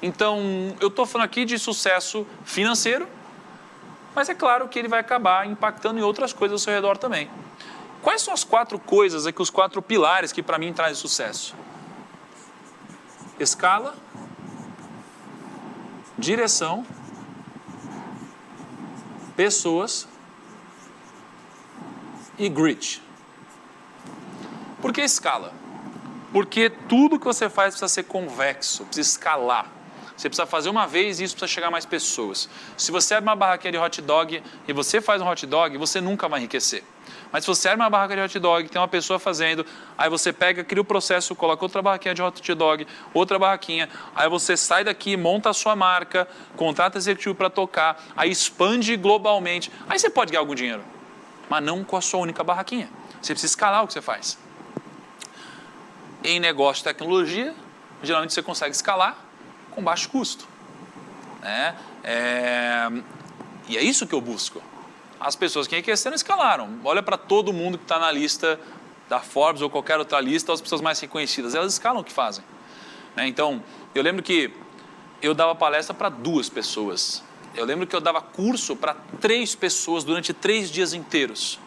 Então, 0.02 0.76
eu 0.80 0.88
estou 0.88 1.06
falando 1.06 1.26
aqui 1.26 1.44
de 1.44 1.58
sucesso 1.58 2.26
financeiro, 2.44 3.08
mas 4.14 4.28
é 4.28 4.34
claro 4.34 4.68
que 4.68 4.78
ele 4.78 4.88
vai 4.88 5.00
acabar 5.00 5.46
impactando 5.46 5.98
em 5.98 6.02
outras 6.02 6.32
coisas 6.32 6.54
ao 6.54 6.58
seu 6.58 6.72
redor 6.72 6.96
também. 6.96 7.30
Quais 8.02 8.22
são 8.22 8.32
as 8.32 8.44
quatro 8.44 8.78
coisas 8.78 9.26
aqui, 9.26 9.42
os 9.42 9.50
quatro 9.50 9.82
pilares 9.82 10.32
que 10.32 10.42
para 10.42 10.58
mim 10.58 10.72
trazem 10.72 10.94
sucesso? 10.94 11.54
Escala, 13.38 13.94
direção, 16.16 16.86
pessoas 19.36 20.08
e 22.38 22.48
grit. 22.48 23.02
Por 24.80 24.92
que 24.92 25.02
escala? 25.02 25.52
Porque 26.32 26.70
tudo 26.70 27.18
que 27.18 27.24
você 27.24 27.48
faz 27.48 27.74
precisa 27.74 27.88
ser 27.88 28.04
convexo, 28.04 28.84
precisa 28.84 29.10
escalar. 29.10 29.66
Você 30.16 30.28
precisa 30.28 30.46
fazer 30.46 30.70
uma 30.70 30.86
vez 30.86 31.20
e 31.20 31.24
isso 31.24 31.34
precisa 31.34 31.52
chegar 31.52 31.68
a 31.68 31.70
mais 31.70 31.84
pessoas. 31.84 32.48
Se 32.76 32.90
você 32.90 33.14
abre 33.14 33.28
uma 33.28 33.36
barraquinha 33.36 33.72
de 33.72 33.78
hot 33.78 34.00
dog 34.00 34.42
e 34.66 34.72
você 34.72 35.00
faz 35.00 35.20
um 35.20 35.28
hot 35.28 35.46
dog, 35.46 35.76
você 35.76 36.00
nunca 36.00 36.26
vai 36.26 36.40
enriquecer. 36.40 36.82
Mas 37.30 37.44
se 37.44 37.48
você 37.48 37.68
abre 37.68 37.82
uma 37.82 37.90
barraca 37.90 38.16
de 38.16 38.22
hot 38.22 38.38
dog, 38.38 38.68
tem 38.68 38.80
uma 38.80 38.88
pessoa 38.88 39.18
fazendo, 39.18 39.66
aí 39.96 40.08
você 40.08 40.32
pega, 40.32 40.64
cria 40.64 40.80
o 40.80 40.84
processo, 40.84 41.34
coloca 41.34 41.62
outra 41.62 41.82
barraquinha 41.82 42.14
de 42.14 42.22
hot 42.22 42.54
dog, 42.54 42.86
outra 43.12 43.38
barraquinha, 43.38 43.90
aí 44.14 44.28
você 44.28 44.56
sai 44.56 44.84
daqui, 44.84 45.16
monta 45.16 45.50
a 45.50 45.52
sua 45.52 45.76
marca, 45.76 46.26
contrata 46.56 46.96
executivo 46.96 47.34
para 47.34 47.50
tocar, 47.50 48.02
aí 48.16 48.30
expande 48.30 48.96
globalmente. 48.96 49.70
Aí 49.88 49.98
você 49.98 50.08
pode 50.08 50.32
ganhar 50.32 50.40
algum 50.40 50.54
dinheiro, 50.54 50.82
mas 51.48 51.62
não 51.62 51.84
com 51.84 51.96
a 51.96 52.00
sua 52.00 52.20
única 52.20 52.42
barraquinha. 52.42 52.88
Você 53.20 53.34
precisa 53.34 53.52
escalar 53.52 53.84
o 53.84 53.86
que 53.86 53.92
você 53.92 54.02
faz. 54.02 54.38
Em 56.24 56.40
negócio 56.40 56.82
de 56.82 56.84
tecnologia, 56.84 57.54
geralmente 58.02 58.32
você 58.32 58.42
consegue 58.42 58.74
escalar 58.74 59.25
com 59.76 59.82
baixo 59.82 60.08
custo. 60.08 60.48
Né? 61.42 61.76
É... 62.02 62.88
E 63.68 63.76
é 63.76 63.82
isso 63.82 64.06
que 64.06 64.14
eu 64.14 64.20
busco. 64.20 64.62
As 65.20 65.36
pessoas 65.36 65.66
que 65.66 65.74
enriqueceram 65.74 66.16
escalaram. 66.16 66.80
Olha 66.82 67.02
para 67.02 67.16
todo 67.16 67.52
mundo 67.52 67.76
que 67.78 67.84
está 67.84 67.98
na 67.98 68.10
lista 68.10 68.58
da 69.08 69.20
Forbes 69.20 69.62
ou 69.62 69.70
qualquer 69.70 69.98
outra 69.98 70.20
lista, 70.20 70.52
as 70.52 70.60
pessoas 70.60 70.80
mais 70.80 70.98
reconhecidas, 70.98 71.54
elas 71.54 71.74
escalam 71.74 72.00
o 72.00 72.04
que 72.04 72.12
fazem. 72.12 72.44
Né? 73.14 73.28
Então, 73.28 73.62
eu 73.94 74.02
lembro 74.02 74.22
que 74.22 74.50
eu 75.22 75.34
dava 75.34 75.54
palestra 75.54 75.94
para 75.94 76.08
duas 76.08 76.48
pessoas. 76.48 77.22
Eu 77.54 77.64
lembro 77.64 77.86
que 77.86 77.94
eu 77.94 78.00
dava 78.00 78.20
curso 78.20 78.74
para 78.74 78.94
três 79.20 79.54
pessoas 79.54 80.04
durante 80.04 80.32
três 80.32 80.70
dias 80.70 80.92
inteiros. 80.92 81.58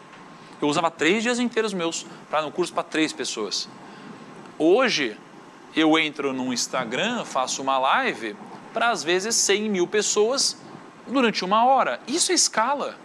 Eu 0.62 0.68
usava 0.68 0.92
três 0.92 1.24
dias 1.24 1.40
inteiros 1.40 1.74
meus 1.74 2.06
para 2.30 2.46
um 2.46 2.52
curso 2.52 2.74
para 2.74 2.84
três 2.84 3.14
pessoas. 3.14 3.70
Hoje, 4.58 5.18
eu 5.80 5.98
entro 5.98 6.34
no 6.34 6.54
Instagram, 6.54 7.26
faço 7.26 7.62
uma 7.62 7.78
live 7.78 8.36
para 8.74 8.90
às 8.90 9.04
vezes 9.04 9.36
100 9.36 9.70
mil 9.70 9.88
pessoas 9.88 10.58
durante 11.08 11.44
uma 11.44 11.66
hora. 11.66 12.00
Isso 12.08 12.32
é 12.32 12.36
escala. 12.36 12.98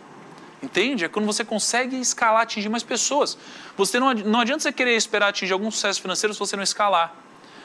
Entende? 0.63 1.05
É 1.05 1.09
quando 1.09 1.27
você 1.27 1.45
consegue 1.45 2.01
escalar, 2.01 2.43
atingir 2.43 2.69
mais 2.69 2.83
pessoas. 2.83 3.37
Você 3.77 4.01
não, 4.01 4.15
não 4.15 4.41
adianta 4.41 4.63
você 4.63 4.73
querer 4.73 4.97
esperar 4.97 5.29
atingir 5.29 5.53
algum 5.53 5.71
sucesso 5.71 6.01
financeiro 6.01 6.33
se 6.33 6.41
você 6.41 6.57
não 6.57 6.63
escalar. 6.63 7.15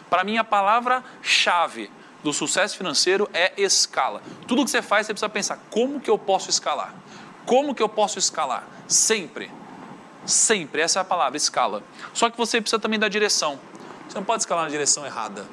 Para 0.09 0.23
mim, 0.23 0.37
a 0.37 0.43
palavra-chave 0.43 1.89
do 2.23 2.33
sucesso 2.33 2.75
financeiro 2.77 3.29
é 3.33 3.53
escala. 3.57 4.21
Tudo 4.47 4.65
que 4.65 4.71
você 4.71 4.81
faz, 4.81 5.07
você 5.07 5.13
precisa 5.13 5.29
pensar: 5.29 5.59
como 5.69 5.99
que 5.99 6.09
eu 6.09 6.17
posso 6.17 6.49
escalar? 6.49 6.93
Como 7.45 7.73
que 7.73 7.81
eu 7.81 7.89
posso 7.89 8.19
escalar? 8.19 8.67
Sempre. 8.87 9.49
Sempre. 10.25 10.81
Essa 10.81 10.99
é 10.99 11.01
a 11.01 11.05
palavra, 11.05 11.37
escala. 11.37 11.83
Só 12.13 12.29
que 12.29 12.37
você 12.37 12.59
precisa 12.59 12.79
também 12.79 12.99
da 12.99 13.07
direção. 13.07 13.59
Você 14.09 14.15
não 14.17 14.23
pode 14.23 14.41
escalar 14.41 14.63
na 14.63 14.71
direção 14.71 15.05
errada. 15.05 15.45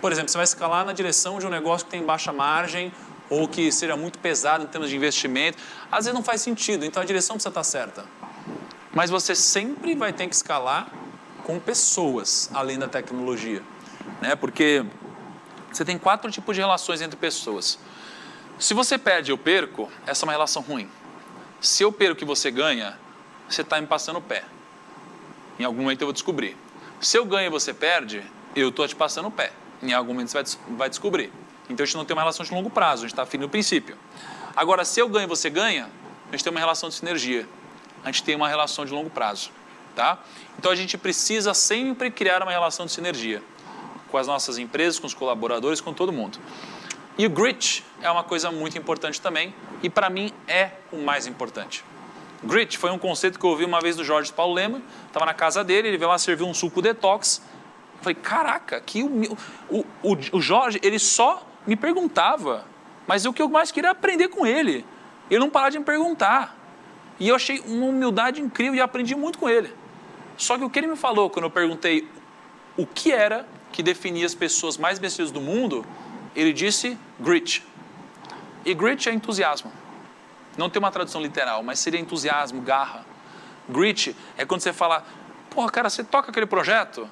Por 0.00 0.10
exemplo, 0.10 0.28
você 0.28 0.36
vai 0.36 0.44
escalar 0.44 0.84
na 0.84 0.92
direção 0.92 1.38
de 1.38 1.46
um 1.46 1.48
negócio 1.48 1.86
que 1.86 1.92
tem 1.92 2.02
baixa 2.02 2.32
margem 2.32 2.92
ou 3.28 3.46
que 3.46 3.70
seja 3.70 3.96
muito 3.96 4.18
pesado 4.18 4.64
em 4.64 4.66
termos 4.66 4.90
de 4.90 4.96
investimento. 4.96 5.56
Às 5.92 6.06
vezes 6.06 6.12
não 6.12 6.24
faz 6.24 6.40
sentido, 6.40 6.84
então 6.84 7.00
a 7.00 7.06
direção 7.06 7.36
precisa 7.36 7.50
estar 7.50 7.62
certa. 7.62 8.04
Mas 8.92 9.10
você 9.10 9.36
sempre 9.36 9.94
vai 9.94 10.12
ter 10.12 10.26
que 10.26 10.34
escalar 10.34 10.90
com 11.44 11.60
pessoas, 11.60 12.50
além 12.52 12.80
da 12.80 12.88
tecnologia. 12.88 13.62
Né? 14.20 14.34
Porque 14.34 14.84
você 15.70 15.84
tem 15.84 15.96
quatro 15.96 16.28
tipos 16.32 16.56
de 16.56 16.60
relações 16.60 17.00
entre 17.00 17.16
pessoas. 17.16 17.78
Se 18.58 18.74
você 18.74 18.98
perde 18.98 19.30
e 19.30 19.32
eu 19.32 19.38
perco, 19.38 19.88
essa 20.04 20.24
é 20.24 20.26
uma 20.26 20.32
relação 20.32 20.62
ruim. 20.62 20.90
Se 21.60 21.84
eu 21.84 21.92
perco 21.92 22.24
e 22.24 22.26
você 22.26 22.50
ganha, 22.50 22.98
você 23.48 23.62
está 23.62 23.80
me 23.80 23.86
passando 23.86 24.16
o 24.16 24.22
pé. 24.22 24.42
Em 25.60 25.64
algum 25.64 25.82
momento 25.82 26.02
eu 26.02 26.08
vou 26.08 26.12
descobrir. 26.12 26.56
Se 27.00 27.16
eu 27.16 27.24
ganho 27.24 27.46
e 27.46 27.50
você 27.50 27.72
perde, 27.72 28.22
eu 28.54 28.68
estou 28.68 28.86
te 28.86 28.94
passando 28.94 29.28
o 29.28 29.30
pé. 29.30 29.52
Em 29.82 29.92
algum 29.92 30.12
momento 30.12 30.28
você 30.28 30.42
vai, 30.42 30.76
vai 30.76 30.88
descobrir. 30.90 31.32
Então 31.68 31.82
a 31.82 31.86
gente 31.86 31.96
não 31.96 32.04
tem 32.04 32.14
uma 32.14 32.22
relação 32.22 32.44
de 32.44 32.52
longo 32.52 32.68
prazo, 32.68 33.04
a 33.04 33.08
gente 33.08 33.12
está 33.12 33.22
afim 33.22 33.38
no 33.38 33.48
princípio. 33.48 33.96
Agora, 34.54 34.84
se 34.84 35.00
eu 35.00 35.08
ganho 35.08 35.24
e 35.24 35.28
você 35.28 35.48
ganha, 35.48 35.88
a 36.28 36.32
gente 36.32 36.44
tem 36.44 36.50
uma 36.50 36.60
relação 36.60 36.88
de 36.88 36.96
sinergia. 36.96 37.48
A 38.04 38.08
gente 38.10 38.22
tem 38.22 38.36
uma 38.36 38.48
relação 38.48 38.84
de 38.84 38.92
longo 38.92 39.08
prazo. 39.08 39.50
Tá? 39.94 40.18
Então 40.58 40.70
a 40.70 40.76
gente 40.76 40.96
precisa 40.98 41.54
sempre 41.54 42.10
criar 42.10 42.42
uma 42.42 42.50
relação 42.50 42.86
de 42.86 42.92
sinergia 42.92 43.42
com 44.10 44.18
as 44.18 44.26
nossas 44.26 44.58
empresas, 44.58 44.98
com 44.98 45.06
os 45.06 45.14
colaboradores, 45.14 45.80
com 45.80 45.92
todo 45.94 46.12
mundo. 46.12 46.38
E 47.16 47.26
o 47.26 47.30
grit 47.30 47.84
é 48.00 48.10
uma 48.10 48.24
coisa 48.24 48.50
muito 48.50 48.78
importante 48.78 49.20
também, 49.20 49.54
e 49.82 49.90
para 49.90 50.08
mim 50.08 50.32
é 50.46 50.72
o 50.92 50.98
mais 50.98 51.26
importante. 51.26 51.84
Grit 52.42 52.78
foi 52.78 52.90
um 52.90 52.98
conceito 52.98 53.38
que 53.38 53.44
eu 53.44 53.50
ouvi 53.50 53.64
uma 53.64 53.80
vez 53.80 53.96
do 53.96 54.04
Jorge 54.04 54.32
Paulo 54.32 54.54
Lema, 54.54 54.80
estava 55.06 55.26
na 55.26 55.34
casa 55.34 55.62
dele, 55.62 55.88
ele 55.88 55.98
veio 55.98 56.10
lá 56.10 56.18
servir 56.18 56.44
um 56.44 56.54
suco 56.54 56.80
detox. 56.80 57.42
Eu 57.96 58.02
falei, 58.02 58.14
caraca, 58.14 58.80
que 58.80 59.02
o, 59.02 59.36
o, 59.68 59.84
o, 60.02 60.16
o 60.32 60.40
Jorge, 60.40 60.80
ele 60.82 60.98
só 60.98 61.46
me 61.66 61.76
perguntava, 61.76 62.64
mas 63.06 63.26
o 63.26 63.32
que 63.32 63.42
eu 63.42 63.48
mais 63.48 63.70
queria 63.70 63.90
era 63.90 63.98
aprender 63.98 64.28
com 64.28 64.46
ele. 64.46 64.86
Ele 65.30 65.40
não 65.40 65.50
parava 65.50 65.72
de 65.72 65.78
me 65.78 65.84
perguntar. 65.84 66.56
E 67.18 67.28
eu 67.28 67.34
achei 67.34 67.60
uma 67.60 67.86
humildade 67.86 68.40
incrível 68.40 68.74
e 68.74 68.80
aprendi 68.80 69.14
muito 69.14 69.38
com 69.38 69.48
ele. 69.48 69.74
Só 70.36 70.56
que 70.56 70.64
o 70.64 70.70
que 70.70 70.78
ele 70.78 70.86
me 70.86 70.96
falou 70.96 71.28
quando 71.28 71.44
eu 71.44 71.50
perguntei 71.50 72.08
o 72.76 72.86
que 72.86 73.12
era 73.12 73.46
que 73.70 73.82
definia 73.82 74.24
as 74.24 74.34
pessoas 74.34 74.78
mais 74.78 74.98
bem-sucedidas 74.98 75.30
do 75.30 75.40
mundo, 75.40 75.84
ele 76.34 76.52
disse 76.52 76.98
grit. 77.20 77.62
E 78.64 78.72
grit 78.72 79.08
é 79.08 79.12
entusiasmo. 79.12 79.70
Não 80.56 80.68
tem 80.68 80.78
uma 80.78 80.90
tradução 80.90 81.20
literal, 81.20 81.62
mas 81.62 81.78
seria 81.78 82.00
entusiasmo, 82.00 82.60
garra. 82.60 83.04
Grit 83.68 84.16
é 84.36 84.44
quando 84.44 84.60
você 84.60 84.72
fala, 84.72 85.04
porra, 85.50 85.70
cara, 85.70 85.90
você 85.90 86.02
toca 86.02 86.30
aquele 86.30 86.46
projeto? 86.46 87.08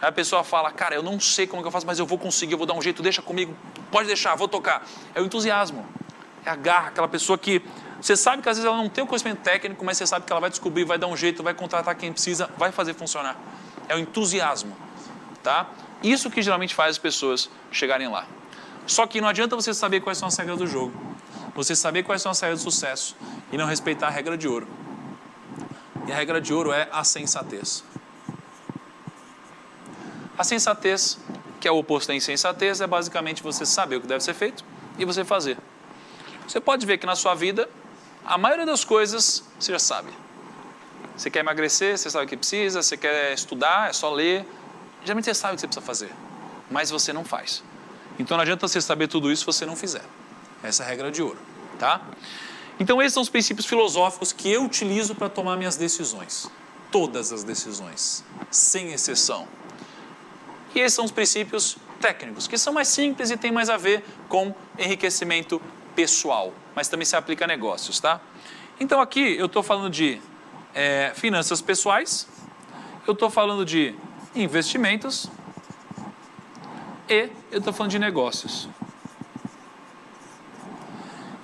Aí 0.00 0.08
a 0.08 0.12
pessoa 0.12 0.44
fala, 0.44 0.70
cara, 0.70 0.94
eu 0.94 1.02
não 1.02 1.18
sei 1.18 1.46
como 1.46 1.62
que 1.62 1.68
eu 1.68 1.72
faço, 1.72 1.86
mas 1.86 1.98
eu 1.98 2.06
vou 2.06 2.18
conseguir, 2.18 2.52
eu 2.52 2.58
vou 2.58 2.66
dar 2.66 2.74
um 2.74 2.82
jeito, 2.82 3.02
deixa 3.02 3.20
comigo, 3.20 3.56
pode 3.90 4.06
deixar, 4.06 4.34
vou 4.36 4.48
tocar. 4.48 4.86
É 5.14 5.20
o 5.20 5.24
entusiasmo, 5.24 5.86
é 6.44 6.50
a 6.50 6.56
garra, 6.56 6.88
aquela 6.88 7.08
pessoa 7.08 7.36
que 7.36 7.62
você 8.00 8.16
sabe 8.16 8.42
que 8.42 8.48
às 8.48 8.56
vezes 8.56 8.64
ela 8.64 8.76
não 8.76 8.88
tem 8.88 9.02
o 9.02 9.06
conhecimento 9.06 9.40
técnico, 9.40 9.84
mas 9.84 9.98
você 9.98 10.06
sabe 10.06 10.24
que 10.24 10.32
ela 10.32 10.40
vai 10.40 10.50
descobrir, 10.50 10.84
vai 10.84 10.98
dar 10.98 11.08
um 11.08 11.16
jeito, 11.16 11.42
vai 11.42 11.52
contratar 11.52 11.96
quem 11.96 12.12
precisa, 12.12 12.48
vai 12.56 12.70
fazer 12.70 12.94
funcionar. 12.94 13.36
É 13.88 13.96
o 13.96 13.98
entusiasmo, 13.98 14.76
tá? 15.42 15.66
Isso 16.00 16.30
que 16.30 16.40
geralmente 16.40 16.76
faz 16.76 16.90
as 16.90 16.98
pessoas 16.98 17.50
chegarem 17.72 18.06
lá. 18.06 18.24
Só 18.86 19.04
que 19.06 19.20
não 19.20 19.28
adianta 19.28 19.56
você 19.56 19.74
saber 19.74 20.00
quais 20.00 20.16
são 20.16 20.28
as 20.28 20.36
regras 20.36 20.58
do 20.58 20.66
jogo, 20.66 20.92
você 21.54 21.74
saber 21.74 22.02
quais 22.02 22.22
são 22.22 22.32
as 22.32 22.40
regras 22.40 22.62
do 22.62 22.70
sucesso 22.70 23.16
e 23.50 23.56
não 23.56 23.66
respeitar 23.66 24.08
a 24.08 24.10
regra 24.10 24.36
de 24.36 24.48
ouro. 24.48 24.68
E 26.06 26.12
a 26.12 26.14
regra 26.14 26.40
de 26.40 26.54
ouro 26.54 26.72
é 26.72 26.88
a 26.90 27.04
sensatez. 27.04 27.84
A 30.38 30.44
sensatez, 30.44 31.18
que 31.60 31.66
é 31.66 31.70
o 31.70 31.76
oposto 31.76 32.08
da 32.08 32.14
insensatez, 32.14 32.80
é 32.80 32.86
basicamente 32.86 33.42
você 33.42 33.66
saber 33.66 33.96
o 33.96 34.00
que 34.00 34.06
deve 34.06 34.22
ser 34.22 34.34
feito 34.34 34.64
e 34.96 35.04
você 35.04 35.24
fazer. 35.24 35.58
Você 36.46 36.60
pode 36.60 36.86
ver 36.86 36.96
que 36.98 37.06
na 37.06 37.16
sua 37.16 37.34
vida, 37.34 37.68
a 38.24 38.38
maioria 38.38 38.64
das 38.64 38.84
coisas 38.84 39.44
você 39.58 39.72
já 39.72 39.78
sabe. 39.78 40.10
Você 41.16 41.28
quer 41.28 41.40
emagrecer, 41.40 41.98
você 41.98 42.08
sabe 42.08 42.26
o 42.26 42.28
que 42.28 42.36
precisa, 42.36 42.80
você 42.80 42.96
quer 42.96 43.34
estudar, 43.34 43.90
é 43.90 43.92
só 43.92 44.10
ler. 44.10 44.46
Geralmente 45.02 45.24
você 45.24 45.34
sabe 45.34 45.54
o 45.54 45.56
que 45.56 45.60
você 45.62 45.66
precisa 45.66 45.84
fazer, 45.84 46.12
mas 46.70 46.90
você 46.90 47.12
não 47.12 47.24
faz. 47.24 47.62
Então 48.18 48.36
não 48.36 48.42
adianta 48.42 48.66
você 48.66 48.80
saber 48.80 49.08
tudo 49.08 49.30
isso 49.30 49.40
se 49.40 49.46
você 49.46 49.66
não 49.66 49.74
fizer. 49.74 50.04
Essa 50.62 50.82
é 50.82 50.86
a 50.86 50.88
regra 50.88 51.10
de 51.10 51.22
ouro, 51.22 51.38
tá? 51.78 52.00
Então 52.80 53.00
esses 53.02 53.14
são 53.14 53.22
os 53.22 53.28
princípios 53.28 53.66
filosóficos 53.66 54.32
que 54.32 54.50
eu 54.50 54.64
utilizo 54.64 55.14
para 55.14 55.28
tomar 55.28 55.56
minhas 55.56 55.76
decisões. 55.76 56.48
Todas 56.90 57.32
as 57.32 57.44
decisões, 57.44 58.24
sem 58.50 58.92
exceção. 58.92 59.46
E 60.74 60.80
esses 60.80 60.94
são 60.94 61.04
os 61.04 61.10
princípios 61.10 61.76
técnicos, 62.00 62.46
que 62.46 62.56
são 62.56 62.72
mais 62.72 62.88
simples 62.88 63.30
e 63.30 63.36
têm 63.36 63.50
mais 63.50 63.68
a 63.68 63.76
ver 63.76 64.04
com 64.28 64.54
enriquecimento 64.78 65.60
pessoal, 65.94 66.52
mas 66.74 66.88
também 66.88 67.04
se 67.04 67.16
aplica 67.16 67.44
a 67.44 67.48
negócios, 67.48 67.98
tá? 67.98 68.20
Então 68.78 69.00
aqui 69.00 69.36
eu 69.36 69.46
estou 69.46 69.62
falando 69.62 69.90
de 69.90 70.20
é, 70.74 71.12
finanças 71.14 71.60
pessoais, 71.60 72.28
eu 73.06 73.12
estou 73.12 73.28
falando 73.28 73.64
de 73.64 73.94
investimentos 74.34 75.28
e 77.08 77.28
eu 77.50 77.58
estou 77.58 77.72
falando 77.72 77.90
de 77.90 77.98
negócios. 77.98 78.68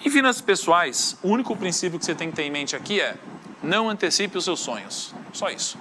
Em 0.04 0.10
finanças 0.10 0.42
pessoais, 0.42 1.16
o 1.22 1.28
único 1.28 1.56
princípio 1.56 1.98
que 1.98 2.04
você 2.04 2.14
tem 2.14 2.28
que 2.28 2.36
ter 2.36 2.42
em 2.42 2.50
mente 2.50 2.76
aqui 2.76 3.00
é 3.00 3.16
não 3.62 3.88
antecipe 3.88 4.36
os 4.36 4.44
seus 4.44 4.60
sonhos. 4.60 5.14
Só 5.32 5.48
isso. 5.48 5.78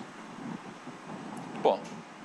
Bom, 1.62 1.78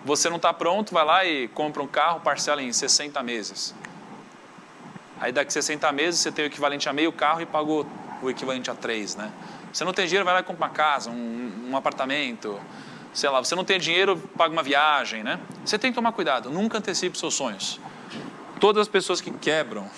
você 0.05 0.31
não 0.31 0.37
está 0.37 0.55
pronto, 0.55 0.95
vai 0.95 1.05
lá 1.05 1.25
e 1.25 1.49
compra 1.49 1.83
um 1.83 1.89
carro, 1.89 2.21
parcela 2.21 2.63
em 2.63 2.73
60 2.73 3.21
meses. 3.25 3.75
Aí 5.21 5.33
daqui 5.33 5.53
60 5.53 5.91
meses 5.91 6.21
você 6.21 6.31
tem 6.31 6.45
o 6.45 6.47
equivalente 6.47 6.89
a 6.89 6.93
meio 6.93 7.11
carro 7.11 7.41
e 7.41 7.47
pagou 7.47 7.85
o 8.23 8.31
equivalente 8.31 8.71
a 8.71 8.75
3, 8.77 9.17
né? 9.17 9.33
Você 9.73 9.85
não 9.85 9.93
tem 9.93 10.07
dinheiro, 10.07 10.25
vai 10.25 10.35
lá 10.35 10.41
e 10.41 10.45
compra 10.45 10.67
uma 10.67 10.73
casa, 10.73 11.11
um, 11.11 11.69
um 11.71 11.77
apartamento, 11.77 12.61
sei 13.13 13.29
lá, 13.29 13.43
você 13.43 13.57
não 13.57 13.65
tem 13.65 13.79
dinheiro, 13.81 14.17
paga 14.37 14.53
uma 14.53 14.63
viagem, 14.63 15.25
né? 15.25 15.41
Você 15.65 15.77
tem 15.77 15.91
que 15.91 15.97
tomar 15.97 16.13
cuidado, 16.13 16.49
nunca 16.49 16.79
antecipe 16.79 17.15
os 17.15 17.21
seus 17.21 17.35
sonhos. 17.35 17.81
Todas 18.61 18.83
as 18.83 18.89
pessoas 18.89 19.21
que 19.21 19.33
quebram, 19.33 19.89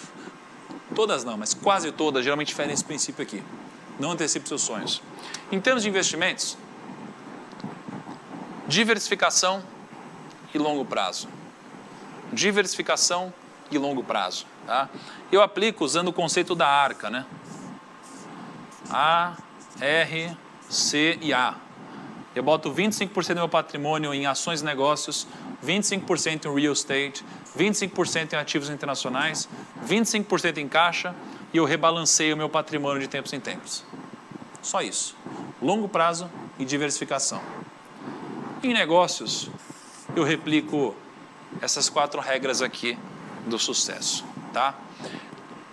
todas 0.95 1.25
não, 1.25 1.37
mas 1.37 1.55
quase 1.55 1.93
todas, 1.93 2.25
geralmente 2.25 2.55
ferem 2.55 2.73
esse 2.73 2.85
princípio 2.85 3.23
aqui. 3.23 3.43
Não 3.99 4.13
antecipe 4.13 4.49
seus 4.49 4.63
sonhos. 4.63 5.03
Em 5.53 5.61
termos 5.61 5.83
de 5.83 5.89
investimentos, 5.89 6.57
diversificação 8.67 9.63
e 10.55 10.59
longo 10.59 10.85
prazo. 10.85 11.29
Diversificação 12.33 13.33
e 13.71 13.79
longo 13.79 14.03
prazo. 14.03 14.47
Tá? 14.67 14.89
Eu 15.31 15.43
aplico 15.43 15.85
usando 15.85 16.09
o 16.09 16.13
conceito 16.13 16.55
da 16.55 16.67
arca, 16.67 17.11
né? 17.11 17.27
A, 18.91 19.37
R, 19.81 20.37
C 20.69 21.19
e 21.21 21.33
A. 21.33 21.57
Eu 22.35 22.43
boto 22.43 22.73
25% 22.73 23.29
do 23.29 23.35
meu 23.35 23.49
patrimônio 23.49 24.15
em 24.15 24.27
ações 24.27 24.61
e 24.61 24.65
negócios, 24.65 25.27
25% 25.65 26.47
em 26.47 26.61
real 26.61 26.73
estate, 26.73 27.25
25% 27.59 28.33
em 28.33 28.37
ativos 28.37 28.71
internacionais, 28.71 29.49
25% 29.87 30.59
em 30.59 30.69
caixa 30.69 31.15
e 31.53 31.57
eu 31.57 31.65
rebalanceio 31.65 32.35
o 32.35 32.39
meu 32.39 32.49
patrimônio 32.49 33.01
de 33.01 33.09
tempos 33.09 33.33
em 33.33 33.41
tempos. 33.41 33.85
Só 34.63 34.81
isso. 34.83 35.17
Longo 35.61 35.89
prazo 35.89 36.31
e 36.59 36.65
diversificação. 36.65 37.41
Em 38.63 38.73
negócios, 38.73 39.51
eu 40.15 40.23
replico 40.23 40.95
essas 41.61 41.89
quatro 41.89 42.21
regras 42.21 42.63
aqui 42.63 42.99
do 43.47 43.59
sucesso, 43.59 44.25
tá? 44.53 44.75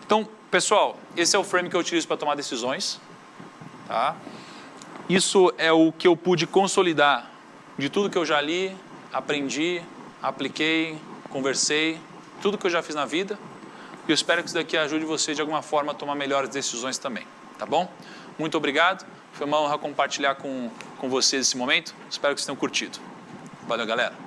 Então, 0.05 0.27
pessoal, 0.49 0.97
esse 1.15 1.35
é 1.35 1.39
o 1.39 1.43
frame 1.43 1.69
que 1.69 1.75
eu 1.75 1.79
utilizo 1.79 2.07
para 2.07 2.17
tomar 2.17 2.35
decisões, 2.35 2.99
tá? 3.87 4.15
Isso 5.09 5.53
é 5.57 5.71
o 5.71 5.91
que 5.91 6.07
eu 6.07 6.15
pude 6.15 6.47
consolidar 6.47 7.29
de 7.77 7.89
tudo 7.89 8.09
que 8.09 8.17
eu 8.17 8.25
já 8.25 8.41
li, 8.41 8.75
aprendi, 9.13 9.81
apliquei, 10.21 10.97
conversei, 11.29 11.99
tudo 12.41 12.57
que 12.57 12.65
eu 12.65 12.71
já 12.71 12.81
fiz 12.81 12.95
na 12.95 13.05
vida. 13.05 13.37
E 14.07 14.11
eu 14.11 14.15
espero 14.15 14.41
que 14.41 14.47
isso 14.47 14.55
daqui 14.55 14.77
ajude 14.77 15.05
você 15.05 15.33
de 15.33 15.41
alguma 15.41 15.61
forma 15.61 15.91
a 15.91 15.95
tomar 15.95 16.15
melhores 16.15 16.49
decisões 16.49 16.97
também, 16.97 17.27
tá 17.57 17.65
bom? 17.65 17.91
Muito 18.39 18.57
obrigado. 18.57 19.05
Foi 19.33 19.45
uma 19.45 19.59
honra 19.59 19.77
compartilhar 19.77 20.35
com, 20.35 20.71
com 20.97 21.09
vocês 21.09 21.47
esse 21.47 21.57
momento. 21.57 21.93
Espero 22.09 22.33
que 22.33 22.41
vocês 22.41 22.45
tenham 22.45 22.57
curtido. 22.57 22.99
Valeu, 23.67 23.85
galera. 23.85 24.26